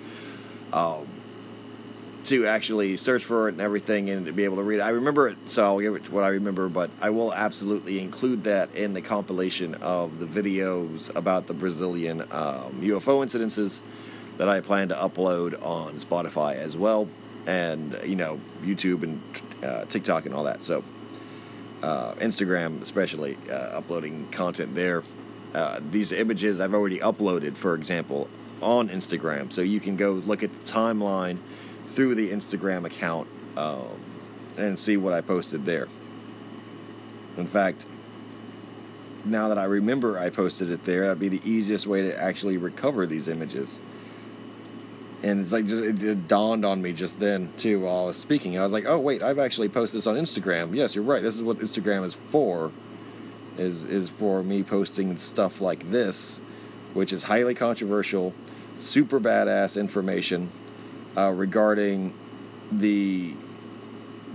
[0.72, 1.06] um,
[2.24, 4.82] to actually search for it and everything and to be able to read it.
[4.82, 8.44] I remember it, so I'll give it what I remember, but I will absolutely include
[8.44, 13.80] that in the compilation of the videos about the Brazilian um, UFO incidences
[14.38, 17.08] that I plan to upload on Spotify as well,
[17.46, 19.22] and you know YouTube and
[19.62, 20.62] uh, TikTok and all that.
[20.62, 20.82] So
[21.82, 25.02] uh, Instagram, especially uh, uploading content there.
[25.55, 28.28] Uh, these images I've already uploaded, for example,
[28.60, 31.38] on Instagram, so you can go look at the timeline
[31.86, 33.98] through the Instagram account um,
[34.56, 35.88] and see what I posted there.
[37.36, 37.86] In fact,
[39.24, 42.56] now that I remember I posted it there, that'd be the easiest way to actually
[42.56, 43.80] recover these images.
[45.26, 48.16] And it's like just it, it dawned on me just then too while I was
[48.16, 48.56] speaking.
[48.56, 51.20] I was like, "Oh wait, I've actually posted this on Instagram." Yes, you're right.
[51.20, 52.70] This is what Instagram is for.
[53.58, 56.40] Is is for me posting stuff like this,
[56.94, 58.34] which is highly controversial,
[58.78, 60.52] super badass information
[61.16, 62.14] uh, regarding
[62.70, 63.34] the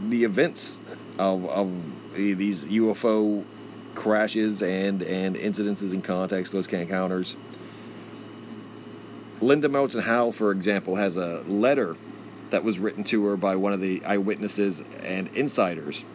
[0.10, 0.82] the events
[1.18, 1.72] of of
[2.16, 3.46] these UFO
[3.96, 7.38] crashes and and incidences in context, close encounters.
[9.42, 11.98] Linda Moulton Howe, for example, has a letter
[12.52, 16.06] that was written to her by one of the eyewitnesses and insiders,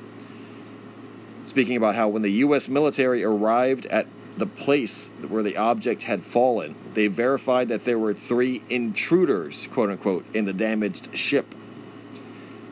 [1.45, 2.69] speaking about how when the U.S.
[2.69, 8.13] military arrived at the place where the object had fallen, they verified that there were
[8.15, 11.55] three intruders, quote unquote, in the damaged ship.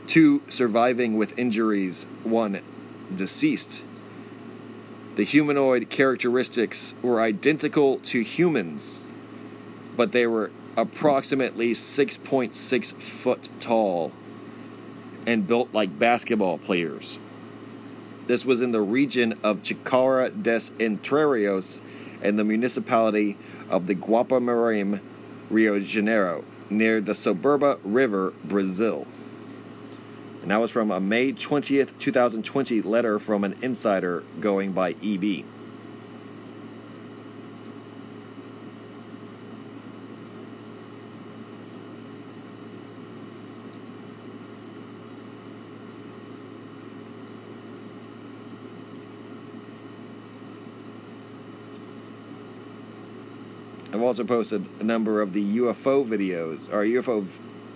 [0.07, 2.61] Two surviving with injuries, one
[3.15, 3.83] deceased.
[5.17, 9.04] The humanoid characteristics were identical to humans,
[9.97, 14.13] but they were approximately 6.6 foot tall
[15.27, 17.19] and built like basketball players.
[18.27, 21.81] This was in the region of Chicara des Entrerios
[22.23, 23.37] and the municipality
[23.69, 25.01] of the Guapimirim,
[25.51, 29.07] Rio de Janeiro, near the Soberba River, Brazil.
[30.43, 35.45] And that was from a May 20th, 2020 letter from an insider going by EB.
[54.15, 57.27] Also posted a number of the UFO videos or UFO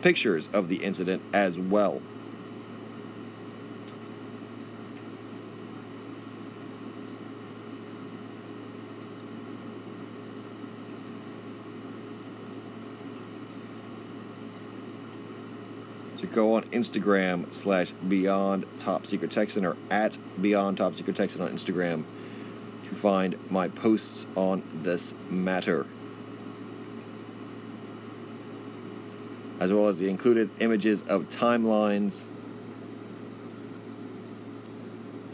[0.02, 2.00] pictures of the incident as well.
[16.18, 21.42] So go on Instagram slash Beyond Top Secret Texan or at Beyond Top Secret Texan
[21.42, 22.04] on Instagram
[22.88, 25.84] to find my posts on this matter.
[29.60, 32.26] As well as the included images of timelines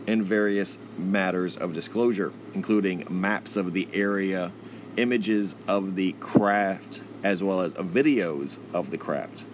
[0.07, 4.53] and various matters of disclosure, including maps of the area,
[4.97, 9.45] images of the craft, as well as videos of the craft.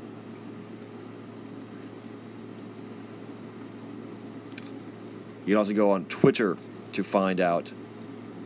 [5.47, 6.59] You can also go on Twitter
[6.92, 7.72] to find out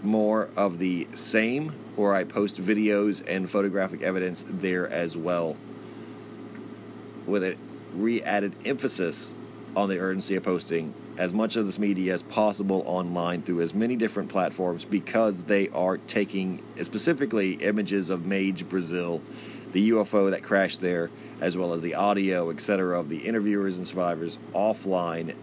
[0.02, 5.56] more of the same, where I post videos and photographic evidence there as well,
[7.26, 7.56] with a
[7.94, 9.34] re added emphasis
[9.76, 13.72] on the urgency of posting as much of this media as possible online through as
[13.72, 19.22] many different platforms because they are taking specifically images of Magé Brazil,
[19.72, 21.10] the UFO that crashed there,
[21.40, 25.34] as well as the audio, etc., of the interviewers and survivors offline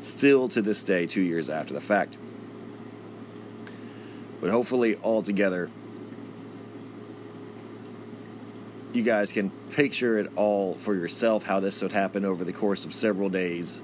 [0.00, 2.16] still to this day, two years after the fact.
[4.40, 5.70] But hopefully, all together,
[8.98, 12.84] you guys can picture it all for yourself how this would happen over the course
[12.84, 13.80] of several days,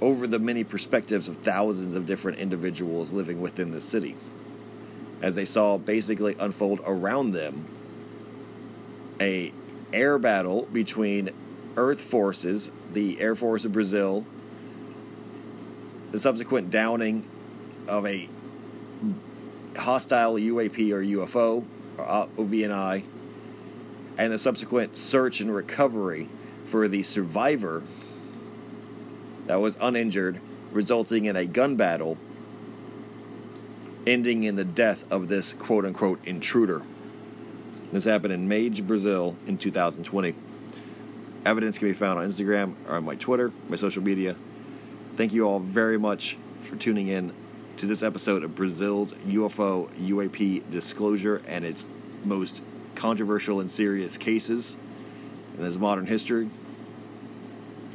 [0.00, 4.16] over the many perspectives of thousands of different individuals living within the city,
[5.20, 7.66] as they saw basically unfold around them
[9.20, 9.52] a
[9.92, 11.30] air battle between
[11.76, 14.24] Earth forces, the Air Force of Brazil,
[16.12, 17.28] the subsequent downing
[17.86, 18.26] of a
[19.76, 21.64] hostile UAP or UFO,
[21.98, 23.02] or OVNI,
[24.18, 26.28] and the subsequent search and recovery
[26.64, 27.82] for the survivor
[29.46, 30.40] that was uninjured,
[30.72, 32.18] resulting in a gun battle,
[34.06, 36.82] ending in the death of this quote unquote intruder.
[37.92, 40.34] This happened in Magé, Brazil in 2020.
[41.46, 44.36] Evidence can be found on Instagram or on my Twitter, my social media.
[45.16, 47.32] Thank you all very much for tuning in
[47.78, 51.86] to this episode of Brazil's UFO UAP disclosure and its
[52.24, 52.62] most
[52.98, 54.76] controversial and serious cases
[55.56, 56.50] in this modern history.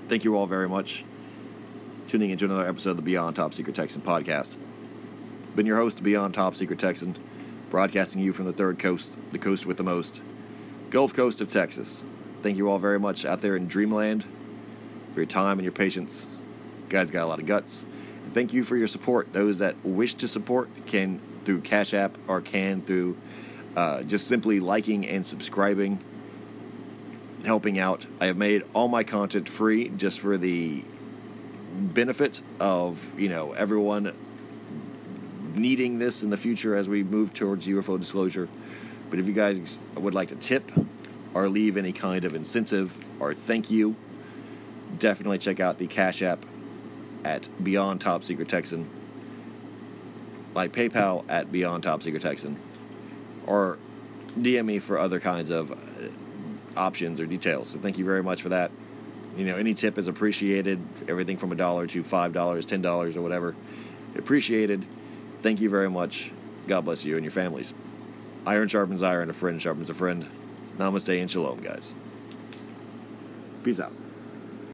[0.08, 1.04] Thank you all very much.
[2.08, 4.56] Tuning into another episode of the Beyond Top Secret Texan podcast.
[5.58, 7.18] Been your host, Beyond Top Secret Texan,
[7.70, 10.22] broadcasting you from the third coast, the coast with the most,
[10.90, 12.06] Gulf Coast of Texas.
[12.42, 14.24] Thank you all very much out there in Dreamland
[15.14, 16.30] for your time and your patience.
[16.84, 17.86] You guys got a lot of guts.
[18.24, 19.34] And thank you for your support.
[19.34, 23.18] Those that wish to support can through Cash App or can through
[23.76, 26.00] uh, just simply liking and subscribing,
[27.46, 28.06] helping out.
[28.20, 30.84] I have made all my content free just for the
[31.74, 34.14] benefit of you know everyone
[35.56, 38.48] needing this in the future as we move towards UFO disclosure.
[39.10, 40.72] But if you guys would like to tip
[41.34, 43.96] or leave any kind of incentive or thank you,
[44.98, 46.46] definitely check out the Cash App
[47.24, 48.90] at Beyond Top Secret Texan,
[50.54, 52.58] my PayPal at Beyond Top Secret Texan,
[53.48, 53.78] or
[54.38, 55.76] DM me for other kinds of uh,
[56.76, 57.70] options or details.
[57.70, 58.72] So thank you very much for that.
[59.38, 60.80] You know, any tip is appreciated.
[61.08, 63.56] Everything from a dollar to five dollars, ten dollars, or whatever,
[64.16, 64.86] appreciated.
[65.42, 66.32] Thank you very much.
[66.68, 67.74] God bless you and your families.
[68.46, 70.28] Iron sharpens iron, a friend sharpens a friend.
[70.78, 71.94] Namaste and shalom, guys.
[73.64, 73.94] Peace out.